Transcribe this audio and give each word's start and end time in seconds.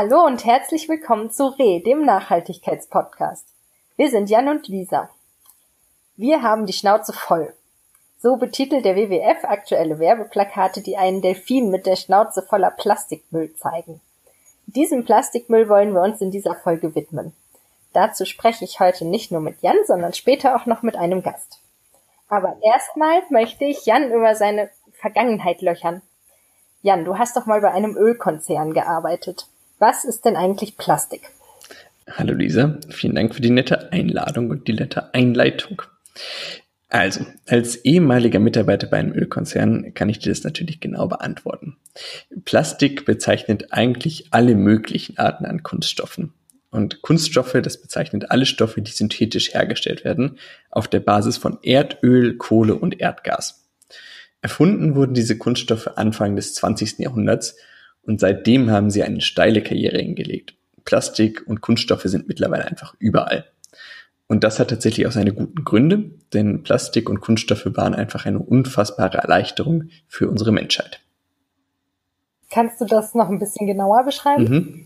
Hallo 0.00 0.24
und 0.24 0.44
herzlich 0.44 0.88
willkommen 0.88 1.28
zu 1.28 1.48
RE, 1.48 1.80
dem 1.80 2.04
Nachhaltigkeitspodcast. 2.04 3.48
Wir 3.96 4.08
sind 4.08 4.30
Jan 4.30 4.46
und 4.46 4.68
Lisa. 4.68 5.10
Wir 6.14 6.40
haben 6.40 6.66
die 6.66 6.72
Schnauze 6.72 7.12
voll. 7.12 7.52
So 8.16 8.36
betitelt 8.36 8.84
der 8.84 8.94
WWF 8.94 9.42
aktuelle 9.42 9.98
Werbeplakate, 9.98 10.82
die 10.82 10.96
einen 10.96 11.20
Delfin 11.20 11.72
mit 11.72 11.84
der 11.84 11.96
Schnauze 11.96 12.42
voller 12.42 12.70
Plastikmüll 12.70 13.56
zeigen. 13.56 14.00
Diesem 14.66 15.04
Plastikmüll 15.04 15.68
wollen 15.68 15.92
wir 15.94 16.02
uns 16.02 16.20
in 16.20 16.30
dieser 16.30 16.54
Folge 16.54 16.94
widmen. 16.94 17.32
Dazu 17.92 18.24
spreche 18.24 18.64
ich 18.64 18.78
heute 18.78 19.04
nicht 19.04 19.32
nur 19.32 19.40
mit 19.40 19.62
Jan, 19.62 19.78
sondern 19.84 20.12
später 20.12 20.54
auch 20.54 20.66
noch 20.66 20.82
mit 20.82 20.94
einem 20.94 21.24
Gast. 21.24 21.58
Aber 22.28 22.56
erstmal 22.62 23.22
möchte 23.30 23.64
ich 23.64 23.84
Jan 23.84 24.12
über 24.12 24.36
seine 24.36 24.70
Vergangenheit 24.92 25.60
löchern. 25.60 26.02
Jan, 26.82 27.04
du 27.04 27.18
hast 27.18 27.36
doch 27.36 27.46
mal 27.46 27.60
bei 27.60 27.72
einem 27.72 27.96
Ölkonzern 27.96 28.72
gearbeitet. 28.74 29.48
Was 29.78 30.04
ist 30.04 30.24
denn 30.24 30.34
eigentlich 30.34 30.76
Plastik? 30.76 31.30
Hallo 32.10 32.34
Lisa, 32.34 32.78
vielen 32.88 33.14
Dank 33.14 33.34
für 33.34 33.40
die 33.40 33.50
nette 33.50 33.92
Einladung 33.92 34.50
und 34.50 34.66
die 34.66 34.72
nette 34.72 35.14
Einleitung. 35.14 35.82
Also, 36.88 37.24
als 37.46 37.76
ehemaliger 37.76 38.40
Mitarbeiter 38.40 38.88
bei 38.88 38.96
einem 38.96 39.12
Ölkonzern 39.12 39.94
kann 39.94 40.08
ich 40.08 40.18
dir 40.18 40.30
das 40.30 40.42
natürlich 40.42 40.80
genau 40.80 41.06
beantworten. 41.06 41.76
Plastik 42.44 43.04
bezeichnet 43.04 43.72
eigentlich 43.72 44.28
alle 44.32 44.56
möglichen 44.56 45.16
Arten 45.18 45.44
an 45.44 45.62
Kunststoffen. 45.62 46.32
Und 46.70 47.02
Kunststoffe, 47.02 47.56
das 47.62 47.80
bezeichnet 47.80 48.30
alle 48.30 48.46
Stoffe, 48.46 48.82
die 48.82 48.90
synthetisch 48.90 49.54
hergestellt 49.54 50.04
werden, 50.04 50.38
auf 50.70 50.88
der 50.88 51.00
Basis 51.00 51.36
von 51.36 51.58
Erdöl, 51.62 52.36
Kohle 52.36 52.74
und 52.74 53.00
Erdgas. 53.00 53.68
Erfunden 54.42 54.96
wurden 54.96 55.14
diese 55.14 55.38
Kunststoffe 55.38 55.86
Anfang 55.96 56.34
des 56.34 56.54
20. 56.54 56.98
Jahrhunderts 56.98 57.54
und 58.08 58.20
seitdem 58.20 58.70
haben 58.70 58.90
sie 58.90 59.02
eine 59.02 59.20
steile 59.20 59.62
Karriere 59.62 59.98
hingelegt. 59.98 60.54
Plastik 60.84 61.46
und 61.46 61.60
Kunststoffe 61.60 62.04
sind 62.04 62.26
mittlerweile 62.26 62.64
einfach 62.64 62.94
überall. 62.98 63.44
Und 64.26 64.44
das 64.44 64.58
hat 64.58 64.70
tatsächlich 64.70 65.06
auch 65.06 65.12
seine 65.12 65.34
guten 65.34 65.62
Gründe, 65.62 66.10
denn 66.32 66.62
Plastik 66.62 67.10
und 67.10 67.20
Kunststoffe 67.20 67.66
waren 67.66 67.94
einfach 67.94 68.24
eine 68.24 68.38
unfassbare 68.38 69.18
Erleichterung 69.18 69.90
für 70.06 70.26
unsere 70.28 70.52
Menschheit. 70.52 71.00
Kannst 72.50 72.80
du 72.80 72.86
das 72.86 73.14
noch 73.14 73.28
ein 73.28 73.38
bisschen 73.38 73.66
genauer 73.66 74.04
beschreiben? 74.04 74.44
Mhm. 74.44 74.84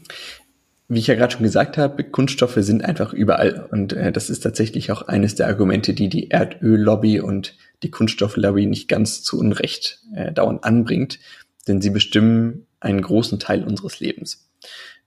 Wie 0.89 0.99
ich 0.99 1.07
ja 1.07 1.15
gerade 1.15 1.33
schon 1.33 1.45
gesagt 1.45 1.79
habe, 1.79 2.03
Kunststoffe 2.03 2.59
sind 2.59 2.85
einfach 2.85 3.13
überall. 3.13 3.69
Und 3.71 3.93
äh, 3.93 4.11
das 4.11 4.31
ist 4.31 4.41
tatsächlich 4.41 4.91
auch 4.91 5.03
eines 5.03 5.37
der 5.37 5.47
Argumente, 5.47 5.95
die 5.95 6.09
die 6.09 6.31
Erdöllobby 6.31 7.21
und 7.21 7.57
die 7.85 7.91
Kunststofflobby 7.93 8.67
nicht 8.67 8.89
ganz 8.89 9.23
zu 9.23 9.39
Unrecht 9.39 10.01
äh, 10.13 10.33
dauernd 10.33 10.65
anbringt, 10.65 11.21
denn 11.69 11.81
sie 11.81 11.91
bestimmen 11.91 12.67
einen 12.83 13.03
großen 13.03 13.39
Teil 13.39 13.65
unseres 13.65 14.01
Lebens. 14.01 14.51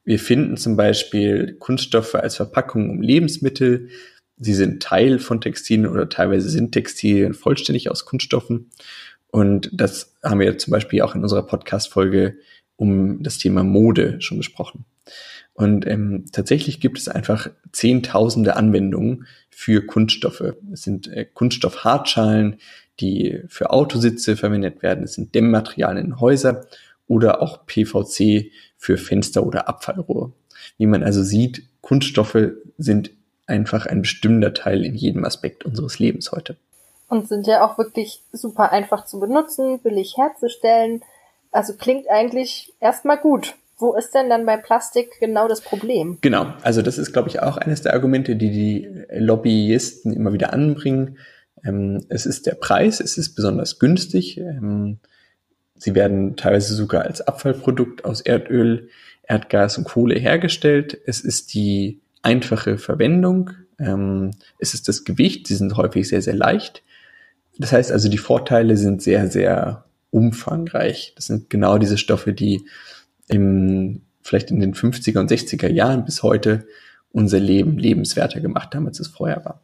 Wir 0.03 0.19
finden 0.19 0.57
zum 0.57 0.77
Beispiel 0.77 1.55
Kunststoffe 1.59 2.15
als 2.15 2.35
Verpackung 2.35 2.89
um 2.89 3.01
Lebensmittel, 3.01 3.89
Sie 4.37 4.53
sind 4.53 4.83
Teil 4.83 5.19
von 5.19 5.39
Textilien 5.39 5.87
oder 5.87 6.09
teilweise 6.09 6.49
sind 6.49 6.73
Textilien 6.73 7.33
vollständig 7.33 7.89
aus 7.89 8.05
Kunststoffen. 8.05 8.69
Und 9.27 9.69
das 9.73 10.13
haben 10.23 10.39
wir 10.39 10.57
zum 10.57 10.71
Beispiel 10.71 11.01
auch 11.01 11.15
in 11.15 11.23
unserer 11.23 11.45
Podcast-Folge 11.45 12.37
um 12.75 13.23
das 13.23 13.37
Thema 13.37 13.63
Mode 13.63 14.21
schon 14.21 14.37
besprochen. 14.37 14.85
Und 15.53 15.87
ähm, 15.87 16.25
tatsächlich 16.33 16.81
gibt 16.81 16.97
es 16.97 17.07
einfach 17.07 17.49
zehntausende 17.71 18.57
Anwendungen 18.57 19.25
für 19.49 19.85
Kunststoffe. 19.85 20.53
Es 20.73 20.83
sind 20.83 21.07
äh, 21.07 21.25
Kunststoffhartschalen, 21.33 22.57
die 22.99 23.41
für 23.47 23.69
Autositze 23.69 24.35
verwendet 24.35 24.83
werden. 24.83 25.05
Es 25.05 25.13
sind 25.13 25.33
Dämmmaterialien 25.33 26.07
in 26.07 26.19
Häuser 26.19 26.65
oder 27.07 27.41
auch 27.41 27.65
PVC 27.65 28.51
für 28.77 28.97
Fenster 28.97 29.45
oder 29.45 29.67
Abfallrohre. 29.67 30.31
Wie 30.77 30.87
man 30.87 31.03
also 31.03 31.23
sieht, 31.23 31.63
Kunststoffe 31.81 32.53
sind 32.77 33.11
einfach 33.47 33.85
ein 33.85 34.01
bestimmender 34.01 34.53
Teil 34.53 34.83
in 34.83 34.95
jedem 34.95 35.25
Aspekt 35.25 35.65
unseres 35.65 35.99
Lebens 35.99 36.31
heute. 36.31 36.57
Und 37.07 37.27
sind 37.27 37.45
ja 37.45 37.63
auch 37.63 37.77
wirklich 37.77 38.23
super 38.31 38.71
einfach 38.71 39.05
zu 39.05 39.19
benutzen, 39.19 39.79
billig 39.79 40.17
herzustellen. 40.17 41.01
Also 41.51 41.73
klingt 41.73 42.09
eigentlich 42.09 42.73
erstmal 42.79 43.17
gut. 43.17 43.55
Wo 43.77 43.93
ist 43.93 44.15
denn 44.15 44.29
dann 44.29 44.45
bei 44.45 44.57
Plastik 44.57 45.19
genau 45.19 45.47
das 45.47 45.61
Problem? 45.61 46.17
Genau, 46.21 46.53
also 46.61 46.81
das 46.81 46.97
ist, 46.97 47.11
glaube 47.11 47.29
ich, 47.29 47.41
auch 47.41 47.57
eines 47.57 47.81
der 47.81 47.93
Argumente, 47.93 48.35
die 48.35 48.49
die 48.49 49.05
Lobbyisten 49.11 50.13
immer 50.13 50.33
wieder 50.33 50.53
anbringen. 50.53 51.17
Ähm, 51.63 52.05
es 52.09 52.25
ist 52.25 52.45
der 52.45 52.55
Preis, 52.55 52.99
es 53.01 53.17
ist 53.17 53.35
besonders 53.35 53.77
günstig. 53.77 54.37
Ähm, 54.37 54.99
sie 55.77 55.95
werden 55.95 56.35
teilweise 56.35 56.73
sogar 56.73 57.03
als 57.03 57.21
Abfallprodukt 57.21 58.05
aus 58.05 58.21
Erdöl, 58.21 58.89
Erdgas 59.23 59.77
und 59.77 59.85
Kohle 59.85 60.15
hergestellt. 60.15 60.97
Es 61.05 61.21
ist 61.21 61.53
die 61.53 61.99
einfache 62.21 62.77
Verwendung. 62.77 63.51
Ähm, 63.79 64.31
es 64.59 64.73
ist 64.73 64.87
das 64.87 65.03
Gewicht, 65.03 65.47
sie 65.47 65.55
sind 65.55 65.75
häufig 65.77 66.07
sehr, 66.07 66.21
sehr 66.21 66.35
leicht. 66.35 66.83
Das 67.57 67.71
heißt 67.71 67.91
also, 67.91 68.09
die 68.09 68.17
Vorteile 68.17 68.77
sind 68.77 69.01
sehr, 69.01 69.29
sehr 69.29 69.85
umfangreich. 70.11 71.13
Das 71.15 71.25
sind 71.25 71.49
genau 71.49 71.77
diese 71.77 71.97
Stoffe, 71.97 72.33
die 72.33 72.65
im, 73.27 74.01
vielleicht 74.21 74.51
in 74.51 74.59
den 74.59 74.73
50er 74.73 75.19
und 75.19 75.31
60er 75.31 75.69
Jahren 75.69 76.05
bis 76.05 76.23
heute 76.23 76.67
unser 77.11 77.39
Leben 77.39 77.77
lebenswerter 77.77 78.41
gemacht 78.41 78.75
haben, 78.75 78.87
als 78.87 78.99
es 78.99 79.07
vorher 79.07 79.43
war. 79.45 79.61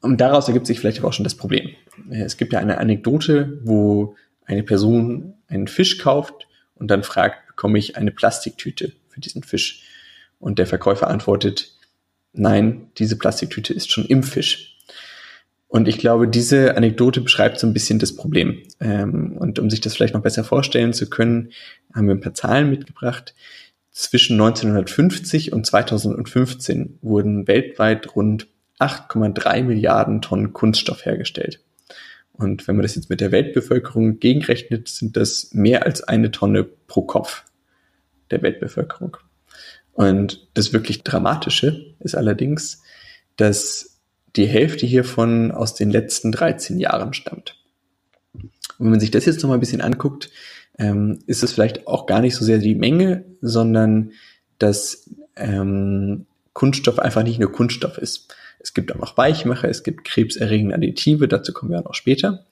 Und 0.00 0.20
daraus 0.20 0.48
ergibt 0.48 0.66
sich 0.66 0.80
vielleicht 0.80 1.02
auch 1.04 1.12
schon 1.12 1.24
das 1.24 1.36
Problem. 1.36 1.70
Es 2.10 2.36
gibt 2.36 2.52
ja 2.52 2.58
eine 2.58 2.78
Anekdote, 2.78 3.60
wo 3.62 4.16
eine 4.46 4.62
Person 4.62 5.34
einen 5.48 5.68
Fisch 5.68 5.98
kauft 5.98 6.46
und 6.74 6.90
dann 6.90 7.02
fragt, 7.02 7.46
bekomme 7.46 7.78
ich 7.78 7.96
eine 7.96 8.10
Plastiktüte 8.10 8.92
für 9.08 9.20
diesen 9.20 9.42
Fisch? 9.42 9.84
Und 10.38 10.58
der 10.58 10.66
Verkäufer 10.66 11.08
antwortet, 11.08 11.72
nein, 12.32 12.90
diese 12.98 13.16
Plastiktüte 13.16 13.72
ist 13.72 13.92
schon 13.92 14.06
im 14.06 14.22
Fisch. 14.22 14.76
Und 15.68 15.88
ich 15.88 15.96
glaube, 15.96 16.28
diese 16.28 16.76
Anekdote 16.76 17.22
beschreibt 17.22 17.58
so 17.58 17.66
ein 17.66 17.72
bisschen 17.72 17.98
das 17.98 18.14
Problem. 18.14 18.62
Ähm, 18.78 19.38
und 19.38 19.58
um 19.58 19.70
sich 19.70 19.80
das 19.80 19.94
vielleicht 19.94 20.12
noch 20.12 20.20
besser 20.20 20.44
vorstellen 20.44 20.92
zu 20.92 21.08
können, 21.08 21.50
haben 21.94 22.08
wir 22.08 22.14
ein 22.14 22.20
paar 22.20 22.34
Zahlen 22.34 22.68
mitgebracht. 22.68 23.34
Zwischen 23.90 24.34
1950 24.34 25.52
und 25.52 25.64
2015 25.64 26.98
wurden 27.00 27.48
weltweit 27.48 28.14
rund 28.14 28.48
8,3 28.80 29.62
Milliarden 29.62 30.20
Tonnen 30.20 30.52
Kunststoff 30.52 31.06
hergestellt. 31.06 31.60
Und 32.32 32.66
wenn 32.66 32.76
man 32.76 32.82
das 32.82 32.94
jetzt 32.94 33.10
mit 33.10 33.20
der 33.20 33.32
Weltbevölkerung 33.32 34.18
gegenrechnet, 34.18 34.88
sind 34.88 35.16
das 35.16 35.52
mehr 35.52 35.84
als 35.84 36.02
eine 36.02 36.30
Tonne 36.30 36.64
pro 36.64 37.02
Kopf 37.02 37.44
der 38.30 38.42
Weltbevölkerung. 38.42 39.16
Und 39.92 40.48
das 40.54 40.72
wirklich 40.72 41.02
Dramatische 41.02 41.94
ist 42.00 42.14
allerdings, 42.14 42.82
dass 43.36 44.00
die 44.36 44.46
Hälfte 44.46 44.86
hiervon 44.86 45.50
aus 45.50 45.74
den 45.74 45.90
letzten 45.90 46.32
13 46.32 46.78
Jahren 46.78 47.12
stammt. 47.12 47.58
Und 48.32 48.50
wenn 48.78 48.90
man 48.90 49.00
sich 49.00 49.10
das 49.10 49.26
jetzt 49.26 49.42
nochmal 49.42 49.58
ein 49.58 49.60
bisschen 49.60 49.82
anguckt, 49.82 50.30
ähm, 50.78 51.18
ist 51.26 51.42
es 51.42 51.52
vielleicht 51.52 51.86
auch 51.86 52.06
gar 52.06 52.20
nicht 52.20 52.34
so 52.34 52.44
sehr 52.44 52.58
die 52.58 52.74
Menge, 52.74 53.24
sondern 53.42 54.12
dass 54.58 55.10
ähm, 55.36 56.26
Kunststoff 56.54 56.98
einfach 56.98 57.22
nicht 57.22 57.38
nur 57.38 57.52
Kunststoff 57.52 57.98
ist. 57.98 58.34
Es 58.62 58.74
gibt 58.74 58.92
auch 58.92 58.98
noch 58.98 59.16
Weichmacher, 59.16 59.68
es 59.68 59.82
gibt 59.82 60.04
krebserregende 60.04 60.74
Additive, 60.74 61.28
dazu 61.28 61.52
kommen 61.52 61.72
wir 61.72 61.80
auch 61.80 61.84
noch 61.84 61.94
später. 61.94 62.46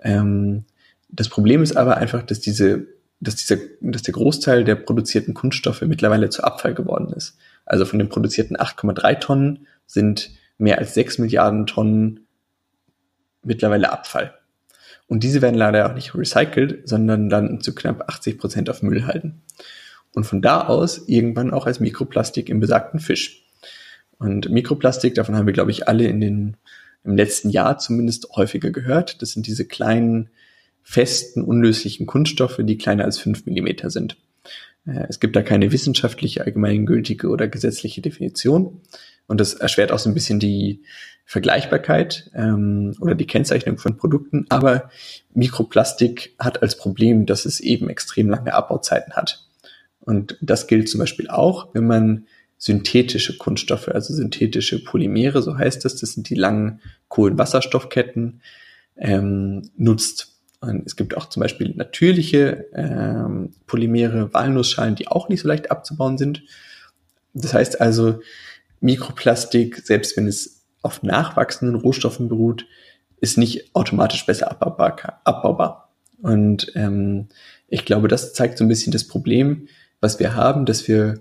Ähm, 0.00 0.64
das 1.08 1.28
Problem 1.28 1.62
ist 1.62 1.76
aber 1.76 1.96
einfach, 1.96 2.22
dass 2.22 2.40
diese 2.40 2.86
dass, 3.20 3.36
dieser, 3.36 3.56
dass 3.80 4.02
der 4.02 4.14
Großteil 4.14 4.64
der 4.64 4.74
produzierten 4.74 5.34
Kunststoffe 5.34 5.82
mittlerweile 5.82 6.28
zu 6.28 6.44
Abfall 6.44 6.74
geworden 6.74 7.12
ist. 7.14 7.36
Also 7.64 7.84
von 7.84 7.98
den 7.98 8.08
produzierten 8.08 8.56
8,3 8.56 9.20
Tonnen 9.20 9.66
sind 9.86 10.30
mehr 10.58 10.78
als 10.78 10.94
6 10.94 11.18
Milliarden 11.18 11.66
Tonnen 11.66 12.26
mittlerweile 13.42 13.90
Abfall. 13.90 14.34
Und 15.06 15.22
diese 15.22 15.42
werden 15.42 15.56
leider 15.56 15.88
auch 15.88 15.94
nicht 15.94 16.14
recycelt, 16.14 16.88
sondern 16.88 17.28
landen 17.28 17.60
zu 17.60 17.74
knapp 17.74 18.08
80 18.08 18.38
Prozent 18.38 18.70
auf 18.70 18.82
Müllhalden. 18.82 19.42
Und 20.14 20.24
von 20.24 20.40
da 20.40 20.66
aus 20.66 21.08
irgendwann 21.08 21.52
auch 21.52 21.66
als 21.66 21.80
Mikroplastik 21.80 22.48
im 22.48 22.60
besagten 22.60 23.00
Fisch. 23.00 23.43
Und 24.24 24.48
Mikroplastik, 24.48 25.14
davon 25.14 25.36
haben 25.36 25.44
wir, 25.44 25.52
glaube 25.52 25.70
ich, 25.70 25.86
alle 25.86 26.06
in 26.06 26.18
den, 26.18 26.56
im 27.04 27.14
letzten 27.14 27.50
Jahr 27.50 27.76
zumindest 27.76 28.30
häufiger 28.34 28.70
gehört. 28.70 29.20
Das 29.20 29.32
sind 29.32 29.46
diese 29.46 29.66
kleinen 29.66 30.30
festen, 30.82 31.42
unlöslichen 31.42 32.06
Kunststoffe, 32.06 32.58
die 32.60 32.78
kleiner 32.78 33.04
als 33.04 33.18
fünf 33.18 33.44
Millimeter 33.44 33.90
sind. 33.90 34.16
Äh, 34.86 35.04
es 35.10 35.20
gibt 35.20 35.36
da 35.36 35.42
keine 35.42 35.72
wissenschaftliche, 35.72 36.42
allgemeingültige 36.42 37.28
oder 37.28 37.48
gesetzliche 37.48 38.00
Definition. 38.00 38.80
Und 39.26 39.40
das 39.40 39.52
erschwert 39.52 39.92
auch 39.92 39.98
so 39.98 40.08
ein 40.08 40.14
bisschen 40.14 40.40
die 40.40 40.80
Vergleichbarkeit 41.26 42.30
ähm, 42.34 42.96
oder 43.00 43.14
die 43.14 43.26
Kennzeichnung 43.26 43.76
von 43.76 43.98
Produkten. 43.98 44.46
Aber 44.48 44.88
Mikroplastik 45.34 46.34
hat 46.38 46.62
als 46.62 46.78
Problem, 46.78 47.26
dass 47.26 47.44
es 47.44 47.60
eben 47.60 47.90
extrem 47.90 48.30
lange 48.30 48.54
Abbauzeiten 48.54 49.12
hat. 49.12 49.44
Und 50.00 50.38
das 50.40 50.66
gilt 50.66 50.88
zum 50.88 51.00
Beispiel 51.00 51.28
auch, 51.28 51.74
wenn 51.74 51.86
man 51.86 52.26
synthetische 52.58 53.36
Kunststoffe, 53.36 53.88
also 53.88 54.14
synthetische 54.14 54.82
Polymere, 54.82 55.42
so 55.42 55.56
heißt 55.58 55.84
das, 55.84 55.96
das 55.96 56.12
sind 56.12 56.30
die 56.30 56.34
langen 56.34 56.80
Kohlenwasserstoffketten, 57.08 58.40
ähm, 58.96 59.62
nutzt. 59.76 60.32
Und 60.60 60.86
es 60.86 60.96
gibt 60.96 61.16
auch 61.16 61.28
zum 61.28 61.42
Beispiel 61.42 61.74
natürliche 61.76 62.66
ähm, 62.74 63.50
Polymere, 63.66 64.32
Walnussschalen, 64.32 64.94
die 64.94 65.08
auch 65.08 65.28
nicht 65.28 65.42
so 65.42 65.48
leicht 65.48 65.70
abzubauen 65.70 66.16
sind. 66.16 66.42
Das 67.34 67.52
heißt 67.52 67.80
also, 67.80 68.20
Mikroplastik, 68.80 69.78
selbst 69.84 70.16
wenn 70.16 70.26
es 70.26 70.62
auf 70.82 71.02
nachwachsenden 71.02 71.76
Rohstoffen 71.76 72.28
beruht, 72.28 72.66
ist 73.20 73.38
nicht 73.38 73.74
automatisch 73.74 74.26
besser 74.26 74.50
abbaubar. 74.50 75.20
abbaubar. 75.24 75.92
Und 76.22 76.72
ähm, 76.74 77.28
ich 77.68 77.84
glaube, 77.84 78.08
das 78.08 78.32
zeigt 78.32 78.58
so 78.58 78.64
ein 78.64 78.68
bisschen 78.68 78.92
das 78.92 79.04
Problem, 79.04 79.68
was 80.00 80.18
wir 80.18 80.34
haben, 80.34 80.66
dass 80.66 80.86
wir 80.88 81.20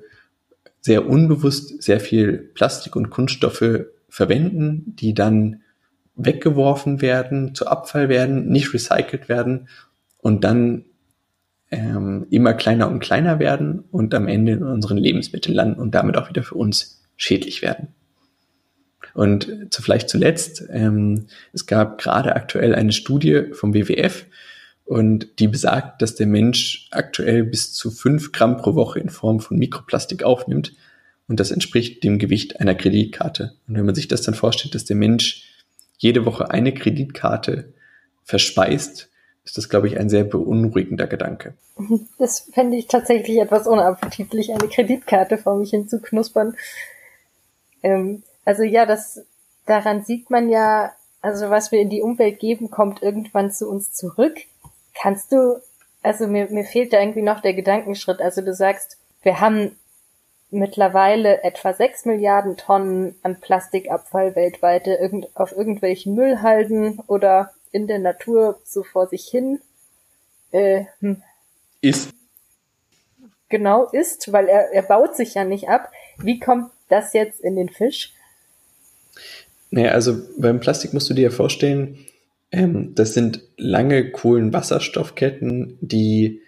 sehr 0.83 1.07
unbewusst 1.07 1.81
sehr 1.81 2.01
viel 2.01 2.37
Plastik 2.37 2.95
und 2.97 3.09
Kunststoffe 3.09 3.85
verwenden, 4.09 4.95
die 4.99 5.13
dann 5.13 5.61
weggeworfen 6.15 7.01
werden, 7.01 7.55
zu 7.55 7.67
Abfall 7.67 8.09
werden, 8.09 8.49
nicht 8.49 8.73
recycelt 8.73 9.29
werden 9.29 9.69
und 10.19 10.43
dann 10.43 10.83
ähm, 11.71 12.27
immer 12.29 12.53
kleiner 12.53 12.89
und 12.89 12.99
kleiner 12.99 13.39
werden 13.39 13.85
und 13.91 14.13
am 14.13 14.27
Ende 14.27 14.51
in 14.51 14.63
unseren 14.63 14.97
Lebensmitteln 14.97 15.55
landen 15.55 15.79
und 15.79 15.95
damit 15.95 16.17
auch 16.17 16.29
wieder 16.29 16.43
für 16.43 16.55
uns 16.55 17.01
schädlich 17.15 17.61
werden. 17.61 17.87
Und 19.13 19.67
zu, 19.69 19.81
vielleicht 19.81 20.09
zuletzt, 20.09 20.65
ähm, 20.69 21.27
es 21.53 21.65
gab 21.65 21.97
gerade 21.97 22.35
aktuell 22.35 22.75
eine 22.75 22.91
Studie 22.91 23.45
vom 23.53 23.73
WWF 23.73 24.25
und 24.85 25.39
die 25.39 25.47
besagt, 25.47 26.01
dass 26.01 26.15
der 26.15 26.27
Mensch 26.27 26.87
aktuell 26.91 27.43
bis 27.43 27.73
zu 27.73 27.91
fünf 27.91 28.31
Gramm 28.31 28.57
pro 28.57 28.75
Woche 28.75 28.99
in 28.99 29.09
Form 29.09 29.39
von 29.39 29.57
Mikroplastik 29.57 30.23
aufnimmt 30.23 30.73
und 31.27 31.39
das 31.39 31.51
entspricht 31.51 32.03
dem 32.03 32.19
Gewicht 32.19 32.59
einer 32.59 32.75
Kreditkarte. 32.75 33.55
Und 33.67 33.75
wenn 33.75 33.85
man 33.85 33.95
sich 33.95 34.07
das 34.07 34.21
dann 34.21 34.35
vorstellt, 34.35 34.75
dass 34.75 34.85
der 34.85 34.95
Mensch 34.95 35.49
jede 35.97 36.25
Woche 36.25 36.51
eine 36.51 36.73
Kreditkarte 36.73 37.73
verspeist, 38.23 39.09
ist 39.45 39.57
das, 39.57 39.69
glaube 39.69 39.87
ich, 39.87 39.97
ein 39.99 40.09
sehr 40.09 40.23
beunruhigender 40.23 41.07
Gedanke. 41.07 41.55
Das 42.17 42.47
fände 42.53 42.77
ich 42.77 42.87
tatsächlich 42.87 43.39
etwas 43.39 43.67
unappetitlich, 43.67 44.51
eine 44.51 44.69
Kreditkarte 44.69 45.37
vor 45.37 45.57
mich 45.57 45.71
hinzuknuspern. 45.71 46.55
Ähm, 47.81 48.23
also 48.45 48.63
ja, 48.63 48.85
das 48.85 49.25
daran 49.65 50.03
sieht 50.03 50.29
man 50.29 50.49
ja, 50.49 50.93
also 51.21 51.49
was 51.49 51.71
wir 51.71 51.79
in 51.79 51.89
die 51.89 52.01
Umwelt 52.01 52.39
geben, 52.39 52.69
kommt 52.69 53.01
irgendwann 53.01 53.51
zu 53.51 53.69
uns 53.69 53.93
zurück. 53.93 54.35
Kannst 54.93 55.31
du, 55.31 55.61
also 56.01 56.27
mir, 56.27 56.49
mir 56.49 56.65
fehlt 56.65 56.93
da 56.93 56.99
irgendwie 56.99 57.21
noch 57.21 57.41
der 57.41 57.53
Gedankenschritt. 57.53 58.21
Also 58.21 58.41
du 58.41 58.53
sagst, 58.53 58.97
wir 59.21 59.39
haben 59.39 59.77
mittlerweile 60.51 61.43
etwa 61.43 61.73
sechs 61.73 62.05
Milliarden 62.05 62.57
Tonnen 62.57 63.15
an 63.23 63.39
Plastikabfall 63.39 64.35
weltweit 64.35 64.87
irgend, 64.87 65.35
auf 65.35 65.51
irgendwelchen 65.51 66.13
Müllhalden 66.13 66.99
oder 67.07 67.51
in 67.71 67.87
der 67.87 67.99
Natur 67.99 68.59
so 68.63 68.83
vor 68.83 69.07
sich 69.07 69.25
hin 69.25 69.59
äh, 70.51 70.85
hm. 70.99 71.23
ist. 71.81 72.11
Genau 73.49 73.85
ist, 73.85 74.31
weil 74.31 74.47
er, 74.47 74.71
er 74.71 74.83
baut 74.83 75.15
sich 75.15 75.33
ja 75.33 75.43
nicht 75.43 75.69
ab. 75.69 75.91
Wie 76.17 76.39
kommt 76.39 76.71
das 76.87 77.13
jetzt 77.13 77.39
in 77.41 77.55
den 77.55 77.69
Fisch? 77.69 78.13
Naja, 79.71 79.91
also 79.91 80.21
beim 80.37 80.59
Plastik 80.59 80.93
musst 80.93 81.09
du 81.09 81.15
dir 81.15 81.23
ja 81.23 81.29
vorstellen, 81.31 82.05
ähm, 82.53 82.93
das 82.93 83.15
sind 83.15 83.41
lange 83.57 84.11
Kohlenwasserstoffketten, 84.11 85.77
die 85.81 86.41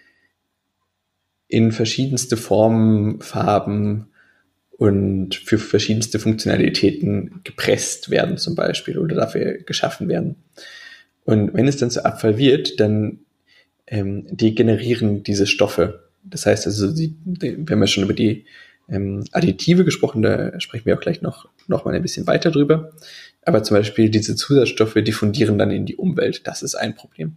in 1.48 1.72
verschiedenste 1.72 2.36
Formen, 2.36 3.20
Farben 3.20 4.06
und 4.70 5.34
für 5.34 5.58
verschiedenste 5.58 6.20
Funktionalitäten 6.20 7.40
gepresst 7.42 8.08
werden 8.08 8.38
zum 8.38 8.54
Beispiel 8.54 8.98
oder 8.98 9.16
dafür 9.16 9.58
geschaffen 9.58 10.08
werden. 10.08 10.36
Und 11.24 11.54
wenn 11.54 11.66
es 11.66 11.76
dann 11.76 11.90
zu 11.90 12.04
Abfall 12.04 12.38
wird, 12.38 12.78
dann 12.78 13.20
ähm, 13.88 14.26
degenerieren 14.30 15.24
diese 15.24 15.46
Stoffe. 15.46 16.08
Das 16.22 16.46
heißt 16.46 16.66
also, 16.66 16.88
sie, 16.90 17.16
wir 17.24 17.56
haben 17.68 17.80
ja 17.80 17.86
schon 17.88 18.04
über 18.04 18.14
die 18.14 18.44
ähm, 18.88 19.24
Additive 19.32 19.84
gesprochen, 19.84 20.22
da 20.22 20.58
sprechen 20.60 20.86
wir 20.86 20.96
auch 20.96 21.00
gleich 21.00 21.22
noch, 21.22 21.48
noch 21.66 21.84
mal 21.84 21.94
ein 21.94 22.02
bisschen 22.02 22.26
weiter 22.26 22.50
drüber. 22.50 22.92
Aber 23.42 23.62
zum 23.62 23.76
Beispiel 23.76 24.10
diese 24.10 24.36
Zusatzstoffe 24.36 24.94
diffundieren 24.94 25.58
dann 25.58 25.70
in 25.70 25.86
die 25.86 25.96
Umwelt. 25.96 26.46
Das 26.46 26.62
ist 26.62 26.74
ein 26.74 26.94
Problem. 26.94 27.36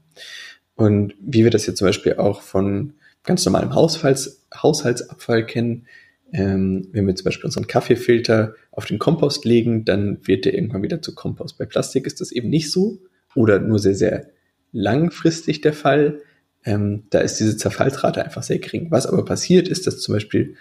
Und 0.75 1.13
wie 1.19 1.44
wir 1.44 1.51
das 1.51 1.66
jetzt 1.66 1.78
zum 1.78 1.88
Beispiel 1.88 2.16
auch 2.16 2.42
von 2.42 2.94
ganz 3.24 3.46
normalem 3.46 3.75
Haushalts, 3.75 4.48
Haushaltsabfall 4.56 5.46
kennen. 5.46 5.88
Ähm, 6.31 6.88
wenn 6.92 7.07
wir 7.07 7.16
zum 7.16 7.25
Beispiel 7.25 7.46
unseren 7.46 7.68
Kaffeefilter 7.68 8.56
auf 8.72 8.86
den 8.86 9.00
Kompost 9.00 9.46
legen, 9.46 9.84
dann 9.86 10.19
wird 10.28 10.46
der 10.46 10.54
irgendwann 10.54 10.84
wieder 10.84 11.01
zu 11.01 11.16
Kompost. 11.16 11.57
Bei 11.57 11.66
Plastik 11.66 12.06
ist 12.06 12.22
das 12.22 12.31
eben 12.31 12.50
nicht 12.50 12.72
so 12.72 13.00
oder 13.36 13.60
nur 13.60 13.80
sehr, 13.80 13.96
sehr 13.96 14.30
langfristig 14.72 15.62
der 15.62 15.74
Fall. 15.74 16.22
Ähm, 16.63 17.04
da 17.10 17.19
ist 17.19 17.40
diese 17.40 17.57
Zerfallsrate 17.57 18.24
einfach 18.24 18.44
sehr 18.44 18.60
gering. 18.60 18.88
Was 18.90 19.07
aber 19.07 19.25
passiert 19.25 19.68
ist, 19.68 19.88
dass 19.88 20.00
zum 20.00 20.13
Beispiel 20.13 20.56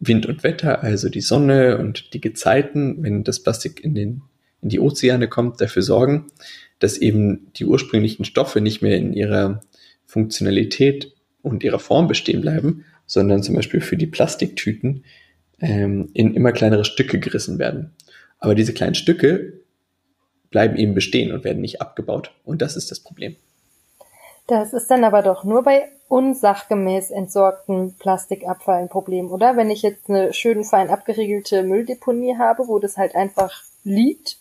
Wind 0.00 0.26
und 0.26 0.42
Wetter, 0.42 0.82
also 0.82 1.08
die 1.08 1.20
Sonne 1.20 1.78
und 1.78 2.14
die 2.14 2.20
Gezeiten, 2.20 3.02
wenn 3.02 3.22
das 3.22 3.42
Plastik 3.42 3.84
in, 3.84 3.94
den, 3.94 4.22
in 4.62 4.70
die 4.70 4.80
Ozeane 4.80 5.28
kommt, 5.28 5.60
dafür 5.60 5.82
sorgen, 5.82 6.26
dass 6.78 6.96
eben 6.96 7.52
die 7.56 7.66
ursprünglichen 7.66 8.24
Stoffe 8.24 8.62
nicht 8.62 8.80
mehr 8.80 8.96
in 8.96 9.12
ihrer 9.12 9.60
Funktionalität 10.06 11.12
und 11.42 11.62
ihrer 11.62 11.78
Form 11.78 12.08
bestehen 12.08 12.40
bleiben, 12.40 12.84
sondern 13.06 13.42
zum 13.42 13.54
Beispiel 13.54 13.82
für 13.82 13.98
die 13.98 14.06
Plastiktüten 14.06 15.04
ähm, 15.60 16.08
in 16.14 16.34
immer 16.34 16.52
kleinere 16.52 16.86
Stücke 16.86 17.20
gerissen 17.20 17.58
werden. 17.58 17.92
Aber 18.38 18.54
diese 18.54 18.72
kleinen 18.72 18.94
Stücke 18.94 19.60
bleiben 20.50 20.76
eben 20.76 20.94
bestehen 20.94 21.32
und 21.32 21.44
werden 21.44 21.60
nicht 21.60 21.82
abgebaut. 21.82 22.32
Und 22.44 22.62
das 22.62 22.76
ist 22.76 22.90
das 22.90 23.00
Problem. 23.00 23.36
Das 24.50 24.72
ist 24.72 24.90
dann 24.90 25.04
aber 25.04 25.22
doch 25.22 25.44
nur 25.44 25.62
bei 25.62 25.88
unsachgemäß 26.08 27.12
entsorgten 27.12 27.94
Plastikabfall 28.00 28.80
ein 28.80 28.88
Problem, 28.88 29.30
oder? 29.30 29.56
Wenn 29.56 29.70
ich 29.70 29.82
jetzt 29.82 30.10
eine 30.10 30.32
schön 30.32 30.64
fein 30.64 30.90
abgeriegelte 30.90 31.62
Mülldeponie 31.62 32.36
habe, 32.36 32.66
wo 32.66 32.80
das 32.80 32.96
halt 32.96 33.14
einfach 33.14 33.62
liegt, 33.84 34.38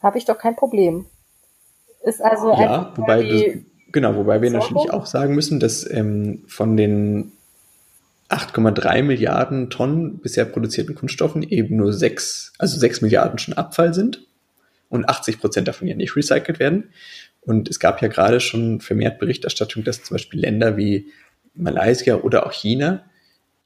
habe 0.00 0.16
ich 0.16 0.26
doch 0.26 0.38
kein 0.38 0.54
Problem. 0.54 1.06
Ist 2.04 2.22
also 2.22 2.52
ja, 2.52 2.92
wobei 2.94 3.22
du, 3.24 3.64
Genau, 3.90 4.14
wobei 4.14 4.40
wir 4.42 4.50
natürlich 4.52 4.92
auch 4.92 5.06
sagen 5.06 5.34
müssen, 5.34 5.58
dass 5.58 5.90
ähm, 5.90 6.44
von 6.46 6.76
den 6.76 7.32
8,3 8.28 9.02
Milliarden 9.02 9.70
Tonnen 9.70 10.18
bisher 10.18 10.44
produzierten 10.44 10.94
Kunststoffen 10.94 11.42
eben 11.42 11.76
nur 11.78 11.92
6, 11.92 12.52
also 12.58 12.78
6 12.78 13.00
Milliarden 13.00 13.40
schon 13.40 13.54
Abfall 13.54 13.92
sind 13.92 14.24
und 14.88 15.08
80 15.08 15.40
Prozent 15.40 15.66
davon 15.66 15.88
ja 15.88 15.96
nicht 15.96 16.14
recycelt 16.14 16.60
werden. 16.60 16.90
Und 17.42 17.68
es 17.68 17.80
gab 17.80 18.00
ja 18.02 18.08
gerade 18.08 18.40
schon 18.40 18.80
vermehrt 18.80 19.18
Berichterstattung, 19.18 19.84
dass 19.84 20.02
zum 20.02 20.14
Beispiel 20.14 20.40
Länder 20.40 20.76
wie 20.76 21.08
Malaysia 21.54 22.16
oder 22.16 22.46
auch 22.46 22.52
China 22.52 23.04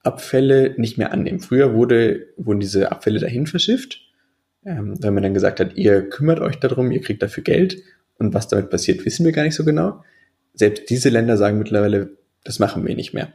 Abfälle 0.03 0.75
nicht 0.77 0.99
mehr 0.99 1.13
annehmen. 1.13 1.41
Früher 1.41 1.75
wurde, 1.75 2.29
wurden 2.37 2.61
diese 2.61 2.93
Abfälle 2.93 3.19
dahin 3.19 3.47
verschifft, 3.47 4.01
ähm, 4.65 4.95
weil 5.03 5.11
man 5.11 5.23
dann 5.23 5.35
gesagt 5.35 5.61
hat, 5.61 5.77
ihr 5.77 6.09
kümmert 6.09 6.41
euch 6.41 6.57
darum, 6.57 6.91
ihr 6.93 7.01
kriegt 7.01 7.23
dafür 7.23 7.43
Geld. 7.43 7.83
Und 8.19 8.33
was 8.33 8.49
damit 8.49 8.71
passiert, 8.71 9.05
wissen 9.05 9.25
wir 9.25 9.33
gar 9.33 9.43
nicht 9.43 9.57
so 9.57 9.65
genau 9.65 10.03
selbst 10.57 10.89
diese 10.91 11.11
Länder 11.11 11.37
sagen 11.37 11.59
mittlerweile, 11.59 12.17
das 12.43 12.59
machen 12.59 12.87
wir 12.87 12.97
nicht 12.97 13.13
mehr. 13.13 13.33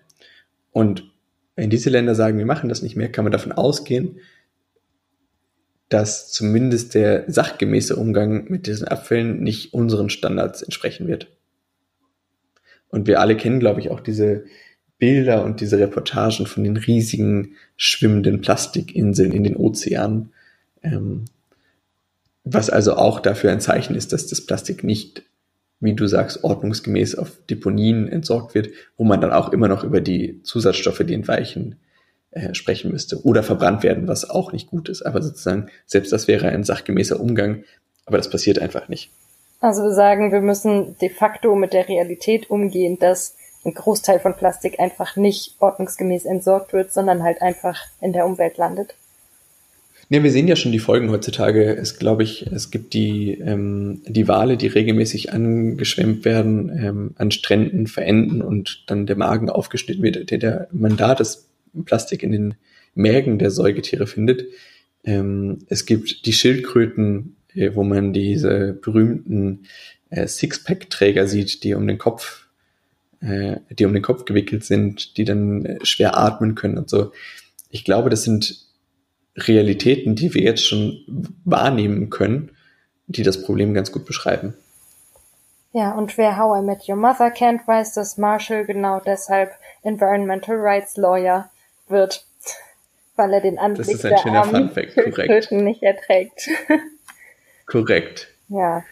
Und 0.72 1.12
wenn 1.56 1.70
diese 1.70 1.90
Länder 1.90 2.16
sagen, 2.16 2.38
wir 2.38 2.46
machen 2.46 2.68
das 2.68 2.82
nicht 2.82 2.96
mehr, 2.96 3.12
kann 3.12 3.24
man 3.24 3.32
davon 3.32 3.52
ausgehen, 3.52 4.20
dass 5.92 6.32
zumindest 6.32 6.94
der 6.96 7.26
sachgemäße 7.28 7.96
Umgang 7.96 8.50
mit 8.50 8.66
diesen 8.66 8.88
Abfällen 8.88 9.44
nicht 9.44 9.74
unseren 9.74 10.10
Standards 10.10 10.62
entsprechen 10.62 11.08
wird. 11.08 11.28
Und 12.90 13.08
wir 13.08 13.20
alle 13.20 13.36
kennen, 13.36 13.60
glaube 13.60 13.82
ich, 13.82 13.90
auch 13.92 14.00
diese 14.00 14.46
Bilder 14.98 15.44
und 15.44 15.62
diese 15.62 15.80
Reportagen 15.80 16.46
von 16.46 16.64
den 16.64 16.78
riesigen 16.78 17.56
schwimmenden 17.76 18.42
Plastikinseln 18.42 19.34
in 19.34 19.44
den 19.44 19.58
Ozeanen, 19.58 20.32
ähm, 20.82 21.26
was 22.44 22.70
also 22.70 22.96
auch 22.96 23.20
dafür 23.20 23.52
ein 23.52 23.62
Zeichen 23.62 23.96
ist, 23.96 24.14
dass 24.14 24.28
das 24.28 24.46
Plastik 24.46 24.84
nicht 24.84 25.24
wie 25.82 25.96
du 25.96 26.06
sagst, 26.06 26.44
ordnungsgemäß 26.44 27.16
auf 27.16 27.40
Deponien 27.50 28.08
entsorgt 28.08 28.54
wird, 28.54 28.70
wo 28.98 29.04
man 29.04 29.20
dann 29.20 29.32
auch 29.32 29.52
immer 29.52 29.68
noch 29.68 29.84
über 29.84 30.00
die 30.00 30.42
Zusatzstoffe, 30.44 31.04
die 31.06 31.16
entweichen, 31.16 31.78
äh, 32.32 32.54
sprechen 32.54 32.92
müsste. 32.92 33.24
Oder 33.24 33.44
verbrannt 33.44 33.84
werden, 33.84 34.08
was 34.08 34.30
auch 34.30 34.52
nicht 34.54 34.70
gut 34.70 34.90
ist. 34.90 35.02
Aber 35.02 35.22
sozusagen, 35.22 35.68
selbst 35.86 36.12
das 36.12 36.28
wäre 36.28 36.50
ein 36.50 36.64
sachgemäßer 36.64 37.20
Umgang, 37.20 37.64
aber 38.06 38.18
das 38.18 38.30
passiert 38.30 38.60
einfach 38.60 38.88
nicht. 38.88 39.12
Also 39.60 39.84
wir 39.84 39.94
sagen, 39.94 40.32
wir 40.32 40.42
müssen 40.42 40.98
de 41.00 41.10
facto 41.10 41.56
mit 41.56 41.74
der 41.74 41.88
Realität 41.88 42.50
umgehen, 42.50 42.98
dass 43.00 43.36
ein 43.64 43.74
Großteil 43.74 44.20
von 44.20 44.34
Plastik 44.34 44.80
einfach 44.80 45.16
nicht 45.16 45.56
ordnungsgemäß 45.60 46.26
entsorgt 46.26 46.74
wird, 46.74 46.92
sondern 46.92 47.22
halt 47.22 47.42
einfach 47.42 47.80
in 48.02 48.12
der 48.12 48.26
Umwelt 48.26 48.58
landet. 48.58 48.96
Ja, 50.10 50.22
wir 50.24 50.32
sehen 50.32 50.48
ja 50.48 50.58
schon 50.58 50.74
die 50.74 50.80
Folgen 50.80 51.10
heutzutage. 51.10 51.74
Es 51.76 51.98
glaube 51.98 52.24
ich, 52.24 52.48
es 52.48 52.70
gibt 52.72 52.94
die, 52.94 53.32
ähm, 53.40 54.02
die 54.06 54.28
Wale, 54.28 54.58
die 54.58 54.68
regelmäßig 54.68 55.32
angeschwemmt 55.32 56.26
werden, 56.26 56.70
ähm, 56.70 57.12
an 57.18 57.32
Stränden 57.32 57.88
verenden 57.88 58.42
und 58.42 58.84
dann 58.88 59.06
der 59.06 59.16
Magen 59.16 59.50
aufgeschnitten 59.50 60.04
wird, 60.04 60.30
der, 60.32 60.38
der 60.38 60.68
man 60.72 60.98
da 60.98 61.16
das 61.16 61.51
Plastik 61.86 62.24
in 62.24 62.32
den 62.32 62.56
Mägen 62.94 63.40
der 63.40 63.52
Säugetiere 63.52 64.08
findet. 64.08 64.46
Ähm, 65.04 65.60
es 65.68 65.86
gibt 65.86 66.26
die 66.26 66.34
Schildkröten, 66.34 67.38
äh, 67.56 67.72
wo 67.74 67.84
man 67.84 68.14
diese 68.14 68.74
berühmten 68.74 69.64
äh, 70.10 70.28
Sixpack-Träger 70.28 71.28
sieht, 71.28 71.64
die 71.64 71.74
um 71.74 71.88
den 71.88 71.98
Kopf, 71.98 72.48
äh, 73.22 73.58
die 73.70 73.86
um 73.86 73.94
den 73.94 74.04
Kopf 74.04 74.26
gewickelt 74.26 74.64
sind, 74.64 75.18
die 75.18 75.26
dann 75.26 75.66
äh, 75.66 75.86
schwer 75.86 76.18
atmen 76.18 76.56
können 76.56 76.78
und 76.78 76.90
so. 76.90 77.12
Ich 77.70 77.86
glaube, 77.86 78.10
das 78.10 78.24
sind 78.24 78.68
Realitäten, 79.38 80.16
die 80.16 80.34
wir 80.34 80.42
jetzt 80.42 80.68
schon 80.68 81.00
wahrnehmen 81.46 82.10
können, 82.10 82.52
die 83.08 83.24
das 83.24 83.44
Problem 83.44 83.74
ganz 83.74 83.92
gut 83.92 84.06
beschreiben. 84.06 84.54
Ja, 85.74 85.94
und 85.94 86.18
wer 86.18 86.38
How 86.38 86.62
I 86.62 86.66
Met 86.66 86.90
Your 86.90 86.98
Mother 86.98 87.32
kennt, 87.32 87.66
weiß, 87.66 87.94
dass 87.94 88.18
Marshall 88.18 88.66
genau 88.66 89.00
deshalb 89.00 89.52
Environmental 89.84 90.58
Rights 90.58 90.98
Lawyer 90.98 91.50
wird, 91.92 92.26
weil 93.16 93.34
er 93.34 93.42
den 93.42 93.60
Anblick 93.60 93.88
das 93.88 93.96
ist 93.96 94.06
ein 94.06 94.18
schöner 94.18 94.44
Funfact, 94.44 94.96
korrekt. 94.96 95.52
nicht 95.52 95.84
erträgt. 95.84 96.50
korrekt. 97.66 98.28
Ja. 98.50 98.84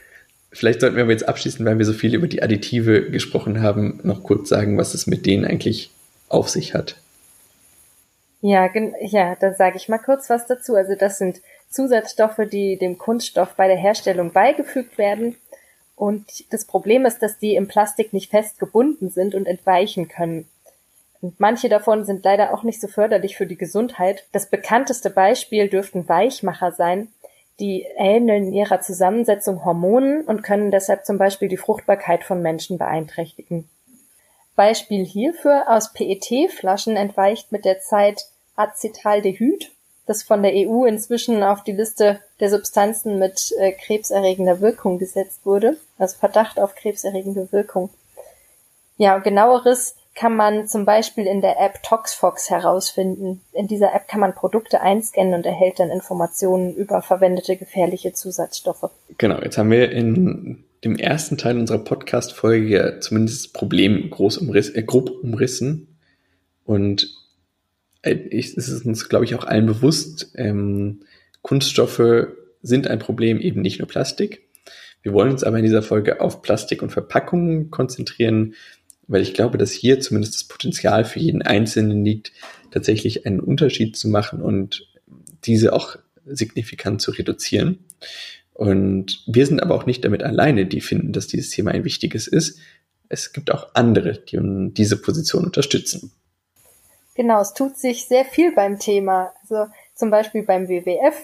Vielleicht 0.51 0.81
sollten 0.81 0.95
wir 0.95 1.03
aber 1.03 1.11
jetzt 1.11 1.27
abschließen, 1.27 1.65
weil 1.65 1.77
wir 1.77 1.85
so 1.85 1.93
viel 1.93 2.15
über 2.15 2.27
die 2.27 2.41
Additive 2.41 3.11
gesprochen 3.11 3.61
haben, 3.61 3.99
noch 4.03 4.23
kurz 4.23 4.49
sagen, 4.49 4.77
was 4.77 4.93
es 4.93 5.05
mit 5.05 5.25
denen 5.25 5.45
eigentlich 5.45 5.91
auf 6.27 6.49
sich 6.49 6.73
hat. 6.73 6.97
Ja, 8.41 8.69
ja, 9.01 9.35
dann 9.35 9.53
sage 9.55 9.77
ich 9.77 9.89
mal 9.89 9.97
kurz 9.97 10.29
was 10.29 10.47
dazu. 10.47 10.75
Also 10.75 10.95
das 10.95 11.17
sind 11.17 11.41
Zusatzstoffe, 11.69 12.41
die 12.51 12.77
dem 12.77 12.97
Kunststoff 12.97 13.55
bei 13.55 13.67
der 13.67 13.77
Herstellung 13.77 14.31
beigefügt 14.31 14.97
werden. 14.97 15.35
Und 15.95 16.25
das 16.51 16.65
Problem 16.65 17.05
ist, 17.05 17.19
dass 17.19 17.37
die 17.37 17.55
im 17.55 17.67
Plastik 17.67 18.13
nicht 18.13 18.31
fest 18.31 18.57
gebunden 18.57 19.09
sind 19.09 19.35
und 19.35 19.45
entweichen 19.45 20.07
können. 20.07 20.47
Und 21.21 21.39
manche 21.39 21.67
davon 21.67 22.05
sind 22.05 22.23
leider 22.23 22.53
auch 22.53 22.63
nicht 22.63 22.79
so 22.79 22.87
förderlich 22.87 23.35
für 23.35 23.45
die 23.45 23.57
Gesundheit. 23.57 24.25
Das 24.31 24.49
bekannteste 24.49 25.09
Beispiel 25.09 25.67
dürften 25.67 26.07
Weichmacher 26.07 26.71
sein. 26.71 27.09
Die 27.59 27.85
ähneln 27.97 28.47
in 28.47 28.53
ihrer 28.53 28.79
Zusammensetzung 28.79 29.65
Hormonen 29.65 30.21
und 30.21 30.43
können 30.43 30.71
deshalb 30.71 31.05
zum 31.05 31.17
Beispiel 31.17 31.49
die 31.49 31.57
Fruchtbarkeit 31.57 32.23
von 32.23 32.41
Menschen 32.41 32.77
beeinträchtigen. 32.77 33.67
Beispiel 34.55 35.05
hierfür 35.05 35.65
aus 35.67 35.93
PET-Flaschen 35.93 36.95
entweicht 36.95 37.51
mit 37.51 37.65
der 37.65 37.79
Zeit 37.79 38.25
Acetaldehyd, 38.55 39.71
das 40.05 40.23
von 40.23 40.41
der 40.41 40.53
EU 40.53 40.85
inzwischen 40.85 41.43
auf 41.43 41.63
die 41.63 41.71
Liste 41.71 42.19
der 42.39 42.49
Substanzen 42.49 43.19
mit 43.19 43.53
äh, 43.59 43.71
krebserregender 43.73 44.59
Wirkung 44.59 44.99
gesetzt 44.99 45.45
wurde, 45.45 45.77
also 45.97 46.17
Verdacht 46.17 46.59
auf 46.59 46.75
krebserregende 46.75 47.51
Wirkung. 47.51 47.89
Ja, 48.97 49.19
genaueres 49.19 49.95
kann 50.19 50.35
man 50.35 50.67
zum 50.67 50.83
Beispiel 50.83 51.25
in 51.25 51.39
der 51.39 51.61
App 51.61 51.81
ToxFox 51.81 52.49
herausfinden. 52.49 53.39
In 53.53 53.67
dieser 53.67 53.95
App 53.95 54.09
kann 54.09 54.19
man 54.19 54.35
Produkte 54.35 54.81
einscannen 54.81 55.33
und 55.33 55.45
erhält 55.45 55.79
dann 55.79 55.89
Informationen 55.89 56.75
über 56.75 57.01
verwendete 57.01 57.55
gefährliche 57.55 58.11
Zusatzstoffe. 58.11 58.89
Genau, 59.17 59.41
jetzt 59.41 59.57
haben 59.57 59.71
wir 59.71 59.89
in 59.93 60.65
dem 60.83 60.97
ersten 60.97 61.37
Teil 61.37 61.57
unserer 61.57 61.77
Podcast-Folge 61.79 62.97
zumindest 62.99 63.45
das 63.45 63.53
Problem 63.53 64.09
groß 64.09 64.39
umriss, 64.39 64.69
äh, 64.69 64.83
grob 64.83 65.09
umrissen. 65.23 65.87
Und 66.65 67.15
äh, 68.01 68.15
ich, 68.15 68.57
es 68.57 68.67
ist 68.67 68.85
uns, 68.85 69.07
glaube 69.07 69.23
ich, 69.23 69.35
auch 69.35 69.45
allen 69.45 69.67
bewusst, 69.67 70.33
ähm, 70.35 71.03
Kunststoffe 71.43 72.27
sind 72.61 72.87
ein 72.87 72.99
Problem, 72.99 73.39
eben 73.39 73.61
nicht 73.61 73.79
nur 73.79 73.87
Plastik. 73.87 74.49
Wir 75.01 75.13
wollen 75.13 75.31
uns 75.31 75.45
aber 75.45 75.59
in 75.59 75.63
dieser 75.63 75.81
Folge 75.81 76.19
auf 76.19 76.41
Plastik 76.41 76.81
und 76.81 76.91
Verpackungen 76.91 77.71
konzentrieren, 77.71 78.55
weil 79.09 79.21
ich 79.21 79.33
glaube, 79.33 79.57
dass 79.57 79.71
hier 79.71 79.99
zumindest 79.99 80.35
das 80.35 80.43
Potenzial 80.45 81.03
für 81.03 81.19
jeden 81.19 81.41
Einzelnen 81.41 82.05
liegt, 82.05 82.31
tatsächlich 82.71 83.25
einen 83.25 83.39
Unterschied 83.39 83.97
zu 83.97 84.07
machen 84.07 84.41
und 84.41 84.87
diese 85.45 85.73
auch 85.73 85.97
signifikant 86.25 87.01
zu 87.01 87.11
reduzieren. 87.11 87.85
Und 88.53 89.23
wir 89.25 89.45
sind 89.45 89.63
aber 89.63 89.75
auch 89.75 89.85
nicht 89.85 90.05
damit 90.05 90.21
alleine, 90.21 90.65
die 90.65 90.81
finden, 90.81 91.11
dass 91.11 91.27
dieses 91.27 91.49
Thema 91.49 91.71
ein 91.71 91.85
wichtiges 91.85 92.27
ist. 92.27 92.59
Es 93.09 93.33
gibt 93.33 93.51
auch 93.51 93.69
andere, 93.73 94.19
die 94.19 94.37
diese 94.73 95.01
Position 95.01 95.45
unterstützen. 95.45 96.11
Genau, 97.15 97.41
es 97.41 97.53
tut 97.53 97.77
sich 97.77 98.05
sehr 98.05 98.25
viel 98.25 98.53
beim 98.53 98.77
Thema. 98.77 99.33
Also 99.41 99.71
zum 99.95 100.11
Beispiel 100.11 100.43
beim 100.43 100.67
WWF 100.69 101.15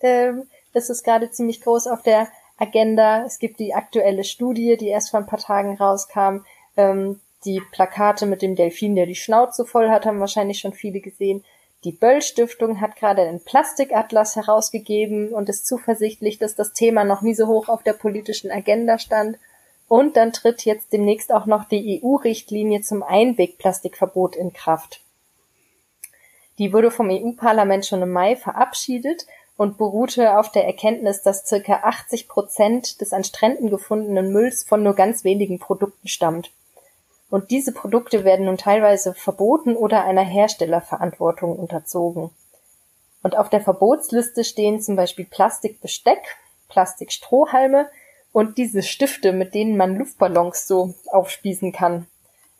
äh, 0.00 0.32
ist 0.74 0.90
es 0.90 1.02
gerade 1.02 1.30
ziemlich 1.30 1.60
groß 1.60 1.88
auf 1.88 2.02
der 2.02 2.28
Agenda. 2.56 3.24
Es 3.26 3.40
gibt 3.40 3.58
die 3.58 3.74
aktuelle 3.74 4.22
Studie, 4.22 4.76
die 4.76 4.88
erst 4.88 5.10
vor 5.10 5.18
ein 5.18 5.26
paar 5.26 5.40
Tagen 5.40 5.76
rauskam. 5.76 6.44
Ähm, 6.76 7.18
die 7.44 7.60
Plakate 7.72 8.26
mit 8.26 8.42
dem 8.42 8.56
Delfin, 8.56 8.94
der 8.94 9.06
die 9.06 9.14
Schnauze 9.14 9.64
voll 9.64 9.88
hat, 9.90 10.06
haben 10.06 10.20
wahrscheinlich 10.20 10.58
schon 10.58 10.72
viele 10.72 11.00
gesehen. 11.00 11.44
Die 11.84 11.92
Böll 11.92 12.22
Stiftung 12.22 12.80
hat 12.80 12.96
gerade 12.96 13.22
einen 13.22 13.42
Plastikatlas 13.42 14.36
herausgegeben 14.36 15.32
und 15.32 15.48
ist 15.48 15.66
zuversichtlich, 15.66 16.38
dass 16.38 16.54
das 16.54 16.72
Thema 16.72 17.02
noch 17.02 17.22
nie 17.22 17.34
so 17.34 17.48
hoch 17.48 17.68
auf 17.68 17.82
der 17.82 17.94
politischen 17.94 18.52
Agenda 18.52 18.98
stand. 18.98 19.38
Und 19.88 20.16
dann 20.16 20.32
tritt 20.32 20.64
jetzt 20.64 20.92
demnächst 20.92 21.32
auch 21.32 21.46
noch 21.46 21.64
die 21.64 22.00
EU-Richtlinie 22.02 22.82
zum 22.82 23.02
Einwegplastikverbot 23.02 24.36
in 24.36 24.52
Kraft. 24.52 25.00
Die 26.58 26.72
wurde 26.72 26.90
vom 26.90 27.10
EU-Parlament 27.10 27.84
schon 27.84 28.02
im 28.02 28.12
Mai 28.12 28.36
verabschiedet 28.36 29.26
und 29.56 29.78
beruhte 29.78 30.38
auf 30.38 30.52
der 30.52 30.64
Erkenntnis, 30.64 31.22
dass 31.22 31.46
circa 31.46 31.80
80 31.82 32.28
Prozent 32.28 33.00
des 33.00 33.12
an 33.12 33.24
Stränden 33.24 33.70
gefundenen 33.70 34.32
Mülls 34.32 34.62
von 34.62 34.82
nur 34.82 34.94
ganz 34.94 35.24
wenigen 35.24 35.58
Produkten 35.58 36.08
stammt. 36.08 36.52
Und 37.32 37.50
diese 37.50 37.72
Produkte 37.72 38.24
werden 38.24 38.44
nun 38.44 38.58
teilweise 38.58 39.14
verboten 39.14 39.74
oder 39.74 40.04
einer 40.04 40.20
Herstellerverantwortung 40.20 41.58
unterzogen. 41.58 42.28
Und 43.22 43.38
auf 43.38 43.48
der 43.48 43.62
Verbotsliste 43.62 44.44
stehen 44.44 44.82
zum 44.82 44.96
Beispiel 44.96 45.24
Plastikbesteck, 45.24 46.18
Plastikstrohhalme 46.68 47.86
und 48.32 48.58
diese 48.58 48.82
Stifte, 48.82 49.32
mit 49.32 49.54
denen 49.54 49.78
man 49.78 49.96
Luftballons 49.96 50.68
so 50.68 50.94
aufspießen 51.10 51.72
kann. 51.72 52.06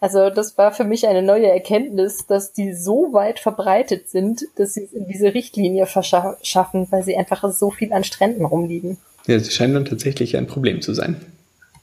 Also 0.01 0.31
das 0.31 0.57
war 0.57 0.73
für 0.73 0.85
mich 0.85 1.07
eine 1.07 1.21
neue 1.21 1.51
Erkenntnis, 1.51 2.27
dass 2.27 2.55
die 2.55 2.73
so 2.73 3.13
weit 3.13 3.41
verbreitet 3.41 4.09
sind, 4.09 4.47
dass 4.57 4.73
sie 4.73 4.85
es 4.85 4.95
in 4.95 5.07
diese 5.07 5.35
Richtlinie 5.35 5.85
verschaffen, 5.85 6.87
weil 6.89 7.03
sie 7.03 7.19
einfach 7.19 7.47
so 7.53 7.71
viel 7.71 7.93
an 7.93 8.05
Stränden 8.05 8.47
rumliegen. 8.47 8.97
Ja, 9.27 9.39
sie 9.39 9.51
scheinen 9.51 9.75
dann 9.75 9.85
tatsächlich 9.85 10.35
ein 10.39 10.47
Problem 10.47 10.81
zu 10.81 10.95
sein. 10.95 11.21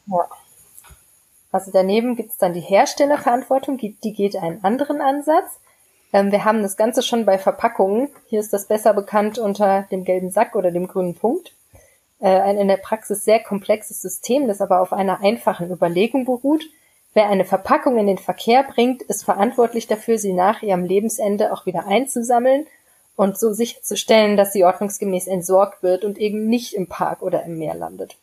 Ja. 0.08 0.27
Also 1.51 1.72
daneben 1.72 2.15
gibt 2.15 2.32
es 2.32 2.38
dann 2.38 2.53
die 2.53 2.60
Herstellerverantwortung, 2.60 3.77
die 3.77 4.13
geht 4.13 4.36
einen 4.36 4.63
anderen 4.63 5.01
Ansatz. 5.01 5.60
Ähm, 6.13 6.32
wir 6.32 6.46
haben 6.46 6.62
das 6.62 6.77
Ganze 6.77 7.01
schon 7.01 7.25
bei 7.25 7.38
Verpackungen. 7.38 8.10
Hier 8.27 8.39
ist 8.39 8.53
das 8.53 8.68
besser 8.68 8.94
bekannt 8.94 9.38
unter 9.38 9.84
dem 9.91 10.03
gelben 10.03 10.32
Sack 10.32 10.56
oder 10.56 10.72
dem 10.72 10.88
grünen 10.88 11.15
Punkt. 11.15 11.53
Äh, 12.20 12.29
ein 12.29 12.58
in 12.58 12.68
der 12.68 12.77
Praxis 12.77 13.24
sehr 13.24 13.39
komplexes 13.39 14.01
System, 14.01 14.48
das 14.48 14.62
aber 14.62 14.82
auf 14.82 14.94
einer 14.94 15.22
einfachen 15.22 15.72
Überlegung 15.72 16.25
beruht. 16.25 16.65
Wer 17.13 17.27
eine 17.27 17.46
Verpackung 17.46 17.98
in 17.98 18.08
den 18.08 18.20
Verkehr 18.20 18.63
bringt, 18.63 19.01
ist 19.03 19.24
verantwortlich 19.24 19.88
dafür, 19.88 20.20
sie 20.20 20.34
nach 20.34 20.62
ihrem 20.62 20.86
Lebensende 20.86 21.51
auch 21.51 21.65
wieder 21.65 21.88
einzusammeln 21.88 22.68
und 23.15 23.38
so 23.38 23.51
sicherzustellen, 23.51 24.38
dass 24.38 24.53
sie 24.53 24.63
ordnungsgemäß 24.63 25.27
entsorgt 25.27 25.82
wird 25.82 26.06
und 26.06 26.20
eben 26.20 26.48
nicht 26.48 26.74
im 26.74 26.88
Park 26.88 27.22
oder 27.22 27.44
im 27.44 27.58
Meer 27.58 27.74
landet. 27.74 28.18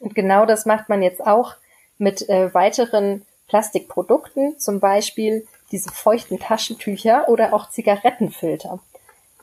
Und 0.00 0.14
genau 0.14 0.46
das 0.46 0.66
macht 0.66 0.88
man 0.88 1.02
jetzt 1.02 1.24
auch 1.24 1.54
mit 1.98 2.28
äh, 2.28 2.52
weiteren 2.52 3.24
Plastikprodukten, 3.48 4.58
zum 4.58 4.80
Beispiel 4.80 5.46
diese 5.72 5.90
feuchten 5.90 6.38
Taschentücher 6.38 7.28
oder 7.28 7.52
auch 7.54 7.70
Zigarettenfilter. 7.70 8.78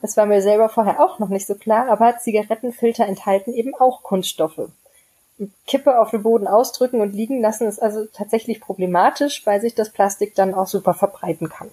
Das 0.00 0.16
war 0.16 0.26
mir 0.26 0.42
selber 0.42 0.68
vorher 0.68 1.00
auch 1.00 1.18
noch 1.18 1.28
nicht 1.28 1.46
so 1.46 1.54
klar, 1.54 1.88
aber 1.88 2.18
Zigarettenfilter 2.18 3.06
enthalten 3.06 3.54
eben 3.54 3.74
auch 3.74 4.02
Kunststoffe. 4.02 4.68
Kippe 5.66 5.98
auf 5.98 6.10
dem 6.10 6.22
Boden 6.22 6.46
ausdrücken 6.46 7.00
und 7.00 7.12
liegen 7.12 7.40
lassen 7.40 7.66
ist 7.66 7.80
also 7.80 8.04
tatsächlich 8.06 8.60
problematisch, 8.60 9.44
weil 9.46 9.60
sich 9.60 9.74
das 9.74 9.90
Plastik 9.90 10.34
dann 10.34 10.54
auch 10.54 10.68
super 10.68 10.94
verbreiten 10.94 11.48
kann. 11.48 11.70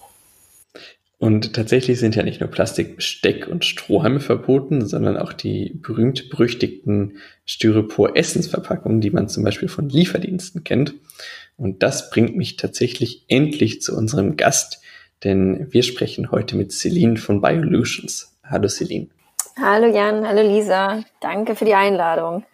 Und 1.21 1.53
tatsächlich 1.53 1.99
sind 1.99 2.15
ja 2.15 2.23
nicht 2.23 2.39
nur 2.39 2.49
Plastikbesteck 2.49 3.47
und 3.47 3.63
Strohhalme 3.63 4.19
verboten, 4.19 4.87
sondern 4.87 5.17
auch 5.17 5.33
die 5.33 5.69
berühmt-berüchtigten 5.75 7.19
Styropor-Essensverpackungen, 7.45 9.01
die 9.01 9.11
man 9.11 9.29
zum 9.29 9.43
Beispiel 9.43 9.67
von 9.67 9.87
Lieferdiensten 9.87 10.63
kennt. 10.63 10.95
Und 11.57 11.83
das 11.83 12.09
bringt 12.09 12.35
mich 12.35 12.55
tatsächlich 12.55 13.25
endlich 13.27 13.83
zu 13.83 13.95
unserem 13.95 14.35
Gast, 14.35 14.81
denn 15.23 15.67
wir 15.69 15.83
sprechen 15.83 16.31
heute 16.31 16.55
mit 16.55 16.71
Celine 16.71 17.17
von 17.17 17.39
Biolutions. 17.39 18.39
Hallo 18.43 18.67
Celine. 18.67 19.09
Hallo 19.61 19.95
Jan, 19.95 20.25
hallo 20.27 20.41
Lisa. 20.41 21.03
Danke 21.19 21.55
für 21.55 21.65
die 21.65 21.75
Einladung. 21.75 22.45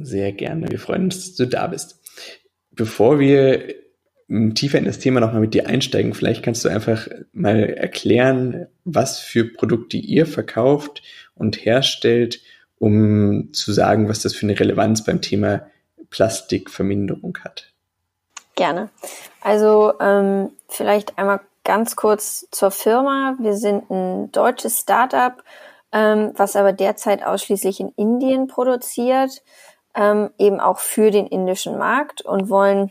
Sehr 0.00 0.32
gerne. 0.32 0.68
Wir 0.68 0.80
freuen 0.80 1.04
uns, 1.04 1.24
dass 1.24 1.34
du 1.36 1.46
da 1.46 1.68
bist. 1.68 2.00
Bevor 2.72 3.20
wir 3.20 3.81
tiefer 4.54 4.78
in 4.78 4.84
das 4.84 4.98
Thema 4.98 5.20
nochmal 5.20 5.40
mit 5.40 5.54
dir 5.54 5.66
einsteigen, 5.66 6.14
vielleicht 6.14 6.42
kannst 6.42 6.64
du 6.64 6.68
einfach 6.68 7.08
mal 7.32 7.64
erklären, 7.64 8.66
was 8.84 9.18
für 9.18 9.44
Produkte 9.44 9.96
ihr 9.96 10.26
verkauft 10.26 11.02
und 11.34 11.64
herstellt, 11.64 12.40
um 12.78 13.52
zu 13.52 13.72
sagen, 13.72 14.08
was 14.08 14.20
das 14.22 14.34
für 14.34 14.46
eine 14.46 14.58
Relevanz 14.58 15.04
beim 15.04 15.20
Thema 15.20 15.66
Plastikverminderung 16.10 17.38
hat. 17.44 17.72
Gerne. 18.54 18.90
Also 19.40 19.94
ähm, 20.00 20.50
vielleicht 20.68 21.18
einmal 21.18 21.40
ganz 21.64 21.96
kurz 21.96 22.46
zur 22.50 22.70
Firma. 22.70 23.36
Wir 23.38 23.54
sind 23.54 23.90
ein 23.90 24.32
deutsches 24.32 24.80
Startup, 24.80 25.42
ähm, 25.92 26.32
was 26.36 26.56
aber 26.56 26.72
derzeit 26.72 27.22
ausschließlich 27.22 27.80
in 27.80 27.92
Indien 27.96 28.46
produziert. 28.46 29.42
ähm, 29.94 30.30
eben 30.38 30.60
auch 30.60 30.78
für 30.78 31.10
den 31.10 31.26
indischen 31.26 31.78
Markt 31.78 32.22
und 32.22 32.48
wollen 32.48 32.90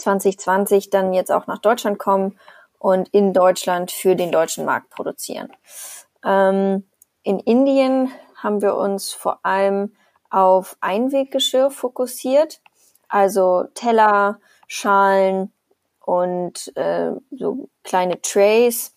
2020 0.00 0.90
dann 0.90 1.12
jetzt 1.12 1.30
auch 1.30 1.46
nach 1.46 1.58
Deutschland 1.58 1.98
kommen 1.98 2.38
und 2.78 3.08
in 3.10 3.32
Deutschland 3.32 3.90
für 3.90 4.16
den 4.16 4.32
deutschen 4.32 4.64
Markt 4.64 4.90
produzieren. 4.90 5.52
Ähm, 6.24 6.88
in 7.22 7.38
Indien 7.38 8.10
haben 8.36 8.62
wir 8.62 8.76
uns 8.76 9.12
vor 9.12 9.40
allem 9.44 9.94
auf 10.30 10.76
Einweggeschirr 10.80 11.70
fokussiert, 11.70 12.60
also 13.08 13.64
Teller, 13.74 14.40
Schalen 14.66 15.52
und 16.00 16.74
äh, 16.76 17.12
so 17.30 17.68
kleine 17.82 18.20
Trays, 18.22 18.96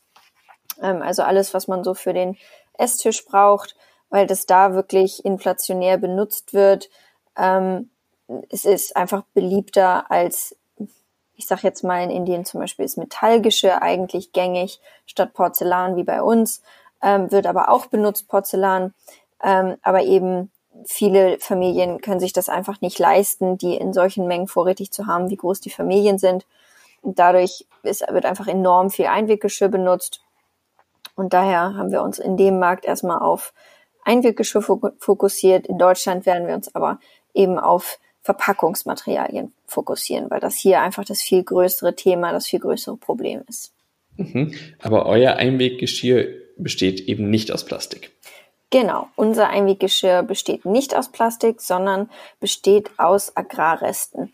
ähm, 0.81 1.01
also 1.01 1.23
alles, 1.23 1.53
was 1.53 1.67
man 1.67 1.83
so 1.83 1.93
für 1.93 2.13
den 2.13 2.37
Esstisch 2.77 3.25
braucht, 3.25 3.75
weil 4.09 4.27
das 4.27 4.45
da 4.45 4.73
wirklich 4.73 5.25
inflationär 5.25 5.97
benutzt 5.97 6.53
wird. 6.53 6.89
Ähm, 7.35 7.89
es 8.49 8.65
ist 8.65 8.95
einfach 8.95 9.23
beliebter 9.33 10.09
als, 10.09 10.55
ich 11.35 11.47
sag 11.47 11.63
jetzt 11.63 11.83
mal 11.83 12.03
in 12.03 12.09
Indien 12.09 12.45
zum 12.45 12.59
Beispiel 12.59 12.85
ist 12.85 12.97
Metallgeschirr 12.97 13.81
eigentlich 13.81 14.31
gängig 14.33 14.79
statt 15.05 15.33
Porzellan 15.33 15.95
wie 15.95 16.03
bei 16.03 16.21
uns, 16.21 16.61
ähm, 17.01 17.31
wird 17.31 17.47
aber 17.47 17.69
auch 17.69 17.87
benutzt 17.87 18.27
Porzellan, 18.27 18.93
ähm, 19.43 19.77
aber 19.81 20.03
eben 20.03 20.51
viele 20.85 21.39
Familien 21.39 22.01
können 22.01 22.19
sich 22.19 22.33
das 22.33 22.49
einfach 22.49 22.81
nicht 22.81 22.99
leisten, 22.99 23.57
die 23.57 23.75
in 23.75 23.93
solchen 23.93 24.27
Mengen 24.27 24.47
vorrätig 24.47 24.91
zu 24.91 25.07
haben, 25.07 25.29
wie 25.29 25.37
groß 25.37 25.59
die 25.59 25.69
Familien 25.69 26.17
sind. 26.17 26.45
Und 27.01 27.19
dadurch 27.19 27.67
ist, 27.83 28.05
wird 28.09 28.25
einfach 28.25 28.47
enorm 28.47 28.89
viel 28.89 29.07
Einweggeschirr 29.07 29.67
benutzt. 29.67 30.21
Und 31.15 31.33
daher 31.33 31.75
haben 31.75 31.91
wir 31.91 32.01
uns 32.01 32.17
in 32.17 32.37
dem 32.37 32.59
Markt 32.59 32.85
erstmal 32.85 33.19
auf 33.19 33.53
Einweggeschirr 34.03 34.61
fokussiert. 34.97 35.67
In 35.67 35.77
Deutschland 35.77 36.25
werden 36.25 36.47
wir 36.47 36.55
uns 36.55 36.73
aber 36.73 36.99
eben 37.33 37.59
auf 37.59 37.99
Verpackungsmaterialien 38.23 39.53
fokussieren, 39.67 40.29
weil 40.29 40.39
das 40.39 40.55
hier 40.55 40.81
einfach 40.81 41.05
das 41.05 41.21
viel 41.21 41.43
größere 41.43 41.95
Thema, 41.95 42.31
das 42.31 42.47
viel 42.47 42.59
größere 42.59 42.97
Problem 42.97 43.41
ist. 43.47 43.73
Mhm. 44.17 44.53
Aber 44.79 45.05
euer 45.05 45.35
Einweggeschirr 45.35 46.27
besteht 46.57 47.01
eben 47.01 47.29
nicht 47.29 47.51
aus 47.51 47.65
Plastik. 47.65 48.11
Genau, 48.69 49.07
unser 49.15 49.49
Einweggeschirr 49.49 50.23
besteht 50.23 50.65
nicht 50.65 50.95
aus 50.95 51.11
Plastik, 51.11 51.61
sondern 51.61 52.09
besteht 52.39 52.89
aus 52.97 53.35
Agrarresten. 53.35 54.33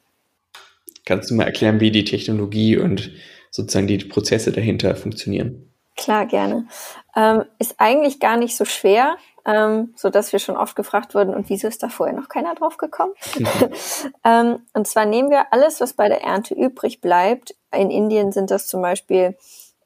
Kannst 1.05 1.29
du 1.29 1.35
mal 1.35 1.45
erklären, 1.45 1.79
wie 1.79 1.91
die 1.91 2.05
Technologie 2.05 2.77
und 2.77 3.11
sozusagen 3.51 3.87
die 3.87 3.97
Prozesse 3.97 4.51
dahinter 4.51 4.95
funktionieren? 4.95 5.69
Klar, 5.97 6.27
gerne. 6.27 6.67
Ähm, 7.15 7.43
ist 7.57 7.75
eigentlich 7.79 8.19
gar 8.19 8.37
nicht 8.37 8.55
so 8.55 8.63
schwer, 8.63 9.17
ähm, 9.49 9.93
so 9.95 10.09
dass 10.09 10.31
wir 10.31 10.39
schon 10.39 10.55
oft 10.55 10.75
gefragt 10.75 11.15
wurden, 11.15 11.33
und 11.33 11.49
wieso 11.49 11.67
ist 11.67 11.81
da 11.81 11.89
vorher 11.89 12.15
noch 12.15 12.29
keiner 12.29 12.53
drauf 12.53 12.77
gekommen? 12.77 13.13
ähm, 14.23 14.65
und 14.73 14.87
zwar 14.87 15.05
nehmen 15.05 15.31
wir 15.31 15.51
alles, 15.51 15.81
was 15.81 15.93
bei 15.93 16.07
der 16.07 16.21
Ernte 16.21 16.53
übrig 16.53 17.01
bleibt. 17.01 17.55
In 17.71 17.89
Indien 17.89 18.31
sind 18.31 18.51
das 18.51 18.67
zum 18.67 18.81
Beispiel 18.83 19.35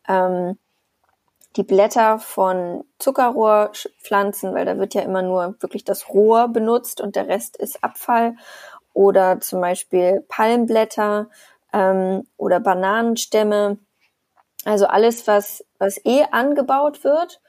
ähm, 0.08 0.58
die 1.56 1.64
Blätter 1.64 2.20
von 2.20 2.84
Zuckerrohrpflanzen, 3.00 4.54
weil 4.54 4.66
da 4.66 4.78
wird 4.78 4.96
ja 4.96 5.02
immer 5.02 5.22
nur 5.22 5.56
wirklich 5.60 5.86
das 5.86 6.10
Rohr 6.10 6.50
benutzt 6.50 7.00
und 7.00 7.16
der 7.16 7.28
Rest 7.28 7.56
ist 7.56 7.84
Abfall. 7.84 8.36
Oder 8.94 9.40
zum 9.40 9.62
Beispiel 9.62 10.26
Palmblätter 10.28 11.30
ähm, 11.72 12.28
oder 12.38 12.60
Bananenstämme. 12.60 13.78
Also 14.66 14.88
alles, 14.88 15.26
was, 15.26 15.64
was 15.80 16.04
eh 16.06 16.26
angebaut 16.32 17.04
wird 17.04 17.42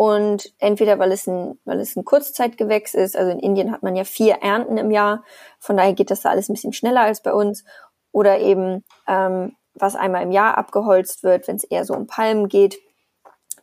und 0.00 0.54
entweder 0.56 0.98
weil 0.98 1.12
es 1.12 1.26
ein, 1.26 1.60
weil 1.66 1.78
es 1.78 1.94
ein 1.94 2.06
Kurzzeitgewächs 2.06 2.94
ist, 2.94 3.14
also 3.14 3.32
in 3.32 3.38
Indien 3.38 3.70
hat 3.70 3.82
man 3.82 3.96
ja 3.96 4.04
vier 4.04 4.36
Ernten 4.36 4.78
im 4.78 4.90
Jahr, 4.90 5.24
von 5.58 5.76
daher 5.76 5.92
geht 5.92 6.10
das 6.10 6.22
da 6.22 6.30
alles 6.30 6.48
ein 6.48 6.54
bisschen 6.54 6.72
schneller 6.72 7.02
als 7.02 7.22
bei 7.22 7.34
uns, 7.34 7.64
oder 8.10 8.38
eben 8.38 8.82
ähm, 9.06 9.54
was 9.74 9.96
einmal 9.96 10.22
im 10.22 10.32
Jahr 10.32 10.56
abgeholzt 10.56 11.22
wird, 11.22 11.46
wenn 11.46 11.56
es 11.56 11.64
eher 11.64 11.84
so 11.84 11.92
um 11.92 12.06
Palmen 12.06 12.48
geht. 12.48 12.78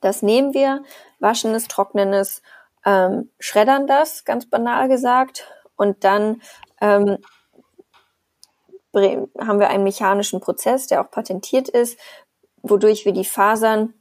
Das 0.01 0.21
nehmen 0.21 0.53
wir, 0.53 0.83
waschen 1.17 1.55
es, 1.55 1.67
trocknen 1.67 2.13
es, 2.13 2.43
ähm, 2.85 3.31
schreddern 3.39 3.87
das, 3.87 4.23
ganz 4.23 4.47
banal 4.47 4.89
gesagt, 4.89 5.47
und 5.75 6.03
dann 6.03 6.43
ähm, 6.81 7.17
haben 8.93 9.59
wir 9.59 9.69
einen 9.69 9.85
mechanischen 9.85 10.39
Prozess, 10.39 10.85
der 10.85 11.01
auch 11.01 11.09
patentiert 11.09 11.67
ist, 11.67 11.99
wodurch 12.61 13.05
wir 13.05 13.13
die 13.13 13.25
Fasern 13.25 13.95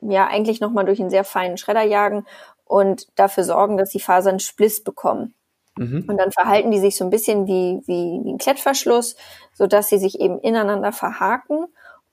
ja 0.00 0.26
eigentlich 0.26 0.60
nochmal 0.60 0.84
durch 0.84 1.00
einen 1.00 1.10
sehr 1.10 1.24
feinen 1.24 1.56
Schredder 1.56 1.82
jagen 1.82 2.26
und 2.64 3.06
dafür 3.18 3.44
sorgen, 3.44 3.76
dass 3.76 3.90
die 3.90 4.00
Fasern 4.00 4.40
Spliss 4.40 4.82
bekommen. 4.82 5.34
Mhm. 5.76 6.04
Und 6.08 6.16
dann 6.16 6.32
verhalten 6.32 6.70
die 6.70 6.80
sich 6.80 6.96
so 6.96 7.04
ein 7.04 7.10
bisschen 7.10 7.46
wie, 7.46 7.82
wie, 7.86 8.24
wie 8.24 8.32
ein 8.32 8.38
Klettverschluss, 8.38 9.16
so 9.52 9.66
dass 9.66 9.88
sie 9.88 9.98
sich 9.98 10.20
eben 10.20 10.40
ineinander 10.40 10.92
verhaken 10.92 11.66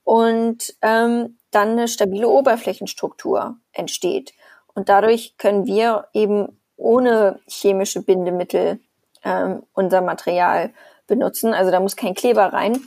und 0.03 0.75
ähm, 0.81 1.37
dann 1.51 1.69
eine 1.71 1.87
stabile 1.87 2.27
Oberflächenstruktur 2.27 3.57
entsteht. 3.71 4.33
Und 4.73 4.89
dadurch 4.89 5.37
können 5.37 5.65
wir 5.65 6.07
eben 6.13 6.59
ohne 6.77 7.39
chemische 7.47 8.01
Bindemittel 8.01 8.79
ähm, 9.23 9.63
unser 9.73 10.01
Material 10.01 10.73
benutzen. 11.07 11.53
Also 11.53 11.71
da 11.71 11.79
muss 11.79 11.95
kein 11.95 12.15
Kleber 12.15 12.51
rein, 12.51 12.79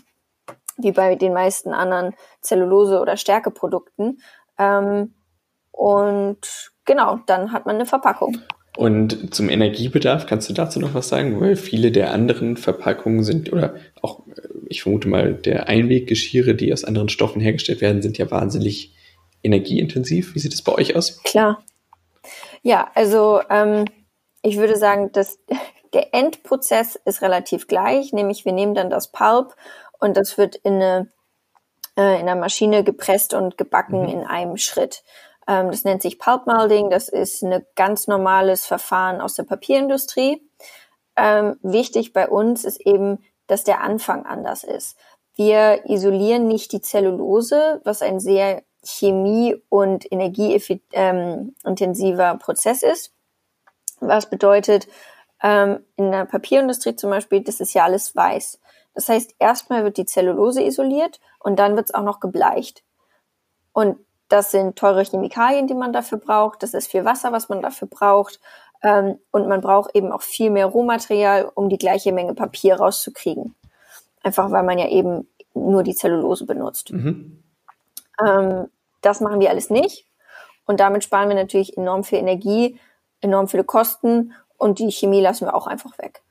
wie 0.76 0.92
bei 0.92 1.14
den 1.14 1.32
meisten 1.32 1.72
anderen 1.72 2.14
Zellulose- 2.42 3.00
oder 3.00 3.16
Stärkeprodukten. 3.16 4.20
Ähm, 4.58 5.14
und 5.70 6.72
genau, 6.84 7.20
dann 7.26 7.52
hat 7.52 7.66
man 7.66 7.76
eine 7.76 7.86
Verpackung. 7.86 8.38
Und 8.76 9.34
zum 9.34 9.48
Energiebedarf 9.48 10.26
kannst 10.26 10.50
du 10.50 10.52
dazu 10.52 10.78
noch 10.80 10.94
was 10.94 11.08
sagen? 11.08 11.40
Weil 11.40 11.56
viele 11.56 11.90
der 11.90 12.12
anderen 12.12 12.56
Verpackungen 12.56 13.24
sind, 13.24 13.52
oder 13.52 13.74
auch, 14.02 14.22
ich 14.68 14.82
vermute 14.82 15.08
mal, 15.08 15.32
der 15.32 15.68
Einweggeschirre, 15.68 16.54
die 16.54 16.72
aus 16.72 16.84
anderen 16.84 17.08
Stoffen 17.08 17.40
hergestellt 17.40 17.80
werden, 17.80 18.02
sind 18.02 18.18
ja 18.18 18.30
wahnsinnig 18.30 18.94
energieintensiv. 19.42 20.34
Wie 20.34 20.38
sieht 20.40 20.52
es 20.52 20.62
bei 20.62 20.72
euch 20.72 20.94
aus? 20.94 21.22
Klar. 21.22 21.62
Ja, 22.62 22.90
also 22.94 23.40
ähm, 23.48 23.86
ich 24.42 24.58
würde 24.58 24.76
sagen, 24.76 25.10
dass 25.12 25.38
der 25.94 26.14
Endprozess 26.14 26.96
ist 27.04 27.22
relativ 27.22 27.68
gleich, 27.68 28.12
nämlich 28.12 28.44
wir 28.44 28.52
nehmen 28.52 28.74
dann 28.74 28.90
das 28.90 29.10
Pulp 29.10 29.54
und 29.98 30.16
das 30.16 30.36
wird 30.36 30.56
in 30.56 30.74
eine 30.74 31.08
äh, 31.96 32.20
in 32.20 32.28
einer 32.28 32.36
Maschine 32.36 32.84
gepresst 32.84 33.34
und 33.34 33.58
gebacken 33.58 34.02
mhm. 34.02 34.08
in 34.08 34.24
einem 34.24 34.56
Schritt. 34.56 35.02
Ähm, 35.48 35.70
das 35.70 35.84
nennt 35.84 36.02
sich 36.02 36.18
Pulp 36.18 36.46
Molding. 36.46 36.90
Das 36.90 37.08
ist 37.08 37.42
ein 37.42 37.64
ganz 37.74 38.06
normales 38.06 38.66
Verfahren 38.66 39.20
aus 39.20 39.34
der 39.34 39.44
Papierindustrie. 39.44 40.42
Ähm, 41.16 41.56
wichtig 41.62 42.12
bei 42.12 42.28
uns 42.28 42.64
ist 42.64 42.80
eben, 42.80 43.24
dass 43.46 43.64
der 43.64 43.80
Anfang 43.80 44.26
anders 44.26 44.64
ist. 44.64 44.98
Wir 45.34 45.88
isolieren 45.88 46.46
nicht 46.46 46.72
die 46.72 46.80
Zellulose, 46.80 47.80
was 47.84 48.02
ein 48.02 48.20
sehr 48.20 48.62
chemie- 48.82 49.56
und 49.68 50.10
energieintensiver 50.10 52.30
ähm, 52.30 52.38
Prozess 52.38 52.82
ist. 52.82 53.12
Was 54.00 54.28
bedeutet, 54.28 54.88
ähm, 55.42 55.84
in 55.96 56.10
der 56.10 56.24
Papierindustrie 56.24 56.96
zum 56.96 57.10
Beispiel, 57.10 57.42
das 57.42 57.60
ist 57.60 57.74
ja 57.74 57.84
alles 57.84 58.16
weiß. 58.16 58.58
Das 58.96 59.10
heißt, 59.10 59.34
erstmal 59.38 59.84
wird 59.84 59.98
die 59.98 60.06
Zellulose 60.06 60.62
isoliert 60.62 61.20
und 61.38 61.58
dann 61.58 61.76
wird 61.76 61.86
es 61.86 61.94
auch 61.94 62.02
noch 62.02 62.18
gebleicht. 62.18 62.82
Und 63.72 63.98
das 64.28 64.50
sind 64.50 64.76
teure 64.76 65.04
Chemikalien, 65.04 65.66
die 65.66 65.74
man 65.74 65.92
dafür 65.92 66.18
braucht. 66.18 66.62
Das 66.62 66.72
ist 66.72 66.90
viel 66.90 67.04
Wasser, 67.04 67.30
was 67.30 67.50
man 67.50 67.60
dafür 67.60 67.88
braucht. 67.88 68.40
Ähm, 68.82 69.18
und 69.30 69.48
man 69.48 69.60
braucht 69.60 69.94
eben 69.94 70.12
auch 70.12 70.22
viel 70.22 70.50
mehr 70.50 70.66
Rohmaterial, 70.66 71.50
um 71.54 71.68
die 71.68 71.76
gleiche 71.76 72.10
Menge 72.10 72.34
Papier 72.34 72.76
rauszukriegen. 72.76 73.54
Einfach 74.22 74.50
weil 74.50 74.62
man 74.62 74.78
ja 74.78 74.88
eben 74.88 75.28
nur 75.52 75.82
die 75.82 75.94
Zellulose 75.94 76.46
benutzt. 76.46 76.90
Mhm. 76.90 77.42
Ähm, 78.26 78.68
das 79.02 79.20
machen 79.20 79.40
wir 79.40 79.50
alles 79.50 79.68
nicht. 79.68 80.06
Und 80.64 80.80
damit 80.80 81.04
sparen 81.04 81.28
wir 81.28 81.36
natürlich 81.36 81.76
enorm 81.76 82.02
viel 82.02 82.18
Energie, 82.18 82.80
enorm 83.20 83.46
viele 83.46 83.64
Kosten 83.64 84.32
und 84.56 84.78
die 84.78 84.90
Chemie 84.90 85.20
lassen 85.20 85.46
wir 85.46 85.54
auch 85.54 85.66
einfach 85.66 85.98
weg. 85.98 86.22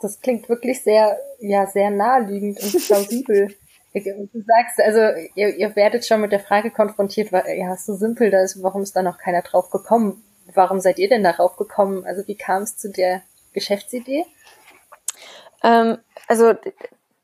Das 0.00 0.20
klingt 0.20 0.48
wirklich 0.48 0.82
sehr, 0.82 1.18
ja, 1.40 1.66
sehr 1.66 1.90
naheliegend 1.90 2.62
und 2.62 2.86
plausibel. 2.86 3.54
Du 3.94 4.42
sagst, 4.46 4.78
also 4.84 5.00
ihr, 5.36 5.56
ihr 5.56 5.74
werdet 5.74 6.04
schon 6.04 6.20
mit 6.20 6.30
der 6.30 6.40
Frage 6.40 6.70
konfrontiert, 6.70 7.32
weil, 7.32 7.56
ja, 7.56 7.74
so 7.78 7.94
simpel 7.94 8.30
da 8.30 8.42
ist, 8.42 8.62
warum 8.62 8.82
ist 8.82 8.94
da 8.94 9.02
noch 9.02 9.16
keiner 9.16 9.40
drauf 9.40 9.70
gekommen? 9.70 10.22
Warum 10.52 10.80
seid 10.80 10.98
ihr 10.98 11.08
denn 11.08 11.24
darauf 11.24 11.56
gekommen? 11.56 12.04
Also 12.04 12.26
wie 12.26 12.36
kam 12.36 12.62
es 12.62 12.76
zu 12.76 12.90
der 12.90 13.22
Geschäftsidee? 13.54 14.26
Ähm, 15.62 15.96
also 16.28 16.52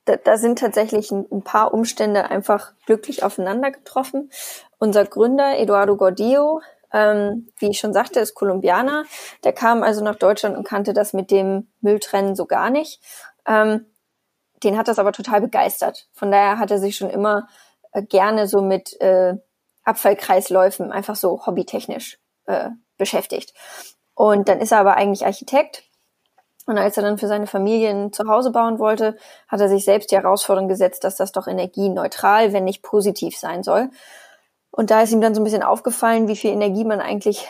da, 0.04 0.16
da 0.16 0.36
sind 0.36 0.58
tatsächlich 0.58 1.10
ein, 1.10 1.26
ein, 1.30 1.42
paar 1.42 1.72
Umstände 1.72 2.30
einfach 2.30 2.72
glücklich 2.86 3.22
aufeinander 3.22 3.70
getroffen. 3.70 4.30
Unser 4.78 5.04
Gründer 5.04 5.58
Eduardo 5.58 5.96
Gordillo, 5.96 6.60
ähm, 6.92 7.48
wie 7.58 7.70
ich 7.70 7.78
schon 7.78 7.92
sagte, 7.92 8.20
ist 8.20 8.34
Kolumbianer. 8.34 9.04
Der 9.44 9.52
kam 9.52 9.82
also 9.82 10.02
nach 10.04 10.16
Deutschland 10.16 10.56
und 10.56 10.64
kannte 10.64 10.92
das 10.92 11.12
mit 11.12 11.30
dem 11.30 11.68
Mülltrennen 11.80 12.36
so 12.36 12.46
gar 12.46 12.70
nicht. 12.70 13.00
Ähm, 13.46 13.86
den 14.62 14.76
hat 14.78 14.88
das 14.88 14.98
aber 14.98 15.12
total 15.12 15.40
begeistert. 15.40 16.08
Von 16.12 16.30
daher 16.30 16.58
hat 16.58 16.70
er 16.70 16.78
sich 16.78 16.96
schon 16.96 17.10
immer 17.10 17.48
äh, 17.92 18.02
gerne 18.02 18.46
so 18.46 18.62
mit 18.62 19.00
äh, 19.00 19.34
Abfallkreisläufen 19.84 20.92
einfach 20.92 21.16
so 21.16 21.44
hobbytechnisch 21.46 22.18
äh, 22.46 22.70
beschäftigt. 22.98 23.52
Und 24.14 24.48
dann 24.48 24.60
ist 24.60 24.72
er 24.72 24.78
aber 24.78 24.96
eigentlich 24.96 25.24
Architekt 25.26 25.84
Und 26.66 26.78
als 26.78 26.96
er 26.96 27.02
dann 27.02 27.18
für 27.18 27.26
seine 27.26 27.46
Familie 27.46 27.90
ein 27.90 28.12
Zuhause 28.12 28.52
bauen 28.52 28.78
wollte, 28.78 29.16
hat 29.48 29.60
er 29.60 29.68
sich 29.68 29.84
selbst 29.84 30.12
die 30.12 30.16
Herausforderung 30.16 30.68
gesetzt, 30.68 31.02
dass 31.02 31.16
das 31.16 31.32
doch 31.32 31.48
energieneutral, 31.48 32.52
wenn 32.52 32.64
nicht 32.64 32.82
positiv 32.82 33.36
sein 33.36 33.62
soll. 33.62 33.90
Und 34.72 34.90
da 34.90 35.02
ist 35.02 35.12
ihm 35.12 35.20
dann 35.20 35.34
so 35.34 35.40
ein 35.40 35.44
bisschen 35.44 35.62
aufgefallen, 35.62 36.28
wie 36.28 36.36
viel 36.36 36.50
Energie 36.50 36.84
man 36.84 37.00
eigentlich 37.00 37.46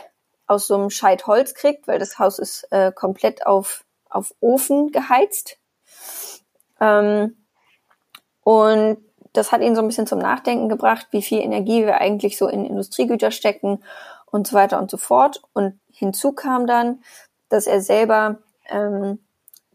aus 0.49 0.67
so 0.67 0.75
einem 0.75 0.91
Scheit 0.91 1.27
Holz 1.27 1.55
kriegt, 1.55 1.89
weil 1.89 1.99
das 1.99 2.19
Haus 2.19 2.39
ist 2.39 2.67
äh, 2.73 2.93
komplett 2.93 3.47
auf, 3.47 3.85
auf 4.11 4.35
Ofen 4.41 4.91
geheizt. 4.91 5.57
Ähm, 6.81 7.37
und 8.43 8.99
das 9.33 9.53
hat 9.53 9.63
ihn 9.63 9.77
so 9.77 9.83
ein 9.83 9.87
bisschen 9.87 10.09
zum 10.09 10.19
Nachdenken 10.19 10.69
gebracht, 10.69 11.07
wie 11.13 11.23
viel 11.23 11.41
Energie 11.41 11.87
wir 11.87 12.01
eigentlich 12.01 12.37
so 12.37 12.49
in 12.49 12.67
Industriegüter 12.67 13.31
stecken 13.31 13.83
und 14.27 14.49
so 14.49 14.55
weiter 14.55 14.81
und 14.81 14.91
so 14.91 14.97
fort. 14.97 15.43
Und 15.53 15.81
hinzu 15.91 16.33
kam 16.33 16.67
dann, 16.67 17.03
dass 17.49 17.69
er 17.69 17.81
selber 17.81 18.39
ähm, 18.69 19.21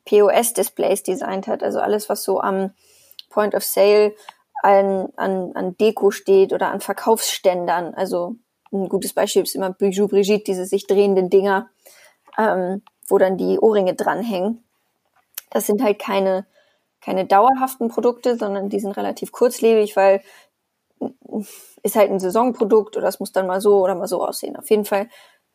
POS-Displays 0.05 1.03
designt 1.03 1.47
hat, 1.47 1.63
also 1.63 1.79
alles, 1.79 2.09
was 2.09 2.23
so 2.23 2.41
am 2.41 2.73
Point 3.29 3.55
of 3.55 3.63
Sale 3.63 4.13
an, 4.63 5.09
an, 5.15 5.51
an 5.53 5.77
Deko 5.77 6.11
steht 6.11 6.53
oder 6.53 6.71
an 6.71 6.81
Verkaufsständern. 6.81 7.93
Also 7.93 8.35
ein 8.71 8.89
gutes 8.89 9.13
Beispiel 9.13 9.43
ist 9.43 9.55
immer 9.55 9.71
Bijou 9.71 10.07
Brigitte, 10.07 10.43
diese 10.45 10.65
sich 10.65 10.87
drehenden 10.87 11.29
Dinger, 11.29 11.69
ähm, 12.37 12.81
wo 13.07 13.17
dann 13.17 13.37
die 13.37 13.59
Ohrringe 13.59 13.93
dranhängen. 13.93 14.63
Das 15.49 15.65
sind 15.65 15.81
halt 15.81 15.99
keine, 15.99 16.45
keine 17.01 17.25
dauerhaften 17.25 17.87
Produkte, 17.87 18.37
sondern 18.37 18.69
die 18.69 18.79
sind 18.79 18.97
relativ 18.97 19.31
kurzlebig, 19.31 19.95
weil 19.95 20.21
ist 21.83 21.95
halt 21.95 22.09
ein 22.09 22.19
Saisonprodukt 22.19 22.97
oder 22.97 23.07
es 23.07 23.19
muss 23.19 23.31
dann 23.31 23.47
mal 23.47 23.61
so 23.61 23.81
oder 23.83 23.95
mal 23.95 24.07
so 24.07 24.25
aussehen. 24.25 24.57
Auf 24.57 24.69
jeden 24.69 24.85
Fall 24.85 25.07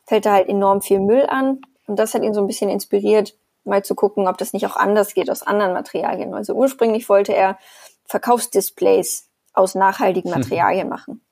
fällt 0.05 0.27
da 0.27 0.33
halt 0.33 0.49
enorm 0.49 0.83
viel 0.83 1.01
Müll 1.01 1.27
an 1.27 1.61
und 1.87 1.99
das 1.99 2.15
hat 2.15 2.23
ihn 2.23 2.35
so 2.35 2.41
ein 2.41 2.47
bisschen 2.47 2.71
inspiriert, 2.71 3.37
mal 3.65 3.85
zu 3.85 3.95
gucken, 3.95 4.29
ob 4.29 4.39
das 4.39 4.53
nicht 4.53 4.67
auch 4.67 4.77
anders 4.77 5.15
geht 5.15 5.31
aus 5.31 5.43
anderen 5.43 5.73
Materialien. 5.73 6.35
Also 6.35 6.55
ursprünglich 6.55 7.09
wollte 7.09 7.35
er 7.35 7.59
Verkaufsdisplays 8.07 9.29
aus 9.55 9.75
nachhaltigen 9.75 10.31
Materialien 10.31 10.89
machen. 10.89 11.25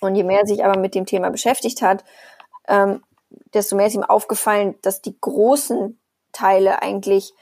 Und 0.00 0.14
je 0.14 0.24
mehr 0.24 0.40
er 0.40 0.46
sich 0.46 0.64
aber 0.64 0.78
mit 0.78 0.94
dem 0.94 1.06
Thema 1.06 1.30
beschäftigt 1.30 1.82
hat, 1.82 2.04
ähm, 2.66 3.02
desto 3.54 3.76
mehr 3.76 3.86
ist 3.86 3.94
ihm 3.94 4.02
aufgefallen, 4.02 4.76
dass 4.82 5.02
die 5.02 5.16
großen 5.20 6.00
Teile 6.32 6.82
eigentlich, 6.82 7.32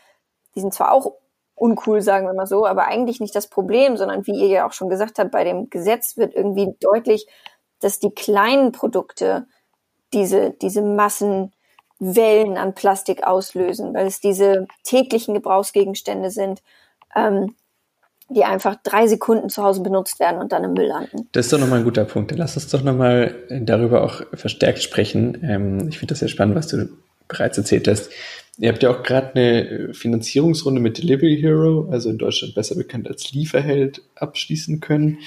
die 0.55 0.61
sind 0.61 0.75
zwar 0.75 0.93
auch 0.93 1.13
uncool, 1.55 2.03
sagen 2.03 2.27
wir 2.27 2.35
mal 2.35 2.47
so, 2.47 2.67
aber 2.67 2.87
eigentlich 2.87 3.21
nicht 3.21 3.35
das 3.35 3.49
Problem, 3.49 3.97
sondern 3.97 4.27
wie 4.27 4.39
ihr 4.39 4.49
ja 4.49 4.67
auch 4.67 4.73
schon 4.73 4.89
gesagt 4.89 5.19
habt, 5.19 5.31
bei 5.31 5.45
dem 5.45 5.71
Gesetz 5.71 6.17
wird 6.17 6.35
irgendwie 6.35 6.75
deutlich, 6.81 7.27
dass 7.81 7.99
die 7.99 8.11
kleinen 8.11 8.73
Produkte 8.73 9.47
diese, 10.13 10.51
diese 10.51 10.83
Massenwellen 10.83 12.57
an 12.57 12.75
Plastik 12.75 13.27
auslösen, 13.27 13.95
weil 13.95 14.07
es 14.07 14.21
diese 14.21 14.67
täglichen 14.85 15.35
Gebrauchsgegenstände 15.35 16.31
sind, 16.31 16.63
ähm, 17.15 17.55
die 18.29 18.45
einfach 18.45 18.77
drei 18.83 19.07
Sekunden 19.07 19.49
zu 19.49 19.63
Hause 19.63 19.83
benutzt 19.83 20.21
werden 20.21 20.41
und 20.41 20.53
dann 20.53 20.65
im 20.65 20.75
Müll 20.75 20.87
landen. 20.87 21.29
Das 21.33 21.47
ist 21.47 21.53
doch 21.53 21.59
nochmal 21.59 21.79
ein 21.79 21.85
guter 21.85 22.05
Punkt. 22.05 22.33
Lass 22.37 22.57
uns 22.57 22.69
doch 22.69 22.83
nochmal 22.83 23.35
darüber 23.49 24.03
auch 24.03 24.23
verstärkt 24.35 24.83
sprechen. 24.83 25.39
Ähm, 25.43 25.89
ich 25.89 25.99
finde 25.99 26.13
das 26.13 26.21
sehr 26.21 26.29
spannend, 26.29 26.55
was 26.55 26.69
du 26.69 26.89
bereits 27.27 27.57
erzählt 27.59 27.89
hast. 27.89 28.11
Ihr 28.59 28.71
habt 28.71 28.83
ja 28.83 28.91
auch 28.91 29.03
gerade 29.03 29.35
eine 29.35 29.95
Finanzierungsrunde 29.95 30.81
mit 30.81 30.99
Delivery 30.99 31.39
Hero, 31.41 31.89
also 31.91 32.11
in 32.11 32.19
Deutschland 32.19 32.55
besser 32.55 32.75
bekannt 32.75 33.09
als 33.09 33.33
Lieferheld, 33.33 34.03
abschließen 34.17 34.81
können. 34.81 35.19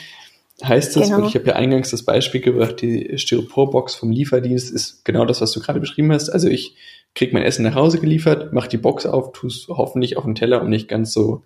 Heißt 0.64 0.96
das, 0.96 1.06
genau. 1.06 1.22
und 1.22 1.28
ich 1.28 1.36
habe 1.36 1.48
ja 1.48 1.56
eingangs 1.56 1.90
das 1.90 2.04
Beispiel 2.04 2.42
gebracht, 2.42 2.82
die 2.82 3.18
Styroporbox 3.18 3.96
vom 3.96 4.12
Lieferdienst 4.12 4.70
ist 4.70 5.04
genau 5.06 5.26
das, 5.26 5.42
was 5.42 5.52
du 5.54 5.60
gerade 5.60 5.80
beschrieben 5.80 6.12
hast. 6.12 6.30
Also 6.30 6.50
ich 6.50 6.76
krieg 7.16 7.34
mein 7.34 7.44
Essen 7.44 7.64
nach 7.64 7.74
Hause 7.74 8.00
geliefert, 8.00 8.54
mach 8.54 8.68
die 8.68 8.78
Box 8.78 9.06
auf, 9.06 9.32
tue 9.32 9.50
hoffentlich 9.70 10.18
auf 10.18 10.24
den 10.24 10.36
Teller, 10.36 10.62
um 10.62 10.70
nicht 10.70 10.88
ganz 10.88 11.14
so 11.14 11.42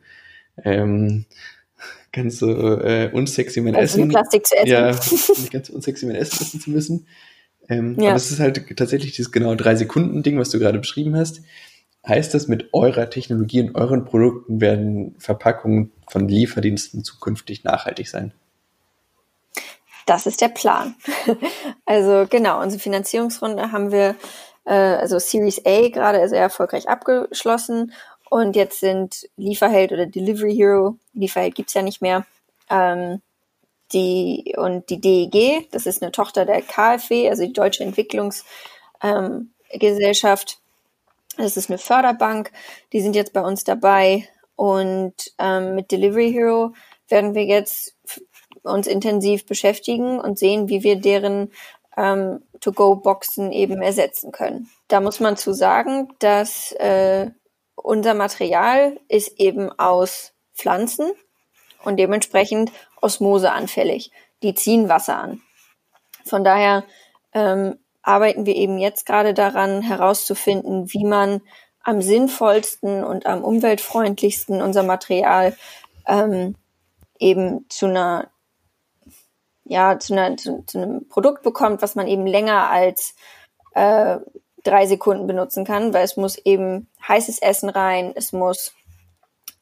ähm, 0.64 1.26
ganz 2.12 2.40
so 2.40 2.50
äh, 2.50 3.12
unsexy 3.14 3.62
mein 3.62 3.76
also 3.76 4.00
Essen. 4.00 4.10
Plastik 4.10 4.48
zu 4.48 4.56
essen. 4.56 4.68
Ja, 4.68 4.92
nicht 4.92 5.52
ganz 5.52 5.68
so 5.68 5.74
unsexy 5.74 6.06
mein 6.06 6.16
Essen 6.16 6.42
essen 6.42 6.62
zu 6.62 6.72
müssen. 6.72 7.08
Ähm, 7.68 7.98
ja. 8.00 8.10
Aber 8.10 8.18
es 8.18 8.32
ist 8.32 8.40
halt 8.40 8.78
tatsächlich 8.78 9.14
dieses 9.14 9.32
genau 9.32 9.56
drei 9.56 9.76
Sekunden 9.76 10.24
Ding, 10.24 10.40
was 10.40 10.50
du 10.50 10.60
gerade 10.60 10.80
beschrieben 10.80 11.16
hast. 11.16 11.42
Heißt 12.08 12.34
das, 12.34 12.48
mit 12.48 12.70
eurer 12.72 13.10
Technologie 13.10 13.62
und 13.62 13.76
euren 13.76 14.06
Produkten 14.06 14.62
werden 14.62 15.16
Verpackungen 15.18 15.92
von 16.08 16.28
Lieferdiensten 16.28 17.04
zukünftig 17.04 17.64
nachhaltig 17.64 18.08
sein? 18.08 18.32
Das 20.06 20.28
ist 20.28 20.40
der 20.40 20.50
Plan. 20.50 20.96
also 21.86 22.28
genau, 22.30 22.62
unsere 22.62 22.80
Finanzierungsrunde 22.80 23.72
haben 23.72 23.92
wir, 23.92 24.16
äh, 24.66 24.74
also 24.74 25.18
Series 25.18 25.66
A 25.66 25.90
gerade 25.90 26.30
sehr 26.30 26.42
erfolgreich 26.42 26.88
abgeschlossen 26.88 27.92
und 28.36 28.56
jetzt 28.58 28.82
sind 28.82 29.30
Lieferheld 29.38 29.94
oder 29.94 30.08
Delivery 30.08 30.54
Hero, 30.54 30.98
Lieferheld 31.14 31.56
gibt's 31.56 31.74
ja 31.74 31.82
nicht 31.82 32.02
mehr, 32.02 32.26
ähm, 32.70 33.22
die 33.94 34.56
und 34.58 34.90
die 34.90 35.00
DEG, 35.00 35.72
das 35.72 35.86
ist 35.86 36.04
eine 36.04 36.12
Tochter 36.12 36.44
der 36.44 36.62
KfW, 36.62 37.30
also 37.30 37.46
die 37.46 37.54
Deutsche 37.54 37.86
Entwicklungsgesellschaft. 37.86 40.60
Ähm, 41.38 41.46
das 41.46 41.56
ist 41.56 41.70
eine 41.70 41.78
Förderbank, 41.78 42.52
die 42.92 43.00
sind 43.00 43.16
jetzt 43.16 43.32
bei 43.32 43.40
uns 43.40 43.64
dabei 43.64 44.28
und 44.58 45.14
ähm, 45.40 45.76
mit 45.76 45.92
Delivery 45.92 46.34
Hero 46.34 46.74
werden 47.08 47.36
wir 47.36 47.46
jetzt 47.46 47.96
uns 48.64 48.88
intensiv 48.88 49.46
beschäftigen 49.46 50.20
und 50.20 50.40
sehen, 50.40 50.68
wie 50.68 50.84
wir 50.84 50.98
deren 50.98 51.54
ähm, 51.96 52.44
To-Go-Boxen 52.60 53.54
eben 53.54 53.82
ersetzen 53.82 54.34
können. 54.34 54.70
Da 54.90 55.00
muss 55.00 55.22
man 55.22 55.38
zu 55.38 55.54
sagen, 55.54 56.10
dass 56.20 56.74
äh, 56.74 57.32
unser 57.86 58.14
Material 58.14 59.00
ist 59.08 59.40
eben 59.40 59.72
aus 59.72 60.34
Pflanzen 60.54 61.12
und 61.84 61.98
dementsprechend 61.98 62.72
osmoseanfällig. 63.02 64.12
Die 64.42 64.56
ziehen 64.56 64.90
Wasser 64.90 65.18
an. 65.18 65.42
Von 66.26 66.44
daher 66.44 66.84
ähm, 67.34 67.78
arbeiten 68.02 68.46
wir 68.46 68.56
eben 68.56 68.80
jetzt 68.80 69.06
gerade 69.06 69.34
daran, 69.34 69.82
herauszufinden, 69.82 70.92
wie 70.94 71.06
man 71.06 71.42
am 71.84 72.02
sinnvollsten 72.02 73.04
und 73.04 73.28
am 73.28 73.44
umweltfreundlichsten 73.44 74.62
unser 74.62 74.82
Material 74.82 75.56
ähm, 76.08 76.56
eben 77.20 77.70
zu 77.70 77.86
einer 77.86 78.30
ja 79.64 79.98
zu, 80.00 80.14
einer, 80.14 80.38
zu, 80.38 80.64
zu 80.66 80.80
einem 80.80 81.08
Produkt 81.08 81.44
bekommt, 81.44 81.82
was 81.82 81.96
man 81.96 82.08
eben 82.08 82.26
länger 82.26 82.70
als 82.70 83.16
äh, 83.74 84.18
drei 84.66 84.88
Sekunden 84.88 85.28
benutzen 85.28 85.64
kann, 85.64 85.94
weil 85.94 86.04
es 86.04 86.18
muss 86.18 86.38
eben 86.38 86.88
heißes 87.08 87.40
Essen 87.40 87.70
rein, 87.70 88.12
es 88.16 88.34
muss 88.34 88.74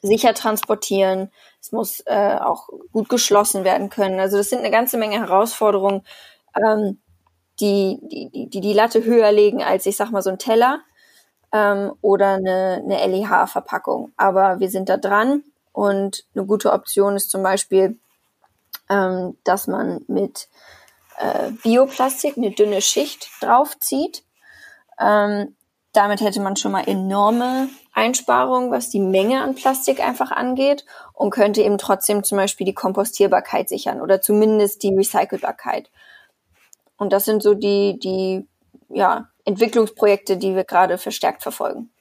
sicher 0.02 0.34
transportieren, 0.34 1.32
es 1.62 1.72
muss 1.72 2.02
äh, 2.06 2.38
auch 2.40 2.70
gut 2.92 3.10
geschlossen 3.10 3.64
werden 3.64 3.90
können. 3.90 4.20
Also 4.20 4.38
das 4.38 4.50
sind 4.50 4.60
eine 4.60 4.72
ganze 4.72 4.98
Menge 4.98 5.20
Herausforderungen, 5.20 6.06
ähm, 6.56 7.00
die, 7.60 8.00
die, 8.02 8.50
die 8.50 8.62
die 8.62 8.74
Latte 8.74 9.04
höher 9.04 9.32
legen 9.32 9.64
als, 9.64 9.86
ich 9.86 9.96
sag 9.96 10.12
mal, 10.12 10.22
so 10.22 10.30
ein 10.30 10.40
Teller 10.40 10.82
ähm, 11.52 11.94
oder 12.02 12.34
eine, 12.34 12.82
eine 12.84 13.08
LEH-Verpackung. 13.08 14.12
Aber 14.18 14.60
wir 14.60 14.70
sind 14.70 14.90
da 14.90 14.98
dran 14.98 15.44
und 15.72 16.26
eine 16.36 16.46
gute 16.46 16.72
Option 16.72 17.16
ist 17.16 17.30
zum 17.30 17.44
Beispiel, 17.44 17.98
ähm, 18.90 19.38
dass 19.44 19.68
man 19.68 20.04
mit 20.08 20.50
äh, 21.18 21.52
Bioplastik 21.64 22.38
eine 22.38 22.52
dünne 22.52 22.82
Schicht 22.82 23.30
draufzieht 23.42 24.24
ähm, 25.00 25.56
damit 25.94 26.22
hätte 26.22 26.42
man 26.42 26.56
schon 26.56 26.72
mal 26.72 26.88
enorme 26.88 27.70
Einsparungen, 27.94 28.72
was 28.72 28.90
die 28.90 29.00
Menge 29.00 29.42
an 29.42 29.56
Plastik 29.56 30.00
einfach 30.00 30.32
angeht 30.32 30.86
und 31.14 31.30
könnte 31.30 31.62
eben 31.62 31.78
trotzdem 31.78 32.24
zum 32.24 32.38
Beispiel 32.38 32.66
die 32.66 32.74
Kompostierbarkeit 32.74 33.70
sichern 33.70 34.02
oder 34.02 34.20
zumindest 34.20 34.82
die 34.82 34.96
Recycelbarkeit. 34.96 35.92
Und 36.98 37.14
das 37.14 37.26
sind 37.26 37.44
so 37.44 37.54
die, 37.54 38.00
die 38.00 38.48
ja, 38.90 39.30
Entwicklungsprojekte, 39.46 40.38
die 40.38 40.56
wir 40.56 40.64
gerade 40.64 40.98
verstärkt 40.98 41.44
verfolgen. 41.44 41.92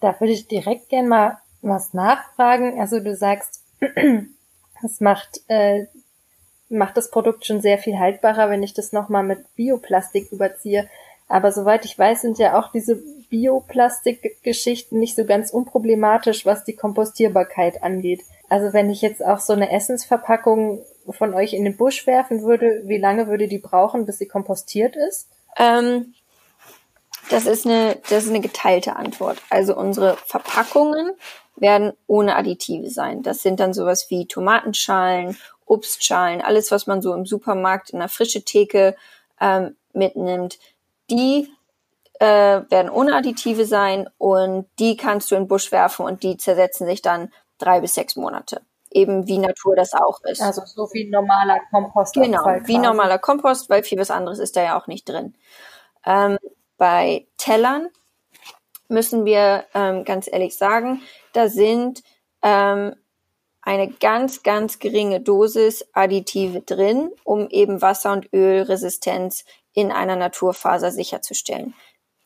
Da 0.00 0.18
würde 0.20 0.32
ich 0.32 0.48
direkt 0.48 0.88
gern 0.88 1.08
mal 1.08 1.38
was 1.60 1.92
nachfragen. 1.92 2.80
Also 2.80 3.00
du 3.00 3.14
sagst, 3.14 3.62
es 4.84 5.00
macht 5.00 5.40
äh, 5.48 5.86
macht 6.68 6.96
das 6.96 7.10
Produkt 7.10 7.46
schon 7.46 7.60
sehr 7.60 7.78
viel 7.78 7.98
haltbarer, 7.98 8.50
wenn 8.50 8.62
ich 8.62 8.74
das 8.74 8.92
nochmal 8.92 9.22
mit 9.22 9.54
Bioplastik 9.56 10.32
überziehe. 10.32 10.88
Aber 11.28 11.52
soweit 11.52 11.84
ich 11.84 11.98
weiß, 11.98 12.22
sind 12.22 12.38
ja 12.38 12.58
auch 12.58 12.72
diese 12.72 12.96
Bioplastik-Geschichten 13.28 14.98
nicht 14.98 15.16
so 15.16 15.24
ganz 15.24 15.50
unproblematisch, 15.50 16.46
was 16.46 16.64
die 16.64 16.76
Kompostierbarkeit 16.76 17.82
angeht. 17.82 18.22
Also 18.48 18.72
wenn 18.72 18.90
ich 18.90 19.02
jetzt 19.02 19.24
auch 19.24 19.40
so 19.40 19.52
eine 19.52 19.70
Essensverpackung 19.70 20.82
von 21.10 21.34
euch 21.34 21.52
in 21.52 21.64
den 21.64 21.76
Busch 21.76 22.06
werfen 22.06 22.42
würde, 22.42 22.82
wie 22.84 22.98
lange 22.98 23.28
würde 23.28 23.48
die 23.48 23.58
brauchen, 23.58 24.06
bis 24.06 24.18
sie 24.18 24.26
kompostiert 24.26 24.96
ist? 24.96 25.28
Ähm, 25.58 26.14
das 27.30 27.44
ist 27.46 27.66
eine, 27.66 27.96
das 28.08 28.24
ist 28.24 28.30
eine 28.30 28.40
geteilte 28.40 28.96
Antwort. 28.96 29.42
Also 29.50 29.76
unsere 29.76 30.16
Verpackungen 30.26 31.12
werden 31.56 31.92
ohne 32.06 32.36
Additive 32.36 32.88
sein. 32.88 33.22
Das 33.22 33.42
sind 33.42 33.60
dann 33.60 33.74
sowas 33.74 34.06
wie 34.08 34.26
Tomatenschalen 34.26 35.36
Obstschalen, 35.68 36.40
alles, 36.40 36.70
was 36.70 36.86
man 36.86 37.02
so 37.02 37.14
im 37.14 37.26
Supermarkt 37.26 37.90
in 37.90 37.98
der 37.98 38.08
frische 38.08 38.42
Theke 38.44 38.96
ähm, 39.40 39.76
mitnimmt, 39.92 40.58
die 41.10 41.52
äh, 42.20 42.26
werden 42.70 42.90
ohne 42.90 43.14
Additive 43.14 43.64
sein 43.64 44.08
und 44.18 44.66
die 44.78 44.96
kannst 44.96 45.30
du 45.30 45.36
in 45.36 45.42
den 45.42 45.48
Busch 45.48 45.70
werfen 45.72 46.04
und 46.04 46.22
die 46.22 46.36
zersetzen 46.36 46.86
sich 46.86 47.02
dann 47.02 47.32
drei 47.58 47.80
bis 47.80 47.94
sechs 47.94 48.16
Monate. 48.16 48.62
Eben 48.90 49.26
wie 49.26 49.38
Natur 49.38 49.76
das 49.76 49.92
auch 49.92 50.20
ist. 50.22 50.40
Also 50.40 50.62
so 50.64 50.88
wie 50.92 51.10
normaler 51.10 51.60
Kompost. 51.70 52.14
Genau, 52.14 52.44
wie 52.64 52.78
normaler 52.78 53.18
Kompost, 53.18 53.68
weil 53.68 53.82
viel 53.82 53.98
was 53.98 54.10
anderes 54.10 54.38
ist 54.38 54.56
da 54.56 54.62
ja 54.62 54.80
auch 54.80 54.86
nicht 54.86 55.08
drin. 55.08 55.34
Ähm, 56.06 56.38
bei 56.78 57.26
Tellern 57.36 57.88
müssen 58.88 59.24
wir 59.26 59.64
ähm, 59.74 60.04
ganz 60.04 60.28
ehrlich 60.30 60.56
sagen, 60.56 61.02
da 61.34 61.48
sind 61.48 62.02
ähm, 62.42 62.94
eine 63.68 63.88
ganz, 63.88 64.42
ganz 64.42 64.78
geringe 64.78 65.20
Dosis 65.20 65.86
Additive 65.92 66.62
drin, 66.62 67.12
um 67.22 67.50
eben 67.50 67.82
Wasser- 67.82 68.14
und 68.14 68.32
Ölresistenz 68.32 69.44
in 69.74 69.92
einer 69.92 70.16
Naturfaser 70.16 70.90
sicherzustellen. 70.90 71.74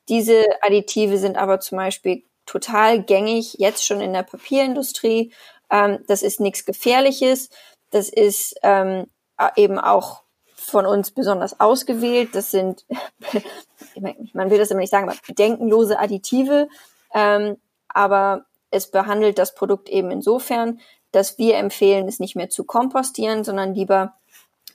Diese 0.08 0.44
Additive 0.60 1.18
sind 1.18 1.36
aber 1.36 1.58
zum 1.58 1.78
Beispiel 1.78 2.22
total 2.46 3.02
gängig, 3.02 3.54
jetzt 3.58 3.84
schon 3.84 4.00
in 4.00 4.12
der 4.12 4.22
Papierindustrie. 4.22 5.32
Ähm, 5.68 6.04
das 6.06 6.22
ist 6.22 6.38
nichts 6.38 6.64
Gefährliches. 6.64 7.50
Das 7.90 8.08
ist 8.08 8.54
ähm, 8.62 9.08
eben 9.56 9.80
auch 9.80 10.22
von 10.54 10.86
uns 10.86 11.10
besonders 11.10 11.58
ausgewählt. 11.58 12.36
Das 12.36 12.52
sind, 12.52 12.86
man 14.32 14.48
will 14.48 14.58
das 14.58 14.70
immer 14.70 14.78
nicht 14.78 14.90
sagen, 14.90 15.08
aber 15.08 15.18
bedenkenlose 15.26 15.98
Additive. 15.98 16.68
Ähm, 17.12 17.56
aber 17.88 18.46
es 18.70 18.92
behandelt 18.92 19.38
das 19.38 19.56
Produkt 19.56 19.88
eben 19.88 20.12
insofern, 20.12 20.80
dass 21.12 21.38
wir 21.38 21.56
empfehlen, 21.56 22.08
es 22.08 22.20
nicht 22.20 22.36
mehr 22.36 22.50
zu 22.50 22.64
kompostieren, 22.64 23.44
sondern 23.44 23.74
lieber 23.74 24.14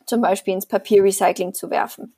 zum 0.06 0.21
Beispiel 0.21 0.54
ins 0.54 0.65
Papierrecycling 0.65 1.54
zu 1.54 1.69
werfen. 1.69 2.15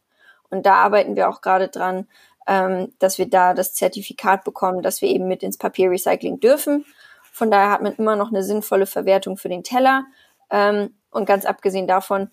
Und 0.50 0.66
da 0.66 0.76
arbeiten 0.76 1.16
wir 1.16 1.30
auch 1.30 1.42
gerade 1.42 1.68
dran, 1.68 2.08
ähm, 2.48 2.94
dass 3.00 3.18
wir 3.18 3.30
da 3.30 3.54
das 3.54 3.74
Zertifikat 3.74 4.44
bekommen, 4.44 4.82
dass 4.82 5.02
wir 5.02 5.10
eben 5.10 5.28
mit 5.28 5.44
ins 5.44 5.58
Papierrecycling 5.58 6.40
dürfen. 6.40 6.86
Von 7.32 7.52
daher 7.52 7.72
hat 7.72 7.82
man 7.82 7.94
immer 7.96 8.16
noch 8.16 8.30
eine 8.30 8.44
sinnvolle 8.44 8.86
Verwertung 8.86 9.38
für 9.38 9.50
den 9.50 9.64
Teller. 9.64 10.06
Ähm, 10.50 10.96
und 11.12 11.26
ganz 11.26 11.46
abgesehen 11.46 11.88
davon 11.88 12.30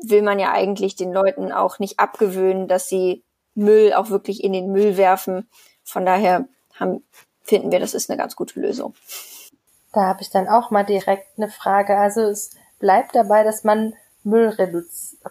will 0.00 0.22
man 0.22 0.38
ja 0.38 0.52
eigentlich 0.52 0.96
den 0.96 1.12
Leuten 1.12 1.52
auch 1.52 1.78
nicht 1.78 1.98
abgewöhnen, 2.00 2.68
dass 2.68 2.88
sie 2.88 3.24
Müll 3.54 3.92
auch 3.92 4.10
wirklich 4.10 4.42
in 4.42 4.52
den 4.52 4.72
Müll 4.72 4.96
werfen. 4.96 5.48
Von 5.84 6.06
daher 6.06 6.48
haben, 6.74 7.04
finden 7.42 7.70
wir, 7.70 7.80
das 7.80 7.94
ist 7.94 8.10
eine 8.10 8.16
ganz 8.16 8.36
gute 8.36 8.60
Lösung. 8.60 8.94
Da 9.92 10.02
habe 10.02 10.22
ich 10.22 10.30
dann 10.30 10.48
auch 10.48 10.70
mal 10.70 10.84
direkt 10.84 11.28
eine 11.36 11.48
Frage. 11.48 11.98
Also 11.98 12.22
es 12.22 12.50
bleibt 12.78 13.14
dabei, 13.14 13.44
dass 13.44 13.62
man 13.62 13.94
Müll, 14.24 14.56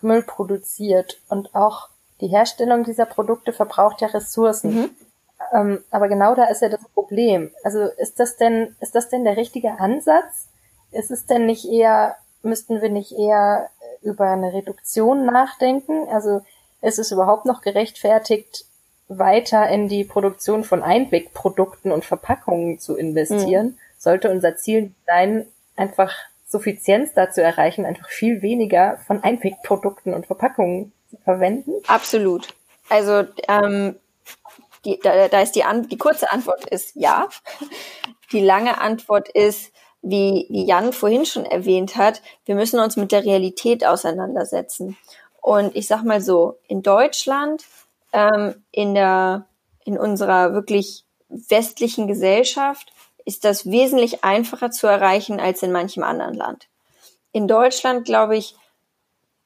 Müll 0.02 0.24
produziert 0.24 1.20
und 1.30 1.56
auch 1.56 1.90
die 2.20 2.28
Herstellung 2.28 2.84
dieser 2.84 3.06
Produkte 3.06 3.54
verbraucht 3.54 4.02
ja 4.02 4.08
Ressourcen. 4.08 4.74
Mhm. 4.74 4.90
Ähm, 5.54 5.84
aber 5.90 6.08
genau 6.08 6.36
da 6.36 6.46
ist 6.46 6.62
ja 6.62 6.70
das 6.70 6.84
Problem. 6.94 7.52
Also 7.64 7.82
ist 7.82 8.20
das 8.20 8.38
denn, 8.38 8.76
ist 8.80 8.94
das 8.94 9.10
denn 9.10 9.24
der 9.24 9.38
richtige 9.38 9.80
Ansatz? 9.80 10.48
Ist 10.92 11.10
es 11.10 11.26
denn 11.26 11.48
nicht 11.48 11.66
eher, 11.66 12.16
müssten 12.44 12.82
wir 12.82 12.90
nicht 12.90 13.14
eher 13.14 13.70
über 14.04 14.26
eine 14.26 14.54
Reduktion 14.54 15.26
nachdenken? 15.26 16.08
Also 16.10 16.42
ist 16.82 17.00
es 17.00 17.12
überhaupt 17.12 17.46
noch 17.46 17.62
gerechtfertigt, 17.62 18.66
weiter 19.08 19.68
in 19.68 19.88
die 19.88 20.04
Produktion 20.04 20.64
von 20.64 20.84
Einwegprodukten 20.84 21.92
und 21.92 22.06
Verpackungen 22.06 22.80
zu 22.80 22.96
investieren? 22.96 23.68
Mhm 23.68 23.78
sollte 24.02 24.32
unser 24.32 24.56
Ziel 24.56 24.96
sein, 25.06 25.48
einfach 25.76 26.12
Suffizienz 26.48 27.14
dazu 27.14 27.40
erreichen, 27.40 27.86
einfach 27.86 28.10
viel 28.10 28.42
weniger 28.42 28.98
von 29.06 29.24
Einwegprodukten 29.24 30.14
und 30.16 30.26
Verpackungen 30.26 30.92
zu 31.10 31.18
verwenden? 31.18 31.72
Absolut. 31.88 32.48
Also 32.90 33.26
ähm, 33.48 33.96
die, 34.86 35.00
da, 35.02 35.28
da 35.28 35.42
ist 35.42 35.56
die, 35.56 35.64
An 35.64 35.88
die 35.88 36.00
kurze 36.00 36.32
Antwort 36.32 36.66
ist 36.68 36.96
ja. 36.96 37.30
Die 38.32 38.42
lange 38.42 38.82
Antwort 38.82 39.30
ist, 39.30 39.72
wie, 40.02 40.48
wie 40.50 40.66
Jan 40.66 40.94
vorhin 40.94 41.28
schon 41.28 41.46
erwähnt 41.46 41.96
hat, 41.96 42.24
wir 42.46 42.56
müssen 42.56 42.80
uns 42.80 42.98
mit 42.98 43.12
der 43.12 43.24
Realität 43.24 43.86
auseinandersetzen. 43.86 44.98
Und 45.42 45.76
ich 45.76 45.88
sag 45.88 46.04
mal 46.04 46.22
so, 46.22 46.58
in 46.68 46.82
Deutschland, 46.82 47.66
ähm, 48.14 48.64
in 48.72 48.96
der, 48.96 49.46
in 49.86 50.00
unserer 50.00 50.54
wirklich 50.54 51.06
westlichen 51.30 52.08
Gesellschaft 52.08 52.92
ist 53.26 53.46
das 53.46 53.70
wesentlich 53.70 54.24
einfacher 54.24 54.72
zu 54.72 54.88
erreichen 54.88 55.40
als 55.40 55.64
in 55.64 55.72
manchem 55.72 56.04
anderen 56.04 56.34
Land. 56.34 56.68
In 57.32 57.48
Deutschland, 57.48 58.06
glaube 58.06 58.38
ich, 58.38 58.56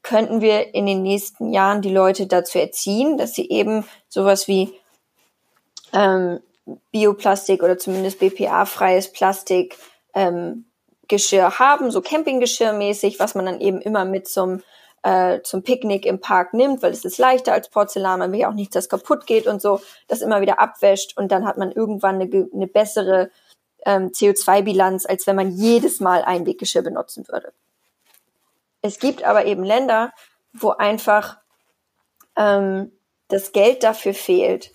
könnten 0.02 0.40
wir 0.40 0.74
in 0.74 0.86
den 0.86 1.02
nächsten 1.02 1.52
Jahren 1.52 1.82
die 1.82 1.92
Leute 1.92 2.26
dazu 2.26 2.58
erziehen, 2.58 3.18
dass 3.18 3.34
sie 3.34 3.48
eben 3.48 3.84
sowas 4.08 4.46
wie 4.46 4.72
ähm, 5.92 6.40
Bioplastik 6.92 7.62
oder 7.62 7.78
zumindest 7.78 8.18
BPA-freies 8.18 9.12
Plastik 9.12 9.76
ähm, 10.14 10.66
Geschirr 11.08 11.58
haben, 11.58 11.90
so 11.90 12.00
Campinggeschirr 12.00 12.72
mäßig, 12.72 13.20
was 13.20 13.34
man 13.34 13.46
dann 13.46 13.60
eben 13.60 13.80
immer 13.80 14.04
mit 14.04 14.28
zum 14.28 14.62
äh, 15.06 15.40
zum 15.42 15.62
Picknick 15.62 16.04
im 16.04 16.20
Park 16.20 16.52
nimmt, 16.52 16.82
weil 16.82 16.90
es 16.90 17.04
ist 17.04 17.18
leichter 17.18 17.52
als 17.52 17.68
Porzellan, 17.68 18.18
man 18.18 18.32
will 18.32 18.40
ja 18.40 18.48
auch 18.48 18.54
nichts, 18.54 18.74
das 18.74 18.88
kaputt 18.88 19.24
geht 19.26 19.46
und 19.46 19.62
so, 19.62 19.80
das 20.08 20.20
immer 20.20 20.40
wieder 20.40 20.58
abwäscht 20.58 21.16
und 21.16 21.30
dann 21.30 21.46
hat 21.46 21.58
man 21.58 21.70
irgendwann 21.70 22.20
eine, 22.20 22.48
eine 22.52 22.66
bessere 22.66 23.30
ähm, 23.86 24.08
CO2-Bilanz, 24.08 25.06
als 25.06 25.26
wenn 25.26 25.36
man 25.36 25.52
jedes 25.52 26.00
Mal 26.00 26.22
Einweggeschirr 26.22 26.82
benutzen 26.82 27.26
würde. 27.28 27.52
Es 28.82 28.98
gibt 28.98 29.22
aber 29.24 29.46
eben 29.46 29.64
Länder, 29.64 30.12
wo 30.52 30.70
einfach 30.70 31.38
ähm, 32.36 32.92
das 33.28 33.52
Geld 33.52 33.82
dafür 33.82 34.12
fehlt, 34.12 34.72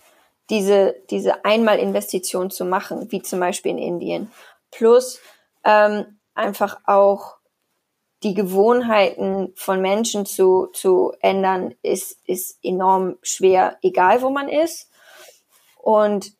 diese, 0.50 0.96
diese 1.10 1.44
Einmalinvestition 1.44 2.50
zu 2.50 2.64
machen, 2.64 3.12
wie 3.12 3.22
zum 3.22 3.38
Beispiel 3.38 3.72
in 3.72 3.78
Indien. 3.78 4.32
Plus 4.70 5.20
ähm, 5.64 6.18
einfach 6.34 6.80
auch 6.86 7.36
die 8.22 8.34
Gewohnheiten 8.34 9.52
von 9.56 9.80
Menschen 9.80 10.26
zu, 10.26 10.68
zu 10.72 11.12
ändern, 11.20 11.74
ist, 11.82 12.18
ist 12.24 12.58
enorm 12.62 13.18
schwer, 13.22 13.78
egal 13.82 14.22
wo 14.22 14.30
man 14.30 14.48
ist. 14.48 14.90
Und 15.76 16.32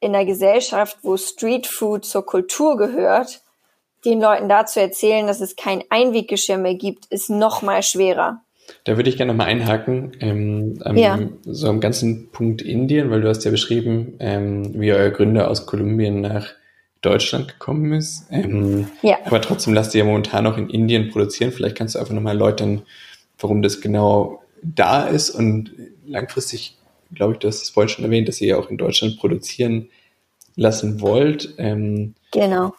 in 0.00 0.12
der 0.12 0.24
Gesellschaft, 0.24 0.98
wo 1.02 1.16
Streetfood 1.16 2.04
zur 2.04 2.24
Kultur 2.24 2.76
gehört, 2.76 3.40
den 4.04 4.20
Leuten 4.20 4.48
dazu 4.48 4.80
erzählen, 4.80 5.26
dass 5.26 5.40
es 5.40 5.56
kein 5.56 5.82
Einweggeschirr 5.90 6.58
mehr 6.58 6.74
gibt, 6.74 7.06
ist 7.06 7.30
noch 7.30 7.62
mal 7.62 7.82
schwerer. 7.82 8.40
Da 8.84 8.96
würde 8.96 9.08
ich 9.08 9.16
gerne 9.16 9.32
noch 9.32 9.38
mal 9.38 9.46
einhaken, 9.46 10.12
ähm, 10.20 10.82
ähm, 10.84 10.96
ja. 10.96 11.18
so 11.44 11.68
am 11.68 11.80
ganzen 11.80 12.30
Punkt 12.30 12.62
Indien, 12.62 13.10
weil 13.10 13.22
du 13.22 13.28
hast 13.28 13.44
ja 13.44 13.50
beschrieben, 13.50 14.14
ähm, 14.20 14.80
wie 14.80 14.92
euer 14.92 15.10
Gründer 15.10 15.50
aus 15.50 15.66
Kolumbien 15.66 16.20
nach 16.20 16.48
Deutschland 17.00 17.48
gekommen 17.48 17.92
ist. 17.92 18.26
Ähm, 18.30 18.88
ja. 19.02 19.18
Aber 19.24 19.40
trotzdem 19.40 19.72
lasst 19.72 19.94
ihr 19.94 20.00
ja 20.00 20.04
momentan 20.04 20.44
noch 20.44 20.58
in 20.58 20.68
Indien 20.68 21.10
produzieren. 21.10 21.52
Vielleicht 21.52 21.76
kannst 21.76 21.94
du 21.94 21.98
einfach 21.98 22.14
nochmal 22.14 22.34
erläutern, 22.34 22.82
warum 23.38 23.62
das 23.62 23.80
genau 23.80 24.42
da 24.62 25.06
ist 25.06 25.30
und 25.30 25.70
langfristig 26.06 26.77
glaube 27.14 27.34
ich, 27.34 27.38
du 27.38 27.48
hast 27.48 27.62
es 27.62 27.70
vorhin 27.70 27.88
schon 27.88 28.04
erwähnt, 28.04 28.28
dass 28.28 28.40
ihr 28.40 28.48
ja 28.48 28.58
auch 28.58 28.70
in 28.70 28.78
Deutschland 28.78 29.18
produzieren 29.18 29.88
lassen 30.56 31.00
wollt. 31.00 31.54
Ähm, 31.58 32.14
genau. 32.32 32.74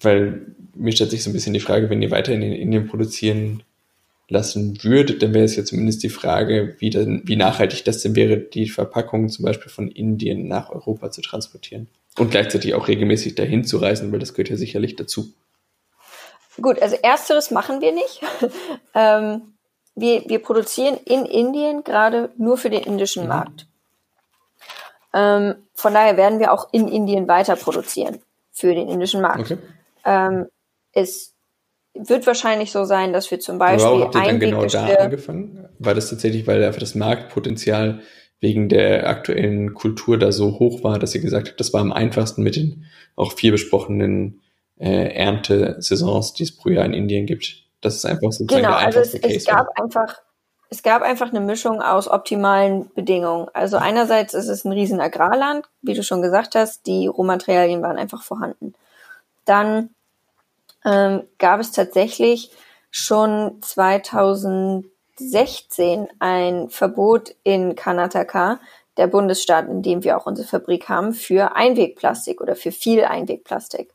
Weil 0.00 0.46
mir 0.74 0.92
stellt 0.92 1.10
sich 1.10 1.22
so 1.22 1.30
ein 1.30 1.32
bisschen 1.32 1.54
die 1.54 1.60
Frage, 1.60 1.90
wenn 1.90 2.02
ihr 2.02 2.10
weiterhin 2.10 2.42
in 2.42 2.52
Indien 2.52 2.86
produzieren 2.86 3.62
lassen 4.28 4.82
würdet, 4.82 5.22
dann 5.22 5.34
wäre 5.34 5.44
es 5.44 5.56
ja 5.56 5.64
zumindest 5.64 6.02
die 6.02 6.08
Frage, 6.08 6.76
wie, 6.78 6.90
denn, 6.90 7.22
wie 7.24 7.36
nachhaltig 7.36 7.84
das 7.84 8.02
denn 8.02 8.16
wäre, 8.16 8.38
die 8.38 8.68
Verpackungen 8.68 9.28
zum 9.28 9.44
Beispiel 9.44 9.70
von 9.70 9.88
Indien 9.88 10.48
nach 10.48 10.70
Europa 10.70 11.10
zu 11.10 11.20
transportieren. 11.20 11.88
Und 12.16 12.30
gleichzeitig 12.30 12.74
auch 12.74 12.88
regelmäßig 12.88 13.34
dahin 13.34 13.64
zu 13.64 13.78
reisen, 13.78 14.12
weil 14.12 14.20
das 14.20 14.34
gehört 14.34 14.48
ja 14.48 14.56
sicherlich 14.56 14.96
dazu. 14.96 15.32
Gut, 16.60 16.80
also 16.80 16.96
ersteres 17.02 17.50
machen 17.50 17.80
wir 17.80 17.92
nicht. 17.92 18.20
ähm, 18.94 19.54
wir, 19.96 20.24
wir 20.26 20.38
produzieren 20.38 20.96
in 21.04 21.26
Indien 21.26 21.84
gerade 21.84 22.30
nur 22.38 22.56
für 22.56 22.70
den 22.70 22.82
indischen 22.82 23.24
mhm. 23.24 23.28
Markt. 23.28 23.66
Ähm, 25.14 25.54
von 25.74 25.94
daher 25.94 26.16
werden 26.16 26.40
wir 26.40 26.52
auch 26.52 26.68
in 26.72 26.88
Indien 26.88 27.28
weiter 27.28 27.56
produzieren 27.56 28.18
für 28.52 28.74
den 28.74 28.88
indischen 28.88 29.20
Markt. 29.20 29.52
Okay. 29.52 29.58
Ähm, 30.04 30.46
es 30.92 31.34
wird 31.94 32.26
wahrscheinlich 32.26 32.72
so 32.72 32.84
sein, 32.84 33.12
dass 33.12 33.30
wir 33.30 33.38
zum 33.38 33.58
Beispiel 33.58 33.84
Warum 33.84 34.02
habt 34.02 34.14
ihr 34.16 34.22
dann 34.22 34.40
genau 34.40 34.66
da 34.66 34.86
angefangen? 34.86 35.68
War 35.78 35.94
das 35.94 36.10
tatsächlich, 36.10 36.46
weil 36.46 36.62
einfach 36.64 36.80
das 36.80 36.96
Marktpotenzial 36.96 38.00
wegen 38.40 38.68
der 38.68 39.08
aktuellen 39.08 39.74
Kultur 39.74 40.18
da 40.18 40.32
so 40.32 40.58
hoch 40.58 40.82
war, 40.82 40.98
dass 40.98 41.14
ihr 41.14 41.20
gesagt 41.20 41.48
habt, 41.48 41.60
das 41.60 41.72
war 41.72 41.80
am 41.80 41.92
einfachsten 41.92 42.42
mit 42.42 42.56
den 42.56 42.84
auch 43.16 43.32
viel 43.32 43.52
besprochenen 43.52 44.42
äh, 44.78 45.14
Erntesaisons, 45.14 46.34
die 46.34 46.42
es 46.42 46.56
pro 46.56 46.70
Jahr 46.70 46.84
in 46.84 46.92
Indien 46.92 47.26
gibt. 47.26 47.62
Das 47.80 47.94
ist 47.94 48.04
einfach 48.04 48.32
sozusagen 48.32 48.64
genau, 48.64 48.76
der 48.76 48.86
also 48.86 48.98
es, 49.00 49.14
es 49.14 49.44
gab 49.44 49.68
einfach 49.80 50.20
es 50.74 50.82
gab 50.82 51.02
einfach 51.02 51.28
eine 51.28 51.40
Mischung 51.40 51.80
aus 51.80 52.08
optimalen 52.08 52.90
Bedingungen. 52.94 53.46
Also 53.52 53.76
einerseits 53.76 54.34
ist 54.34 54.48
es 54.48 54.64
ein 54.64 54.72
riesen 54.72 55.00
Agrarland, 55.00 55.68
wie 55.82 55.94
du 55.94 56.02
schon 56.02 56.20
gesagt 56.20 56.56
hast, 56.56 56.86
die 56.86 57.06
Rohmaterialien 57.06 57.80
waren 57.80 57.96
einfach 57.96 58.24
vorhanden. 58.24 58.74
Dann 59.44 59.90
ähm, 60.84 61.22
gab 61.38 61.60
es 61.60 61.70
tatsächlich 61.70 62.50
schon 62.90 63.62
2016 63.62 66.08
ein 66.18 66.68
Verbot 66.70 67.36
in 67.44 67.76
Karnataka, 67.76 68.58
der 68.96 69.06
Bundesstaat, 69.06 69.68
in 69.68 69.82
dem 69.82 70.02
wir 70.02 70.16
auch 70.16 70.26
unsere 70.26 70.48
Fabrik 70.48 70.88
haben, 70.88 71.14
für 71.14 71.54
Einwegplastik 71.54 72.40
oder 72.40 72.56
für 72.56 72.72
viel 72.72 73.04
Einwegplastik. 73.04 73.92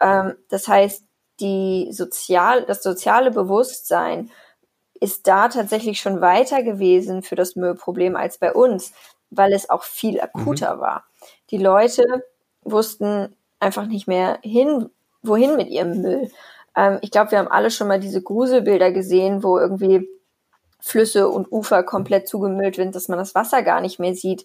Ähm, 0.00 0.34
das 0.48 0.66
heißt, 0.66 1.04
die 1.38 1.90
sozial, 1.92 2.64
das 2.64 2.82
soziale 2.82 3.30
Bewusstsein 3.30 4.32
ist 5.00 5.26
da 5.26 5.48
tatsächlich 5.48 6.00
schon 6.00 6.20
weiter 6.20 6.62
gewesen 6.62 7.22
für 7.22 7.36
das 7.36 7.56
Müllproblem 7.56 8.16
als 8.16 8.38
bei 8.38 8.52
uns, 8.52 8.92
weil 9.30 9.52
es 9.52 9.70
auch 9.70 9.82
viel 9.82 10.20
akuter 10.20 10.76
mhm. 10.76 10.80
war. 10.80 11.04
Die 11.50 11.58
Leute 11.58 12.24
wussten 12.62 13.34
einfach 13.60 13.86
nicht 13.86 14.06
mehr 14.06 14.38
hin, 14.42 14.90
wohin 15.22 15.56
mit 15.56 15.68
ihrem 15.68 16.00
Müll. 16.02 16.30
Ähm, 16.76 16.98
ich 17.02 17.10
glaube, 17.10 17.32
wir 17.32 17.38
haben 17.38 17.48
alle 17.48 17.70
schon 17.70 17.88
mal 17.88 18.00
diese 18.00 18.22
Gruselbilder 18.22 18.92
gesehen, 18.92 19.42
wo 19.42 19.58
irgendwie 19.58 20.08
Flüsse 20.80 21.28
und 21.28 21.50
Ufer 21.50 21.82
komplett 21.82 22.28
zugemüllt 22.28 22.76
sind, 22.76 22.94
dass 22.94 23.08
man 23.08 23.18
das 23.18 23.34
Wasser 23.34 23.62
gar 23.62 23.80
nicht 23.80 23.98
mehr 23.98 24.14
sieht. 24.14 24.44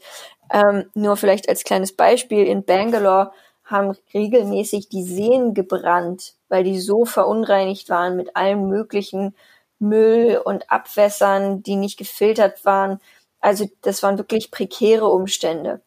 Ähm, 0.51 0.85
nur 0.95 1.15
vielleicht 1.15 1.47
als 1.47 1.63
kleines 1.63 1.95
Beispiel, 1.95 2.45
in 2.45 2.65
Bangalore 2.65 3.31
haben 3.63 3.95
regelmäßig 4.13 4.89
die 4.89 5.03
Seen 5.03 5.53
gebrannt, 5.53 6.33
weil 6.49 6.63
die 6.63 6.79
so 6.79 7.05
verunreinigt 7.05 7.89
waren 7.89 8.17
mit 8.17 8.35
allem 8.35 8.67
möglichen 8.67 9.35
Müll 9.83 10.41
und 10.43 10.71
Abwässern, 10.71 11.61
die 11.61 11.75
nicht 11.75 11.97
gefiltert 11.97 12.65
waren. 12.65 12.99
Also 13.39 13.69
das 13.81 14.01
waren 14.01 14.17
wirklich 14.17 14.51
prekäre 14.51 15.07
Umstände. 15.07 15.81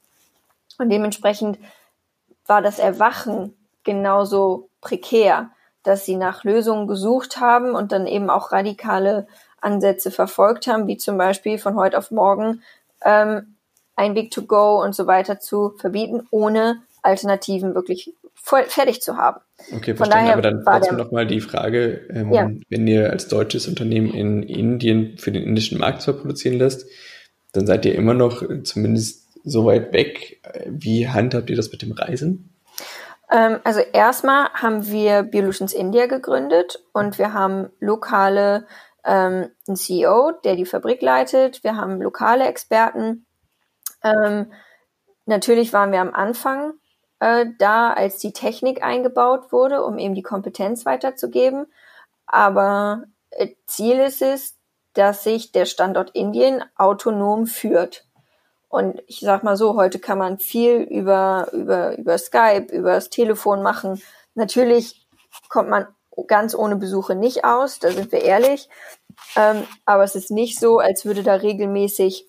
Und 0.78 0.90
dementsprechend 0.90 1.58
war 2.46 2.62
das 2.62 2.78
Erwachen 2.78 3.56
genauso 3.82 4.68
prekär, 4.80 5.50
dass 5.82 6.04
sie 6.04 6.16
nach 6.16 6.44
Lösungen 6.44 6.86
gesucht 6.86 7.40
haben 7.40 7.74
und 7.74 7.92
dann 7.92 8.06
eben 8.06 8.28
auch 8.28 8.52
radikale 8.52 9.26
Ansätze 9.60 10.10
verfolgt 10.10 10.66
haben, 10.66 10.86
wie 10.86 10.96
zum 10.96 11.16
Beispiel 11.16 11.58
von 11.58 11.76
heute 11.76 11.96
auf 11.96 12.10
morgen 12.10 12.62
ähm, 13.04 13.56
ein 13.94 14.14
Weg 14.14 14.30
to 14.30 14.42
go 14.42 14.82
und 14.82 14.94
so 14.94 15.06
weiter 15.06 15.40
zu 15.40 15.70
verbieten, 15.78 16.26
ohne 16.30 16.82
Alternativen 17.02 17.74
wirklich 17.74 18.12
voll, 18.42 18.64
fertig 18.64 19.02
zu 19.02 19.16
haben. 19.16 19.40
Okay, 19.74 19.94
verstanden. 19.94 20.26
Daher 20.26 20.32
Aber 20.34 20.42
dann 20.42 20.62
trotzdem 20.64 20.96
nochmal 20.96 21.26
die 21.26 21.40
Frage, 21.40 22.06
ähm, 22.10 22.32
ja. 22.32 22.50
wenn 22.68 22.86
ihr 22.86 23.10
als 23.10 23.28
deutsches 23.28 23.66
Unternehmen 23.66 24.12
in 24.12 24.42
Indien 24.42 25.18
für 25.18 25.32
den 25.32 25.42
indischen 25.42 25.78
Markt 25.78 26.02
zwar 26.02 26.14
produzieren 26.14 26.58
lässt, 26.58 26.86
dann 27.52 27.66
seid 27.66 27.84
ihr 27.86 27.94
immer 27.94 28.14
noch 28.14 28.42
zumindest 28.64 29.26
so 29.44 29.64
weit 29.64 29.92
weg. 29.92 30.42
Wie 30.66 31.08
handhabt 31.08 31.50
ihr 31.50 31.56
das 31.56 31.72
mit 31.72 31.82
dem 31.82 31.92
Reisen? 31.92 32.56
Ähm, 33.30 33.58
also 33.64 33.80
erstmal 33.80 34.50
haben 34.52 34.86
wir 34.86 35.22
Biolutions 35.22 35.72
India 35.72 36.06
gegründet 36.06 36.84
und 36.92 37.18
wir 37.18 37.32
haben 37.32 37.70
lokale 37.80 38.66
ähm, 39.04 39.50
einen 39.66 39.76
CEO, 39.76 40.32
der 40.44 40.56
die 40.56 40.66
Fabrik 40.66 41.02
leitet. 41.02 41.64
Wir 41.64 41.76
haben 41.76 42.00
lokale 42.00 42.46
Experten. 42.46 43.26
Ähm, 44.02 44.52
natürlich 45.24 45.72
waren 45.72 45.92
wir 45.92 46.00
am 46.00 46.12
Anfang 46.12 46.74
äh, 47.20 47.46
da, 47.58 47.92
als 47.92 48.18
die 48.18 48.32
Technik 48.32 48.82
eingebaut 48.82 49.52
wurde, 49.52 49.84
um 49.84 49.98
eben 49.98 50.14
die 50.14 50.22
Kompetenz 50.22 50.86
weiterzugeben. 50.86 51.66
Aber 52.26 53.04
äh, 53.30 53.48
Ziel 53.66 53.98
ist 53.98 54.22
es, 54.22 54.56
dass 54.94 55.24
sich 55.24 55.52
der 55.52 55.66
Standort 55.66 56.10
Indien 56.10 56.64
autonom 56.76 57.46
führt. 57.46 58.06
Und 58.68 59.02
ich 59.06 59.20
sag 59.20 59.44
mal 59.44 59.56
so, 59.56 59.76
heute 59.76 59.98
kann 59.98 60.18
man 60.18 60.38
viel 60.38 60.76
über, 60.76 61.48
über, 61.52 61.96
über 61.96 62.18
Skype, 62.18 62.66
über 62.72 62.92
das 62.92 63.10
Telefon 63.10 63.62
machen. 63.62 64.02
Natürlich 64.34 65.06
kommt 65.48 65.68
man 65.68 65.86
ganz 66.26 66.54
ohne 66.54 66.76
Besuche 66.76 67.14
nicht 67.14 67.44
aus, 67.44 67.78
da 67.78 67.90
sind 67.90 68.10
wir 68.10 68.22
ehrlich. 68.22 68.68
Ähm, 69.36 69.64
aber 69.84 70.04
es 70.04 70.14
ist 70.14 70.30
nicht 70.30 70.58
so, 70.58 70.78
als 70.78 71.04
würde 71.04 71.22
da 71.22 71.34
regelmäßig 71.34 72.26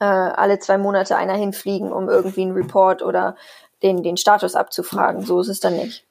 äh, 0.00 0.04
alle 0.04 0.58
zwei 0.58 0.78
Monate 0.78 1.16
einer 1.16 1.34
hinfliegen, 1.34 1.92
um 1.92 2.08
irgendwie 2.08 2.42
einen 2.42 2.52
Report 2.52 3.02
oder 3.02 3.36
den, 3.82 4.02
den 4.02 4.16
Status 4.16 4.54
abzufragen. 4.54 5.24
So 5.24 5.40
ist 5.40 5.48
es 5.48 5.60
dann 5.60 5.76
nicht. 5.76 6.04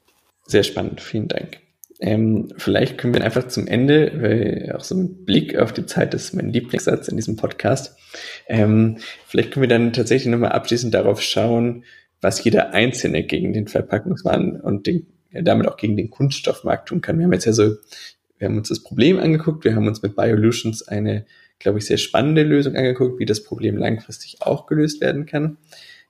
Sehr 0.45 0.63
spannend, 0.63 1.01
vielen 1.01 1.27
Dank. 1.27 1.59
Ähm, 1.99 2.53
vielleicht 2.57 2.97
können 2.97 3.13
wir 3.13 3.23
einfach 3.23 3.47
zum 3.49 3.67
Ende, 3.67 4.13
weil 4.21 4.73
auch 4.75 4.83
so 4.83 4.95
ein 4.95 5.25
Blick 5.25 5.57
auf 5.57 5.73
die 5.73 5.85
Zeit 5.85 6.13
ist 6.13 6.33
mein 6.33 6.49
Lieblingssatz 6.49 7.09
in 7.09 7.17
diesem 7.17 7.35
Podcast. 7.35 7.97
Ähm, 8.47 8.97
vielleicht 9.27 9.51
können 9.51 9.63
wir 9.63 9.67
dann 9.67 9.91
tatsächlich 9.91 10.31
nochmal 10.31 10.53
abschließend 10.53 10.93
darauf 10.93 11.21
schauen, 11.21 11.83
was 12.21 12.43
jeder 12.43 12.73
Einzelne 12.73 13.23
gegen 13.23 13.51
den 13.51 13.67
Verpackungswahn 13.67 14.61
und 14.61 14.87
den, 14.87 15.07
damit 15.31 15.67
auch 15.67 15.75
gegen 15.75 15.97
den 15.97 16.09
Kunststoffmarkt 16.09 16.87
tun 16.87 17.01
kann. 17.01 17.17
Wir 17.17 17.25
haben 17.25 17.33
jetzt 17.33 17.45
ja 17.45 17.53
so, 17.53 17.75
wir 18.37 18.47
haben 18.47 18.57
uns 18.57 18.69
das 18.69 18.81
Problem 18.81 19.19
angeguckt, 19.19 19.65
wir 19.65 19.75
haben 19.75 19.87
uns 19.87 20.01
mit 20.01 20.15
Biolutions 20.15 20.87
eine, 20.87 21.25
glaube 21.59 21.79
ich, 21.79 21.85
sehr 21.85 21.97
spannende 21.97 22.43
Lösung 22.43 22.75
angeguckt, 22.75 23.19
wie 23.19 23.25
das 23.25 23.43
Problem 23.43 23.75
langfristig 23.75 24.37
auch 24.41 24.67
gelöst 24.67 25.01
werden 25.01 25.25
kann. 25.25 25.57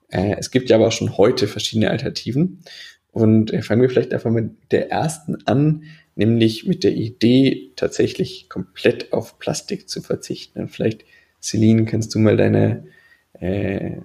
Äh, 0.10 0.36
es 0.38 0.52
gibt 0.52 0.69
ja 0.69 0.78
aber 0.78 0.91
schon 0.91 1.17
heute 1.17 1.48
verschiedene 1.48 1.89
Alternativen. 1.89 2.63
Und 3.12 3.52
äh, 3.52 3.62
fangen 3.62 3.82
wir 3.82 3.89
vielleicht 3.89 4.13
einfach 4.13 4.32
mit 4.32 4.72
der 4.72 4.91
ersten 4.91 5.48
an, 5.48 5.84
nämlich 6.15 6.65
mit 6.65 6.84
der 6.84 6.91
Idee, 6.91 7.72
tatsächlich 7.76 8.50
komplett 8.50 9.13
auf 9.13 9.39
Plastik 9.39 9.89
zu 9.89 10.02
verzichten. 10.02 10.60
Und 10.60 10.69
vielleicht, 10.69 11.06
Celine, 11.41 11.86
kannst 11.86 12.13
du 12.13 12.19
mal 12.19 12.38
deine, 12.38 12.86
äh, 13.34 13.98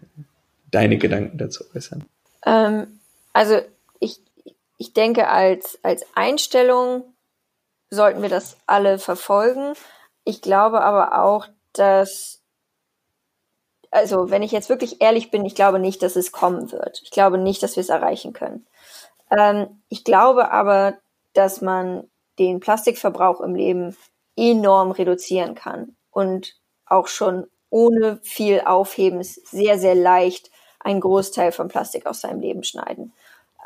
deine 0.71 0.99
Gedanken 0.99 1.39
dazu 1.39 1.65
äußern? 1.75 2.05
Ähm, 2.47 2.87
also 3.33 3.61
ich, 4.01 4.21
ich 4.79 4.93
denke, 4.93 5.29
als, 5.29 5.79
als 5.83 6.07
Einstellung 6.15 7.05
sollten 7.91 8.23
wir 8.23 8.29
das 8.29 8.57
alle 8.67 8.99
verfolgen. 8.99 9.75
Ich 10.25 10.41
glaube 10.41 10.81
aber 10.83 11.23
auch, 11.23 11.49
dass 11.73 12.41
also 13.95 14.31
wenn 14.31 14.43
ich 14.43 14.51
jetzt 14.51 14.69
wirklich 14.69 15.01
ehrlich 15.01 15.31
bin, 15.31 15.45
ich 15.45 15.55
glaube 15.55 15.79
nicht, 15.79 16.03
dass 16.03 16.17
es 16.17 16.33
kommen 16.33 16.73
wird. 16.73 17.01
Ich 17.05 17.13
glaube 17.13 17.39
nicht, 17.39 17.63
dass 17.63 17.77
wir 17.77 17.81
es 17.81 17.89
erreichen 17.89 18.33
können. 18.33 18.67
Ähm, 19.31 19.83
ich 19.89 20.03
glaube 20.03 20.51
aber, 20.51 20.95
dass 21.33 21.61
man 21.61 22.09
den 22.39 22.59
Plastikverbrauch 22.59 23.41
im 23.41 23.55
Leben 23.55 23.97
enorm 24.37 24.91
reduzieren 24.91 25.55
kann 25.55 25.95
und 26.11 26.57
auch 26.87 27.07
schon 27.07 27.47
ohne 27.71 28.19
viel 28.23 28.63
Aufhebens 28.67 29.37
sehr, 29.37 29.79
sehr 29.79 29.95
leicht 29.95 30.51
einen 30.81 31.01
Großteil 31.01 31.53
von 31.53 31.69
Plastik 31.69 32.07
aus 32.07 32.21
seinem 32.21 32.41
Leben 32.41 32.65
schneiden. 32.65 33.13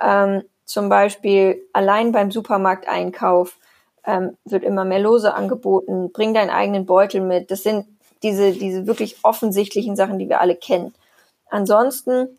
Ähm, 0.01 0.43
zum 0.67 0.91
Beispiel 0.91 1.67
allein 1.73 2.13
beim 2.13 2.31
Supermarkteinkauf 2.31 3.57
ähm, 4.05 4.37
wird 4.45 4.63
immer 4.63 4.85
mehr 4.85 5.01
Lose 5.01 5.33
angeboten. 5.33 6.13
Bring 6.13 6.35
deinen 6.35 6.51
eigenen 6.51 6.85
Beutel 6.85 7.23
mit. 7.23 7.51
Das 7.51 7.63
sind 7.63 7.87
diese, 8.23 8.53
diese 8.53 8.87
wirklich 8.87 9.25
offensichtlichen 9.25 9.97
Sachen, 9.97 10.19
die 10.19 10.29
wir 10.29 10.41
alle 10.41 10.57
kennen. 10.57 10.95
Ansonsten 11.49 12.39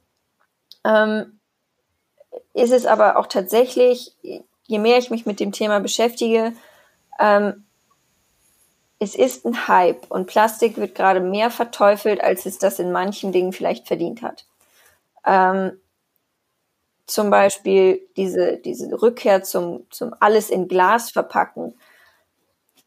ähm, 0.84 1.40
ist 2.54 2.72
es 2.72 2.86
aber 2.86 3.18
auch 3.18 3.28
tatsächlich, 3.28 4.16
je 4.22 4.80
mehr 4.80 4.98
ich 4.98 5.10
mich 5.10 5.26
mit 5.26 5.40
dem 5.40 5.52
Thema 5.52 5.80
beschäftige, 5.80 6.54
ähm, 7.20 7.66
es 9.00 9.16
ist 9.16 9.46
ein 9.46 9.68
Hype 9.68 10.12
und 10.12 10.28
Plastik 10.28 10.78
wird 10.78 10.94
gerade 10.94 11.22
mehr 11.22 11.50
verteufelt, 11.50 12.22
als 12.22 12.46
es 12.46 12.60
das 12.60 12.80
in 12.80 12.92
manchen 12.92 13.32
Dingen 13.32 13.54
vielleicht 13.54 13.88
verdient 13.88 14.22
hat. 14.22 14.46
Ähm, 15.26 15.80
zum 17.06 17.30
Beispiel 17.30 18.08
diese, 18.18 18.58
diese 18.58 19.02
Rückkehr 19.02 19.42
zum, 19.42 19.88
zum 19.90 20.14
alles 20.20 20.50
in 20.50 20.68
Glas 20.68 21.12
verpacken. 21.12 21.74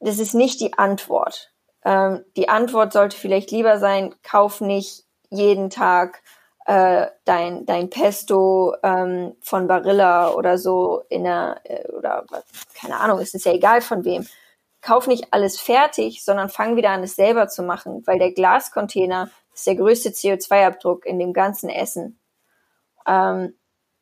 Das 0.01 0.19
ist 0.19 0.35
nicht 0.35 0.61
die 0.61 0.75
Antwort. 0.75 1.53
Ähm, 1.85 2.25
die 2.37 2.49
Antwort 2.49 2.93
sollte 2.93 3.17
vielleicht 3.17 3.51
lieber 3.51 3.79
sein, 3.79 4.15
kauf 4.23 4.61
nicht 4.61 5.05
jeden 5.31 5.71
Tag 5.71 6.23
äh, 6.67 7.07
dein, 7.25 7.67
dein 7.67 7.91
Pesto 7.91 8.75
ähm, 8.83 9.35
von 9.41 9.67
Barilla 9.67 10.31
oder 10.31 10.59
so 10.59 11.03
in 11.09 11.25
der, 11.25 11.61
äh, 11.65 11.89
oder 11.89 12.25
keine 12.75 13.01
Ahnung, 13.01 13.19
es 13.19 13.35
ist 13.35 13.47
ja 13.47 13.53
egal 13.53 13.81
von 13.81 14.05
wem. 14.05 14.27
Kauf 14.81 15.07
nicht 15.07 15.33
alles 15.33 15.61
fertig, 15.61 16.25
sondern 16.25 16.49
fang 16.49 16.77
wieder 16.77 16.91
an, 16.91 17.03
es 17.03 17.17
selber 17.17 17.49
zu 17.49 17.63
machen, 17.63 18.03
weil 18.07 18.19
der 18.19 18.33
Glascontainer 18.33 19.31
ist 19.55 19.67
der 19.67 19.77
größte 19.77 20.11
CO2-Abdruck 20.11 21.05
in 21.05 21.19
dem 21.19 21.33
ganzen 21.33 21.69
Essen. 21.69 22.19
Ähm, 23.07 23.55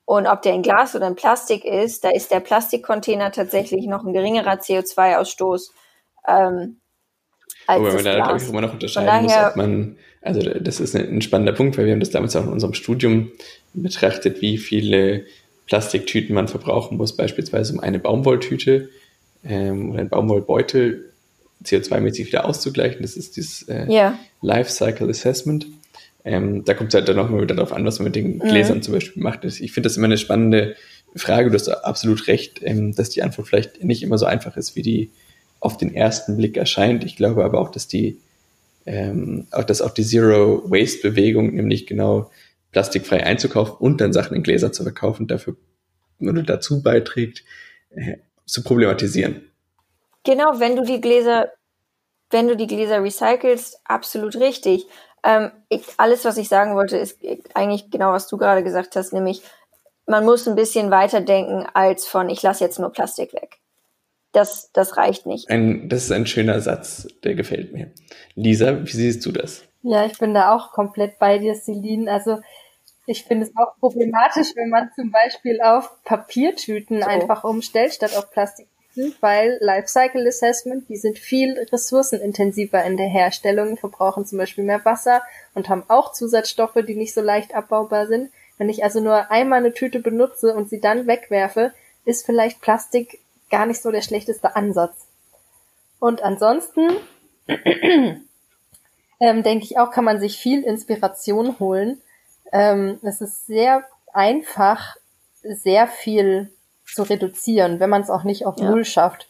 und 0.04 0.26
ob 0.26 0.42
der 0.42 0.54
in 0.54 0.62
Glas 0.62 0.96
oder 0.96 1.06
in 1.06 1.14
Plastik 1.14 1.64
ist, 1.64 2.04
da 2.04 2.10
ist 2.10 2.30
der 2.30 2.40
Plastikcontainer 2.40 3.30
tatsächlich 3.30 3.86
noch 3.86 4.04
ein 4.04 4.12
geringerer 4.12 4.54
CO2-Ausstoß 4.54 5.70
ähm, 6.26 6.79
als 7.70 7.80
Wobei 7.80 7.94
man 7.94 8.04
da, 8.04 8.14
glaube 8.14 8.38
ich, 8.42 8.48
immer 8.48 8.60
noch 8.60 8.72
unterscheiden 8.72 9.22
muss, 9.24 9.32
ob 9.32 9.56
man, 9.56 9.96
also 10.22 10.40
das 10.40 10.80
ist 10.80 10.94
ein 10.96 11.22
spannender 11.22 11.52
Punkt, 11.52 11.78
weil 11.78 11.86
wir 11.86 11.92
haben 11.92 12.00
das 12.00 12.10
damals 12.10 12.36
auch 12.36 12.44
in 12.44 12.52
unserem 12.52 12.74
Studium 12.74 13.30
betrachtet, 13.74 14.40
wie 14.40 14.58
viele 14.58 15.24
Plastiktüten 15.66 16.34
man 16.34 16.48
verbrauchen 16.48 16.96
muss, 16.96 17.16
beispielsweise 17.16 17.72
um 17.72 17.80
eine 17.80 17.98
Baumwolltüte 17.98 18.88
ähm, 19.44 19.90
oder 19.90 20.00
einen 20.00 20.08
Baumwollbeutel 20.08 21.10
CO2-mäßig 21.64 22.26
wieder 22.26 22.44
auszugleichen. 22.44 23.02
Das 23.02 23.16
ist 23.16 23.36
dieses 23.36 23.62
äh, 23.68 23.86
yeah. 23.88 24.18
Life 24.40 24.70
Cycle 24.70 25.08
Assessment. 25.08 25.66
Ähm, 26.24 26.64
da 26.64 26.74
kommt 26.74 26.90
es 26.90 26.94
halt 26.94 27.08
dann 27.08 27.16
nochmal 27.16 27.42
wieder 27.42 27.54
darauf 27.54 27.72
an, 27.72 27.84
was 27.84 27.98
man 27.98 28.04
mit 28.06 28.16
den 28.16 28.36
mhm. 28.36 28.40
Gläsern 28.40 28.78
mhm. 28.78 28.82
zum 28.82 28.94
Beispiel 28.94 29.22
macht. 29.22 29.44
Ich 29.44 29.72
finde 29.72 29.88
das 29.88 29.96
immer 29.96 30.06
eine 30.06 30.18
spannende 30.18 30.76
Frage. 31.16 31.50
Du 31.50 31.54
hast 31.54 31.68
absolut 31.68 32.26
recht, 32.26 32.60
ähm, 32.62 32.94
dass 32.94 33.10
die 33.10 33.22
Antwort 33.22 33.48
vielleicht 33.48 33.82
nicht 33.82 34.02
immer 34.02 34.18
so 34.18 34.26
einfach 34.26 34.56
ist, 34.56 34.76
wie 34.76 34.82
die 34.82 35.10
auf 35.60 35.76
den 35.76 35.94
ersten 35.94 36.36
Blick 36.36 36.56
erscheint. 36.56 37.04
Ich 37.04 37.16
glaube 37.16 37.44
aber 37.44 37.60
auch, 37.60 37.70
dass 37.70 37.86
die 37.86 38.20
ähm, 38.86 39.46
auch, 39.52 39.64
dass 39.64 39.82
auch 39.82 39.90
die 39.90 40.04
Zero 40.04 40.62
Waste 40.70 41.10
Bewegung 41.10 41.54
nämlich 41.54 41.86
genau 41.86 42.30
plastikfrei 42.72 43.24
einzukaufen 43.24 43.76
und 43.76 44.00
dann 44.00 44.12
Sachen 44.12 44.36
in 44.36 44.42
Gläser 44.42 44.72
zu 44.72 44.82
verkaufen, 44.82 45.26
dafür 45.26 45.56
oder 46.20 46.42
dazu 46.42 46.82
beiträgt, 46.82 47.44
äh, 47.90 48.16
zu 48.46 48.62
problematisieren. 48.62 49.50
Genau, 50.24 50.58
wenn 50.58 50.76
du 50.76 50.82
die 50.82 51.00
Gläser, 51.00 51.50
wenn 52.30 52.48
du 52.48 52.56
die 52.56 52.66
Gläser 52.66 53.02
recycelst, 53.02 53.80
absolut 53.84 54.36
richtig. 54.36 54.86
Ähm, 55.22 55.50
ich, 55.68 55.82
alles, 55.96 56.24
was 56.24 56.36
ich 56.36 56.48
sagen 56.48 56.74
wollte, 56.74 56.96
ist 56.96 57.18
eigentlich 57.54 57.90
genau, 57.90 58.12
was 58.12 58.28
du 58.28 58.36
gerade 58.36 58.62
gesagt 58.62 58.96
hast, 58.96 59.12
nämlich 59.12 59.42
man 60.06 60.24
muss 60.24 60.48
ein 60.48 60.56
bisschen 60.56 60.90
weiter 60.90 61.20
denken 61.20 61.66
als 61.74 62.06
von 62.06 62.28
ich 62.28 62.42
lasse 62.42 62.64
jetzt 62.64 62.78
nur 62.78 62.90
Plastik 62.90 63.32
weg. 63.32 63.59
Das, 64.32 64.70
das 64.72 64.96
reicht 64.96 65.26
nicht. 65.26 65.50
Ein, 65.50 65.88
das 65.88 66.04
ist 66.04 66.12
ein 66.12 66.26
schöner 66.26 66.60
Satz, 66.60 67.08
der 67.24 67.34
gefällt 67.34 67.72
mir. 67.72 67.90
Lisa, 68.34 68.84
wie 68.84 68.90
siehst 68.90 69.26
du 69.26 69.32
das? 69.32 69.64
Ja, 69.82 70.04
ich 70.06 70.18
bin 70.18 70.34
da 70.34 70.54
auch 70.54 70.72
komplett 70.72 71.18
bei 71.18 71.38
dir, 71.38 71.54
Celine. 71.54 72.10
Also 72.10 72.38
ich 73.06 73.24
finde 73.24 73.46
es 73.46 73.56
auch 73.56 73.76
problematisch, 73.80 74.54
wenn 74.54 74.68
man 74.68 74.90
zum 74.94 75.10
Beispiel 75.10 75.60
auf 75.60 75.90
Papiertüten 76.04 77.00
so. 77.00 77.06
einfach 77.06 77.42
umstellt 77.42 77.92
statt 77.92 78.16
auf 78.16 78.30
Plastiktüten, 78.30 79.14
weil 79.20 79.58
Lifecycle 79.60 80.28
Assessment, 80.28 80.88
die 80.88 80.96
sind 80.96 81.18
viel 81.18 81.58
ressourcenintensiver 81.72 82.84
in 82.84 82.96
der 82.96 83.08
Herstellung, 83.08 83.76
verbrauchen 83.78 84.26
zum 84.26 84.38
Beispiel 84.38 84.62
mehr 84.62 84.84
Wasser 84.84 85.22
und 85.54 85.68
haben 85.68 85.82
auch 85.88 86.12
Zusatzstoffe, 86.12 86.78
die 86.86 86.94
nicht 86.94 87.14
so 87.14 87.20
leicht 87.20 87.54
abbaubar 87.54 88.06
sind. 88.06 88.30
Wenn 88.58 88.68
ich 88.68 88.84
also 88.84 89.00
nur 89.00 89.30
einmal 89.30 89.58
eine 89.58 89.72
Tüte 89.72 89.98
benutze 89.98 90.54
und 90.54 90.68
sie 90.68 90.80
dann 90.80 91.06
wegwerfe, 91.06 91.72
ist 92.04 92.26
vielleicht 92.26 92.60
Plastik 92.60 93.20
gar 93.50 93.66
nicht 93.66 93.82
so 93.82 93.90
der 93.90 94.02
schlechteste 94.02 94.56
Ansatz. 94.56 95.06
Und 95.98 96.22
ansonsten 96.22 96.90
ähm, 97.46 99.42
denke 99.42 99.64
ich 99.64 99.78
auch, 99.78 99.90
kann 99.90 100.04
man 100.04 100.20
sich 100.20 100.38
viel 100.38 100.64
Inspiration 100.64 101.58
holen. 101.58 102.00
Ähm, 102.52 102.98
es 103.02 103.20
ist 103.20 103.46
sehr 103.46 103.84
einfach, 104.12 104.96
sehr 105.42 105.86
viel 105.86 106.50
zu 106.84 107.02
reduzieren, 107.02 107.80
wenn 107.80 107.90
man 107.90 108.02
es 108.02 108.10
auch 108.10 108.24
nicht 108.24 108.46
auf 108.46 108.58
ja. 108.58 108.70
Null 108.70 108.84
schafft. 108.84 109.28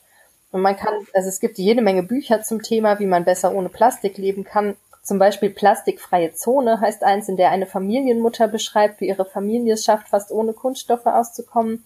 Und 0.53 0.63
man 0.63 0.77
kann, 0.77 0.95
also 1.15 1.29
es 1.29 1.41
gibt 1.41 1.59
jede 1.59 1.83
Menge 1.83 2.03
Bücher 2.03 2.43
zum 2.43 2.63
Thema, 2.63 2.99
wie 2.99 3.07
man 3.07 3.25
besser 3.25 3.55
ohne 3.55 3.69
Plastik 3.69 4.17
leben 4.19 4.45
kann. 4.45 4.77
Zum 5.03 5.19
Beispiel 5.19 5.51
Plastikfreie 5.51 6.33
Zone 6.33 6.81
heißt 6.81 7.05
eins, 7.05 7.29
in 7.29 7.37
der 7.37 7.51
eine 7.51 7.67
Familienmutter 7.67 8.49
beschreibt, 8.49 9.01
wie 9.01 9.09
ihre 9.09 9.25
Familie 9.25 9.75
es 9.75 9.85
schafft, 9.85 10.09
fast 10.09 10.31
ohne 10.31 10.53
Kunststoffe 10.53 11.07
auszukommen. 11.07 11.85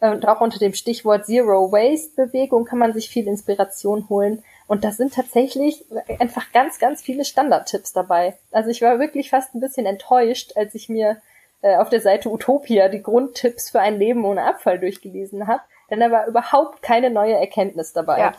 Und 0.00 0.26
auch 0.26 0.40
unter 0.40 0.58
dem 0.58 0.72
Stichwort 0.72 1.26
Zero 1.26 1.70
Waste 1.72 2.14
Bewegung 2.16 2.64
kann 2.64 2.78
man 2.78 2.94
sich 2.94 3.10
viel 3.10 3.26
Inspiration 3.28 4.08
holen. 4.08 4.42
Und 4.66 4.82
da 4.82 4.92
sind 4.92 5.14
tatsächlich 5.14 5.84
einfach 6.18 6.52
ganz, 6.52 6.78
ganz 6.78 7.02
viele 7.02 7.24
Standardtipps 7.24 7.92
dabei. 7.92 8.38
Also 8.50 8.70
ich 8.70 8.80
war 8.80 8.98
wirklich 8.98 9.28
fast 9.28 9.54
ein 9.54 9.60
bisschen 9.60 9.84
enttäuscht, 9.84 10.52
als 10.56 10.74
ich 10.74 10.88
mir 10.88 11.20
äh, 11.60 11.76
auf 11.76 11.90
der 11.90 12.00
Seite 12.00 12.30
Utopia 12.30 12.88
die 12.88 13.02
Grundtipps 13.02 13.70
für 13.70 13.80
ein 13.80 13.98
Leben 13.98 14.24
ohne 14.24 14.44
Abfall 14.44 14.78
durchgelesen 14.78 15.46
habe. 15.46 15.60
Denn 15.90 16.00
da 16.00 16.10
war 16.10 16.26
überhaupt 16.26 16.80
keine 16.80 17.10
neue 17.10 17.34
Erkenntnis 17.34 17.92
dabei. 17.92 18.20
Ja. 18.20 18.32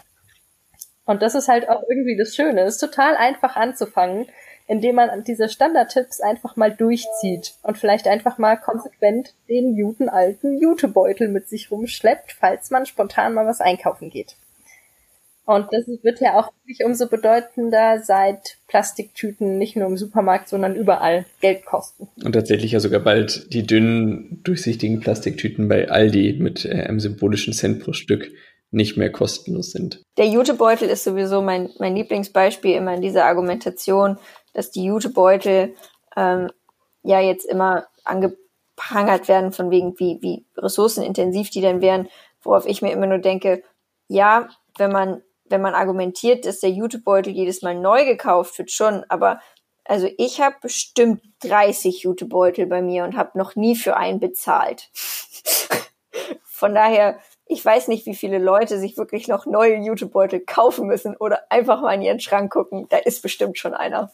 Und 1.05 1.21
das 1.21 1.35
ist 1.35 1.47
halt 1.47 1.69
auch 1.69 1.83
irgendwie 1.89 2.17
das 2.17 2.35
Schöne. 2.35 2.61
Es 2.61 2.75
ist 2.75 2.79
total 2.79 3.15
einfach 3.17 3.55
anzufangen 3.55 4.27
indem 4.71 4.95
man 4.95 5.25
diese 5.25 5.49
Standardtipps 5.49 6.21
einfach 6.21 6.55
mal 6.55 6.71
durchzieht 6.71 7.55
und 7.61 7.77
vielleicht 7.77 8.07
einfach 8.07 8.37
mal 8.37 8.55
konsequent 8.55 9.33
den 9.49 9.75
guten 9.75 10.07
alten 10.07 10.57
Jutebeutel 10.61 11.27
mit 11.27 11.49
sich 11.49 11.71
rumschleppt, 11.71 12.31
falls 12.31 12.71
man 12.71 12.85
spontan 12.85 13.33
mal 13.33 13.45
was 13.45 13.59
einkaufen 13.59 14.09
geht. 14.09 14.37
Und 15.43 15.67
das 15.71 15.87
wird 16.03 16.21
ja 16.21 16.39
auch 16.39 16.53
wirklich 16.63 16.85
umso 16.85 17.09
bedeutender, 17.09 17.99
seit 18.01 18.59
Plastiktüten 18.69 19.57
nicht 19.57 19.75
nur 19.75 19.87
im 19.87 19.97
Supermarkt, 19.97 20.47
sondern 20.47 20.77
überall 20.77 21.25
Geld 21.41 21.65
kosten. 21.65 22.07
Und 22.23 22.31
tatsächlich 22.31 22.71
ja 22.71 22.79
sogar 22.79 23.01
bald 23.01 23.51
die 23.51 23.67
dünnen, 23.67 24.39
durchsichtigen 24.45 25.01
Plastiktüten 25.01 25.67
bei 25.67 25.89
Aldi 25.89 26.37
mit 26.39 26.63
äh, 26.63 26.83
einem 26.83 27.01
symbolischen 27.01 27.51
Cent 27.51 27.83
pro 27.83 27.91
Stück 27.91 28.31
nicht 28.71 28.95
mehr 28.95 29.11
kostenlos 29.11 29.71
sind. 29.71 30.01
Der 30.17 30.27
Jutebeutel 30.27 30.87
ist 30.87 31.03
sowieso 31.03 31.41
mein, 31.41 31.69
mein 31.77 31.95
Lieblingsbeispiel 31.95 32.75
immer 32.75 32.95
in 32.95 33.01
dieser 33.01 33.25
Argumentation, 33.25 34.17
dass 34.53 34.71
die 34.71 34.83
Jutebeutel 34.83 35.75
ähm, 36.15 36.51
ja 37.03 37.19
jetzt 37.19 37.45
immer 37.45 37.87
angeprangert 38.03 39.27
werden 39.27 39.51
von 39.51 39.71
wegen, 39.71 39.97
wie, 39.99 40.19
wie 40.21 40.45
ressourcenintensiv 40.57 41.49
die 41.49 41.61
denn 41.61 41.81
wären, 41.81 42.09
worauf 42.41 42.65
ich 42.65 42.81
mir 42.81 42.91
immer 42.91 43.07
nur 43.07 43.19
denke, 43.19 43.63
ja, 44.07 44.49
wenn 44.77 44.91
man, 44.91 45.21
wenn 45.45 45.61
man 45.61 45.73
argumentiert, 45.73 46.45
dass 46.45 46.59
der 46.59 46.71
Jutebeutel 46.71 47.33
jedes 47.33 47.61
Mal 47.61 47.75
neu 47.75 48.05
gekauft 48.05 48.57
wird, 48.57 48.71
schon, 48.71 49.03
aber 49.09 49.39
also 49.85 50.07
ich 50.17 50.41
habe 50.41 50.55
bestimmt 50.61 51.21
30 51.41 52.03
Jutebeutel 52.03 52.65
bei 52.67 52.81
mir 52.81 53.03
und 53.03 53.17
habe 53.17 53.37
noch 53.37 53.55
nie 53.55 53.75
für 53.75 53.97
einen 53.97 54.19
bezahlt. 54.19 54.89
Von 56.43 56.75
daher 56.75 57.19
ich 57.51 57.65
weiß 57.65 57.89
nicht, 57.89 58.05
wie 58.05 58.15
viele 58.15 58.37
Leute 58.37 58.79
sich 58.79 58.95
wirklich 58.95 59.27
noch 59.27 59.45
neue 59.45 59.75
Jutebeutel 59.75 60.39
kaufen 60.39 60.87
müssen 60.87 61.17
oder 61.17 61.51
einfach 61.51 61.81
mal 61.81 61.93
in 61.93 62.01
ihren 62.01 62.21
Schrank 62.21 62.51
gucken. 62.53 62.87
Da 62.89 62.97
ist 62.97 63.21
bestimmt 63.21 63.57
schon 63.57 63.73
einer. 63.73 64.09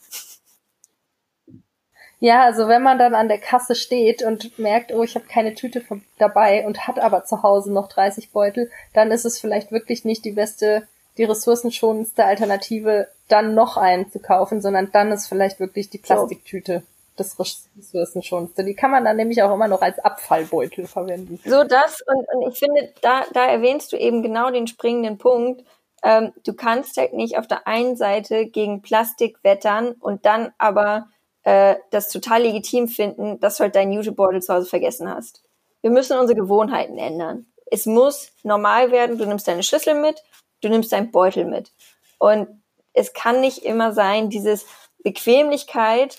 Ja, 2.20 2.42
also 2.42 2.68
wenn 2.68 2.82
man 2.82 2.98
dann 2.98 3.14
an 3.14 3.28
der 3.28 3.38
Kasse 3.38 3.76
steht 3.76 4.24
und 4.24 4.58
merkt, 4.58 4.92
oh, 4.92 5.04
ich 5.04 5.14
habe 5.14 5.28
keine 5.28 5.54
Tüte 5.54 5.84
dabei 6.18 6.66
und 6.66 6.88
hat 6.88 6.98
aber 6.98 7.26
zu 7.26 7.44
Hause 7.44 7.72
noch 7.72 7.90
30 7.90 8.32
Beutel, 8.32 8.72
dann 8.94 9.12
ist 9.12 9.24
es 9.24 9.40
vielleicht 9.40 9.72
wirklich 9.72 10.04
nicht 10.04 10.26
die 10.26 10.32
beste, 10.32 10.88
die 11.20 11.24
ressourcenschonendste 11.26 12.26
Alternative, 12.26 13.08
dann 13.28 13.54
noch 13.54 13.78
einen 13.78 14.10
zu 14.12 14.18
kaufen, 14.18 14.64
sondern 14.64 14.92
dann 14.92 15.12
ist 15.12 15.28
vielleicht 15.28 15.60
wirklich 15.60 15.92
die 15.92 16.00
Plastiktüte. 16.00 16.80
So 16.80 16.97
das 17.18 17.38
Ressourcenschonendste. 17.40 18.64
Die 18.64 18.76
kann 18.76 18.92
man 18.92 19.04
dann 19.04 19.18
nämlich 19.18 19.42
auch 19.44 19.54
immer 19.54 19.68
noch 19.68 19.82
als 19.82 20.00
Abfallbeutel 20.00 20.88
verwenden. 20.88 21.40
So 21.44 21.64
das 21.64 22.02
und, 22.02 22.26
und 22.34 22.52
ich 22.52 22.60
finde, 22.60 22.94
da, 23.02 23.24
da 23.34 23.46
erwähnst 23.46 23.92
du 23.92 23.98
eben 23.98 24.24
genau 24.24 24.50
den 24.52 24.68
springenden 24.68 25.18
Punkt. 25.18 25.64
Ähm, 26.04 26.32
du 26.46 26.54
kannst 26.54 26.98
halt 26.98 27.14
nicht 27.14 27.38
auf 27.38 27.48
der 27.48 27.68
einen 27.68 27.98
Seite 27.98 28.46
gegen 28.46 28.82
Plastik 28.82 29.44
wettern 29.44 29.96
und 30.00 30.26
dann 30.26 30.54
aber 30.58 31.08
äh, 31.44 31.76
das 31.90 32.10
total 32.10 32.44
legitim 32.44 32.88
finden, 32.88 33.40
dass 33.40 33.58
du 33.58 33.64
halt 33.64 33.76
deinen 33.76 33.94
YouTube-Beutel 33.94 34.42
zu 34.42 34.54
Hause 34.54 34.68
vergessen 34.68 35.10
hast. 35.10 35.44
Wir 35.82 35.92
müssen 35.92 36.18
unsere 36.18 36.40
Gewohnheiten 36.40 36.98
ändern. 36.98 37.48
Es 37.66 37.86
muss 37.86 38.32
normal 38.44 38.92
werden, 38.92 39.18
du 39.18 39.26
nimmst 39.26 39.48
deine 39.48 39.64
Schlüssel 39.64 39.96
mit, 39.96 40.22
du 40.62 40.70
nimmst 40.70 40.92
deinen 40.92 41.12
Beutel 41.12 41.46
mit. 41.46 41.72
Und 42.20 42.62
es 42.94 43.14
kann 43.14 43.42
nicht 43.42 43.60
immer 43.60 43.94
sein, 43.94 44.30
dieses 44.30 44.66
Bequemlichkeit 45.04 46.18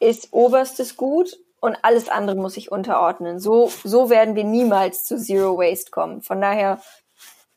ist 0.00 0.28
oberstes 0.32 0.96
Gut 0.96 1.38
und 1.60 1.76
alles 1.82 2.08
andere 2.08 2.36
muss 2.36 2.54
sich 2.54 2.70
unterordnen. 2.70 3.40
So, 3.40 3.70
so 3.84 4.10
werden 4.10 4.36
wir 4.36 4.44
niemals 4.44 5.04
zu 5.04 5.18
Zero 5.18 5.58
Waste 5.58 5.90
kommen. 5.90 6.22
Von 6.22 6.40
daher 6.40 6.80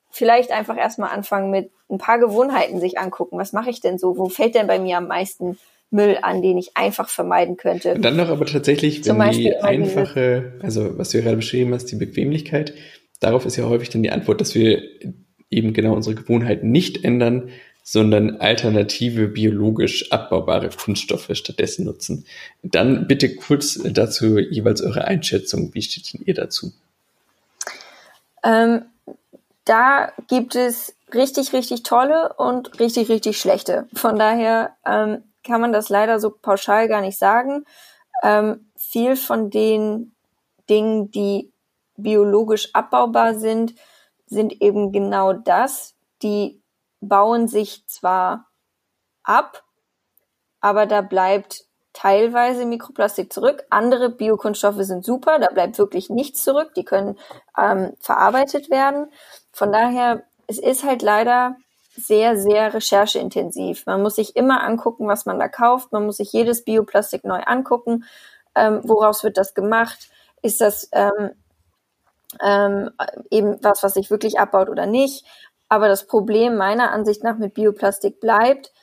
vielleicht 0.10 0.52
einfach 0.52 0.78
erstmal 0.78 1.12
anfangen 1.12 1.52
mit 1.52 1.72
ein 1.90 1.98
paar 1.98 2.20
Gewohnheiten 2.20 2.80
sich 2.80 2.98
angucken. 2.98 3.38
Was 3.38 3.54
mache 3.54 3.70
ich 3.70 3.82
denn 3.82 3.98
so? 3.98 4.18
Wo 4.18 4.30
fällt 4.30 4.56
denn 4.56 4.68
bei 4.68 4.80
mir 4.80 4.98
am 4.98 5.08
meisten 5.08 5.58
Müll 5.92 6.20
an, 6.22 6.42
den 6.42 6.58
ich 6.58 6.78
einfach 6.78 7.10
vermeiden 7.10 7.58
könnte? 7.58 7.94
Und 7.96 8.04
dann 8.04 8.18
noch 8.18 8.30
aber 8.30 8.46
tatsächlich, 8.46 9.06
wenn 9.06 9.32
die 9.32 9.56
einfache, 9.56 10.54
also 10.62 10.98
was 10.98 11.10
du 11.10 11.22
gerade 11.22 11.38
beschrieben 11.38 11.74
hast, 11.74 11.86
die 11.86 11.96
Bequemlichkeit, 11.96 12.74
darauf 13.20 13.46
ist 13.46 13.56
ja 13.56 13.68
häufig 13.68 13.90
dann 13.90 14.04
die 14.04 14.12
Antwort, 14.12 14.40
dass 14.40 14.56
wir 14.56 14.82
eben 15.50 15.74
genau 15.74 15.94
unsere 15.94 16.16
Gewohnheiten 16.16 16.72
nicht 16.72 17.04
ändern, 17.04 17.50
sondern 17.92 18.40
alternative 18.40 19.30
biologisch 19.30 20.12
abbaubare 20.12 20.70
Kunststoffe 20.70 21.32
stattdessen 21.34 21.86
nutzen. 21.86 22.24
Dann 22.62 23.08
bitte 23.08 23.36
kurz 23.36 23.80
dazu 23.84 24.38
jeweils 24.38 24.84
eure 24.84 25.06
Einschätzung. 25.06 25.74
Wie 25.74 25.82
steht 25.82 26.14
denn 26.14 26.22
ihr 26.24 26.36
dazu? 26.36 26.72
Ähm, 28.44 28.84
da 29.66 30.12
gibt 30.28 30.54
es 30.54 30.94
richtig, 31.16 31.52
richtig 31.52 31.82
tolle 31.82 32.34
und 32.34 32.80
richtig, 32.80 33.10
richtig 33.10 33.42
schlechte. 33.42 33.88
Von 33.96 34.20
daher 34.20 34.76
ähm, 34.86 35.24
kann 35.44 35.60
man 35.60 35.74
das 35.74 35.90
leider 35.90 36.20
so 36.20 36.30
pauschal 36.30 36.88
gar 36.90 37.02
nicht 37.02 37.18
sagen. 37.18 37.66
Ähm, 38.22 38.68
viel 38.78 39.16
von 39.16 39.50
den 39.50 40.12
Dingen, 40.70 41.10
die 41.10 41.52
biologisch 41.98 42.70
abbaubar 42.74 43.34
sind, 43.34 43.74
sind 44.28 44.62
eben 44.62 44.92
genau 44.92 45.34
das, 45.34 45.96
die 46.22 46.59
bauen 47.02 47.48
sich 47.48 47.86
zwar 47.88 48.48
ab, 49.24 49.64
aber 50.62 50.86
da 50.86 51.02
bleibt 51.02 51.66
teilweise 51.94 52.66
Mikroplastik 52.66 53.34
zurück. 53.34 53.64
Andere 53.70 54.10
Biokunststoffe 54.10 54.84
sind 54.84 55.04
super, 55.04 55.40
da 55.40 55.48
bleibt 55.48 55.78
wirklich 55.78 56.10
nichts 56.10 56.44
zurück, 56.44 56.74
die 56.76 56.86
können 56.86 57.18
ähm, 57.58 57.94
verarbeitet 58.00 58.70
werden. 58.70 59.12
Von 59.52 59.72
daher, 59.72 60.24
es 60.48 60.60
ist 60.60 60.84
halt 60.84 61.02
leider 61.02 61.56
sehr, 61.96 62.38
sehr 62.38 62.74
rechercheintensiv. 62.74 63.86
Man 63.86 64.02
muss 64.02 64.16
sich 64.16 64.36
immer 64.36 64.64
angucken, 64.64 65.08
was 65.08 65.26
man 65.26 65.40
da 65.40 65.48
kauft. 65.48 65.92
Man 65.92 66.06
muss 66.06 66.18
sich 66.18 66.32
jedes 66.32 66.64
Bioplastik 66.64 67.24
neu 67.26 67.42
angucken. 67.46 68.06
Ähm, 68.56 68.82
woraus 68.84 69.24
wird 69.24 69.38
das 69.38 69.54
gemacht? 69.54 70.10
Ist 70.42 70.62
das 70.62 70.90
ähm, 70.94 71.32
ähm, 72.42 72.92
eben 73.32 73.58
was, 73.64 73.84
was 73.84 73.96
sich 73.96 74.12
wirklich 74.12 74.40
abbaut 74.40 74.70
oder 74.70 74.86
nicht? 74.86 75.26
Aber 75.70 75.88
das 75.88 76.08
Problem 76.08 76.58
meiner 76.58 76.92
Ansicht 76.92 77.24
nach 77.24 77.38
mit 77.38 77.54
Bioplastik 77.54 78.20
bleibt, 78.20 78.74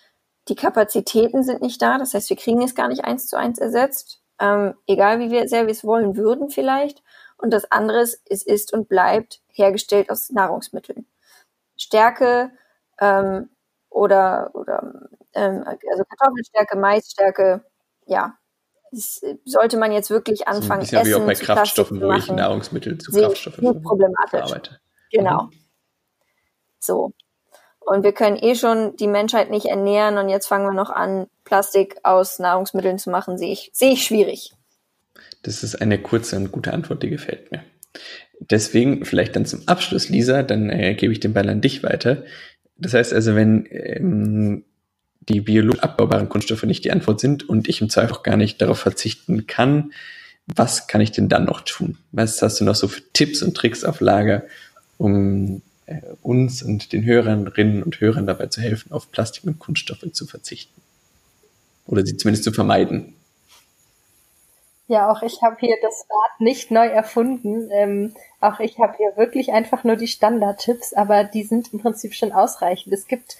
die 0.49 0.55
Kapazitäten 0.55 1.43
sind 1.43 1.61
nicht 1.61 1.83
da. 1.83 1.99
Das 1.99 2.15
heißt, 2.15 2.31
wir 2.31 2.37
kriegen 2.37 2.63
es 2.63 2.77
gar 2.77 2.89
nicht 2.89 3.05
eins 3.05 3.27
zu 3.27 3.37
eins 3.37 3.59
ersetzt. 3.59 4.23
Ähm, 4.39 4.75
egal 4.87 5.19
wie 5.19 5.31
wir, 5.31 5.49
sehr 5.49 5.67
wir 5.67 5.73
es 5.73 5.85
wollen 5.85 6.17
würden 6.17 6.51
vielleicht. 6.51 7.03
Und 7.37 7.51
das 7.51 7.71
andere 7.71 8.01
ist, 8.01 8.23
es 8.31 8.43
ist 8.43 8.73
und 8.73 8.89
bleibt 8.89 9.41
hergestellt 9.53 10.11
aus 10.11 10.31
Nahrungsmitteln. 10.31 11.07
Stärke 11.77 12.53
ähm, 13.01 13.51
oder, 13.91 14.51
oder 14.55 15.09
ähm, 15.35 15.65
also 15.67 16.05
Kartoffelstärke, 16.05 16.79
Maisstärke, 16.79 17.65
ja, 18.07 18.39
das 18.93 19.21
sollte 19.45 19.77
man 19.77 19.93
jetzt 19.93 20.11
wirklich 20.11 20.47
anfangen, 20.47 20.85
so 20.85 20.97
ein 20.97 21.03
Essen 21.03 21.11
wie 21.11 21.15
auch 21.17 21.27
bei 21.27 21.35
Kraftstoffen, 21.35 22.01
wo 22.01 22.13
ich 22.13 22.31
Nahrungsmittel 22.31 22.99
zu 22.99 23.11
Kraftstoffen 23.11 23.83
verarbeite. 23.83 24.81
Genau. 25.11 25.45
Mhm. 25.45 25.66
So. 26.79 27.13
Und 27.81 28.03
wir 28.03 28.13
können 28.13 28.37
eh 28.37 28.57
schon 28.57 28.97
die 28.97 29.07
Menschheit 29.07 29.51
nicht 29.51 29.67
ernähren 29.67 30.19
und 30.19 30.29
jetzt 30.29 30.49
fangen 30.49 30.67
wir 30.67 30.75
noch 30.75 30.91
an, 30.91 31.29
Plastik 31.45 31.97
aus 32.03 32.41
Nahrungsmitteln 32.41 32.99
zu 32.99 33.11
machen, 33.11 33.39
sehe 33.39 33.53
ich, 33.53 33.71
sehe 33.73 33.93
ich 33.93 34.05
schwierig. 34.05 34.53
Das 35.43 35.63
ist 35.63 35.81
eine 35.81 36.03
kurze 36.03 36.37
und 36.37 36.51
gute 36.51 36.73
Antwort, 36.73 37.05
die 37.05 37.11
gefällt 37.11 37.53
mir. 37.53 37.63
Deswegen 38.41 39.05
vielleicht 39.05 39.37
dann 39.37 39.47
zum 39.47 39.67
Abschluss, 39.67 40.09
Lisa, 40.09 40.43
dann 40.43 40.69
äh, 40.69 40.95
gebe 40.95 41.13
ich 41.13 41.21
den 41.21 41.33
Ball 41.33 41.49
an 41.49 41.61
dich 41.61 41.85
weiter. 41.85 42.25
Das 42.77 42.93
heißt 42.93 43.13
also, 43.13 43.37
wenn 43.37 43.67
ähm, 43.71 44.65
die 45.21 45.41
biologisch 45.41 45.83
abbaubaren 45.83 46.29
Kunststoffe 46.29 46.65
nicht 46.65 46.85
die 46.85 46.93
Antwort 46.93 47.21
sind 47.21 47.49
und 47.49 47.69
ich 47.69 47.81
im 47.81 47.89
Zweifel 47.89 48.15
auch 48.15 48.23
gar 48.23 48.37
nicht 48.37 48.61
darauf 48.61 48.79
verzichten 48.79 49.47
kann, 49.47 49.93
was 50.47 50.87
kann 50.87 51.01
ich 51.01 51.13
denn 51.13 51.29
dann 51.29 51.45
noch 51.45 51.63
tun? 51.63 51.99
Was 52.13 52.41
hast 52.43 52.61
du 52.61 52.65
noch 52.65 52.77
so 52.77 52.89
für 52.89 53.03
Tipps 53.13 53.43
und 53.43 53.57
Tricks 53.57 53.85
auf 53.85 54.01
Lager, 54.01 54.45
um 54.99 55.63
uns 56.23 56.63
und 56.63 56.93
den 56.93 57.05
Hörerinnen 57.05 57.83
und 57.83 58.01
Hörern 58.01 58.27
dabei 58.27 58.47
zu 58.47 58.61
helfen, 58.61 58.93
auf 58.93 59.11
Plastik 59.11 59.45
und 59.45 59.59
Kunststoffe 59.59 60.11
zu 60.13 60.27
verzichten? 60.27 60.81
Oder 61.87 62.05
sie 62.05 62.17
zumindest 62.17 62.45
zu 62.45 62.53
vermeiden? 62.53 63.15
Ja, 64.89 65.11
auch 65.11 65.23
ich 65.23 65.43
habe 65.43 65.57
hier 65.59 65.77
das 65.83 66.07
Rad 66.09 66.41
nicht 66.41 66.71
neu 66.71 66.87
erfunden. 66.87 67.69
Ähm, 67.73 68.15
auch 68.41 68.61
ich 68.61 68.79
habe 68.79 68.97
hier 68.97 69.17
wirklich 69.17 69.53
einfach 69.53 69.83
nur 69.83 69.97
die 69.97 70.07
Standardtipps, 70.07 70.93
aber 70.95 71.25
die 71.25 71.43
sind 71.43 71.73
im 71.73 71.81
Prinzip 71.81 72.15
schon 72.15 72.33
ausreichend. 72.33 72.93
Es 72.93 73.09
gibt 73.09 73.37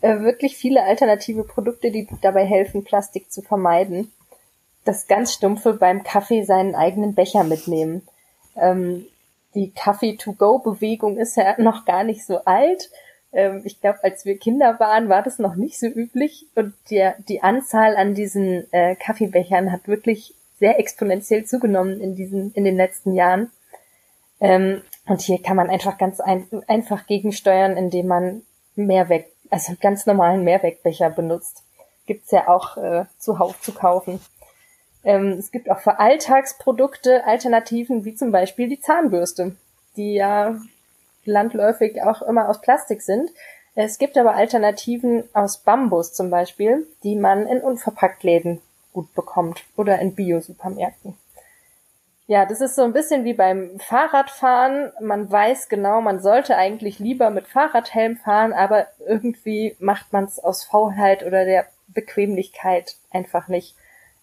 äh, 0.00 0.20
wirklich 0.20 0.56
viele 0.56 0.84
alternative 0.84 1.42
Produkte, 1.42 1.90
die 1.90 2.06
dabei 2.22 2.44
helfen, 2.44 2.84
Plastik 2.84 3.32
zu 3.32 3.42
vermeiden. 3.42 4.12
Das 4.84 5.08
ganz 5.08 5.34
stumpfe 5.34 5.74
beim 5.74 6.04
Kaffee 6.04 6.44
seinen 6.44 6.76
eigenen 6.76 7.14
Becher 7.14 7.42
mitnehmen. 7.42 8.06
Ähm, 8.56 9.06
die 9.54 9.70
Kaffee-to-go-Bewegung 9.72 11.16
ist 11.16 11.36
ja 11.36 11.54
noch 11.58 11.84
gar 11.84 12.04
nicht 12.04 12.24
so 12.24 12.44
alt. 12.44 12.90
Ähm, 13.32 13.62
ich 13.64 13.80
glaube, 13.80 14.02
als 14.02 14.24
wir 14.24 14.38
Kinder 14.38 14.78
waren, 14.80 15.08
war 15.08 15.22
das 15.22 15.38
noch 15.38 15.54
nicht 15.54 15.78
so 15.78 15.86
üblich 15.86 16.46
und 16.54 16.74
der, 16.90 17.16
die 17.28 17.42
Anzahl 17.42 17.96
an 17.96 18.14
diesen 18.14 18.72
äh, 18.72 18.96
Kaffeebechern 18.96 19.72
hat 19.72 19.88
wirklich 19.88 20.34
sehr 20.58 20.78
exponentiell 20.78 21.44
zugenommen 21.44 22.00
in 22.00 22.16
diesen, 22.16 22.52
in 22.52 22.64
den 22.64 22.76
letzten 22.76 23.14
Jahren. 23.14 23.50
Ähm, 24.40 24.82
und 25.06 25.20
hier 25.20 25.42
kann 25.42 25.56
man 25.56 25.70
einfach 25.70 25.98
ganz 25.98 26.20
ein, 26.20 26.46
einfach 26.66 27.06
gegensteuern, 27.06 27.76
indem 27.76 28.08
man 28.08 28.42
Mehrweg, 28.74 29.32
also 29.50 29.74
ganz 29.80 30.06
normalen 30.06 30.44
Mehrwegbecher 30.44 31.10
benutzt. 31.10 31.62
Gibt's 32.06 32.30
ja 32.30 32.48
auch 32.48 32.76
äh, 32.76 33.04
zuhauf 33.18 33.60
zu 33.60 33.72
kaufen. 33.72 34.20
Ähm, 35.04 35.36
es 35.38 35.50
gibt 35.50 35.70
auch 35.70 35.80
für 35.80 35.98
Alltagsprodukte 35.98 37.24
Alternativen, 37.24 38.04
wie 38.04 38.14
zum 38.14 38.32
Beispiel 38.32 38.68
die 38.68 38.80
Zahnbürste, 38.80 39.56
die 39.96 40.14
ja 40.14 40.60
landläufig 41.24 42.02
auch 42.02 42.22
immer 42.22 42.48
aus 42.48 42.60
Plastik 42.60 43.02
sind. 43.02 43.30
Es 43.74 43.98
gibt 43.98 44.18
aber 44.18 44.34
Alternativen 44.34 45.24
aus 45.32 45.58
Bambus 45.58 46.12
zum 46.12 46.30
Beispiel, 46.30 46.86
die 47.04 47.14
man 47.14 47.46
in 47.46 47.60
Unverpacktläden 47.60 48.60
gut 48.92 49.14
bekommt 49.14 49.64
oder 49.76 50.00
in 50.00 50.14
Bio-Supermärkten. 50.14 51.16
Ja, 52.26 52.44
das 52.44 52.60
ist 52.60 52.74
so 52.74 52.82
ein 52.82 52.92
bisschen 52.92 53.24
wie 53.24 53.32
beim 53.32 53.78
Fahrradfahren. 53.78 54.92
Man 55.00 55.30
weiß 55.30 55.68
genau, 55.68 56.00
man 56.00 56.20
sollte 56.20 56.56
eigentlich 56.56 56.98
lieber 56.98 57.30
mit 57.30 57.46
Fahrradhelm 57.46 58.16
fahren, 58.16 58.52
aber 58.52 58.88
irgendwie 59.06 59.76
macht 59.78 60.12
man 60.12 60.24
es 60.24 60.38
aus 60.38 60.64
Faulheit 60.64 61.24
oder 61.24 61.44
der 61.44 61.66
Bequemlichkeit 61.86 62.96
einfach 63.10 63.48
nicht. 63.48 63.76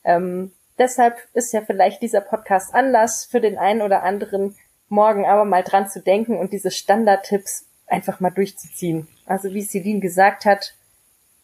Ähm, 0.03 0.51
deshalb 0.77 1.17
ist 1.33 1.53
ja 1.53 1.61
vielleicht 1.61 2.01
dieser 2.01 2.21
Podcast 2.21 2.73
Anlass 2.73 3.25
für 3.25 3.41
den 3.41 3.57
einen 3.57 3.81
oder 3.81 4.03
anderen, 4.03 4.55
morgen 4.89 5.25
aber 5.25 5.45
mal 5.45 5.63
dran 5.63 5.89
zu 5.89 6.01
denken 6.01 6.37
und 6.37 6.53
diese 6.53 6.71
Standardtipps 6.71 7.65
einfach 7.87 8.19
mal 8.19 8.31
durchzuziehen. 8.31 9.07
Also 9.25 9.53
wie 9.53 9.63
Celine 9.63 9.99
gesagt 9.99 10.45
hat, 10.45 10.75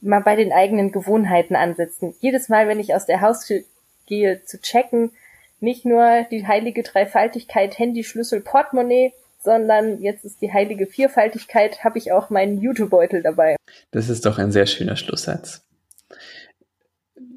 mal 0.01 0.21
bei 0.21 0.35
den 0.35 0.51
eigenen 0.51 0.91
Gewohnheiten 0.91 1.55
ansetzen. 1.55 2.15
Jedes 2.19 2.49
Mal, 2.49 2.67
wenn 2.67 2.79
ich 2.79 2.95
aus 2.95 3.05
der 3.05 3.21
Haustür 3.21 3.61
gehe, 4.07 4.43
zu 4.45 4.59
checken, 4.59 5.11
nicht 5.59 5.85
nur 5.85 6.25
die 6.31 6.47
heilige 6.47 6.83
Dreifaltigkeit 6.83 7.77
Handy, 7.77 8.03
Schlüssel, 8.03 8.41
Portemonnaie, 8.41 9.13
sondern 9.43 10.01
jetzt 10.01 10.25
ist 10.25 10.41
die 10.41 10.51
heilige 10.51 10.87
Vierfaltigkeit, 10.87 11.83
habe 11.83 11.97
ich 11.97 12.11
auch 12.11 12.29
meinen 12.29 12.59
YouTube-Beutel 12.59 13.23
dabei. 13.23 13.55
Das 13.91 14.09
ist 14.09 14.25
doch 14.25 14.37
ein 14.37 14.51
sehr 14.51 14.65
schöner 14.65 14.95
Schlusssatz. 14.95 15.63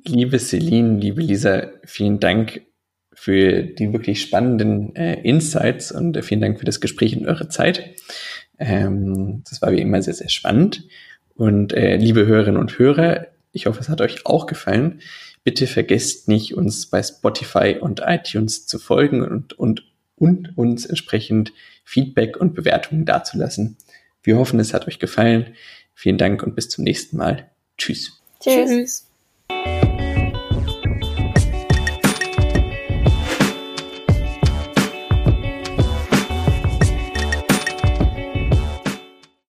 Liebe 0.07 0.39
Celine, 0.39 0.99
liebe 0.99 1.23
Lisa, 1.23 1.71
vielen 1.85 2.21
Dank 2.21 2.61
für 3.15 3.63
die 3.63 3.93
wirklich 3.93 4.21
spannenden 4.21 4.95
äh, 4.97 5.21
Insights 5.23 5.93
und 5.93 6.17
äh, 6.17 6.23
vielen 6.23 6.43
Dank 6.43 6.59
für 6.59 6.67
das 6.67 6.81
Gespräch 6.81 7.17
und 7.17 7.27
eure 7.27 7.49
Zeit. 7.49 7.97
Ähm, 8.59 9.43
das 9.49 9.63
war 9.63 9.73
wie 9.73 9.81
immer 9.81 10.03
sehr, 10.03 10.15
sehr 10.15 10.29
spannend. 10.29 10.87
Und 11.35 11.73
äh, 11.73 11.97
liebe 11.97 12.27
Hörerinnen 12.27 12.61
und 12.61 12.79
Hörer, 12.79 13.29
ich 13.53 13.67
hoffe, 13.67 13.81
es 13.81 13.89
hat 13.89 14.03
euch 14.03 14.27
auch 14.27 14.47
gefallen. 14.47 15.01
Bitte 15.43 15.67
vergesst 15.67 16.29
nicht, 16.29 16.55
uns 16.55 16.87
bei 16.87 17.03
Spotify 17.03 17.79
und 17.81 18.03
iTunes 18.05 18.67
zu 18.67 18.79
folgen 18.79 19.23
und, 19.23 19.55
und, 19.55 19.85
und 20.17 20.57
uns 20.57 20.85
entsprechend 20.85 21.53
Feedback 21.85 22.37
und 22.37 22.55
Bewertungen 22.55 23.07
dazulassen. 23.07 23.79
Wir 24.23 24.37
hoffen, 24.37 24.61
es 24.61 24.75
hat 24.75 24.87
euch 24.87 24.99
gefallen. 24.99 25.55
Vielen 25.95 26.19
Dank 26.19 26.43
und 26.43 26.57
bis 26.57 26.69
zum 26.69 26.85
nächsten 26.85 27.17
Mal. 27.17 27.51
Tschüss. 27.79 28.21
Tschüss. 28.41 28.71
Tschüss. 28.71 29.04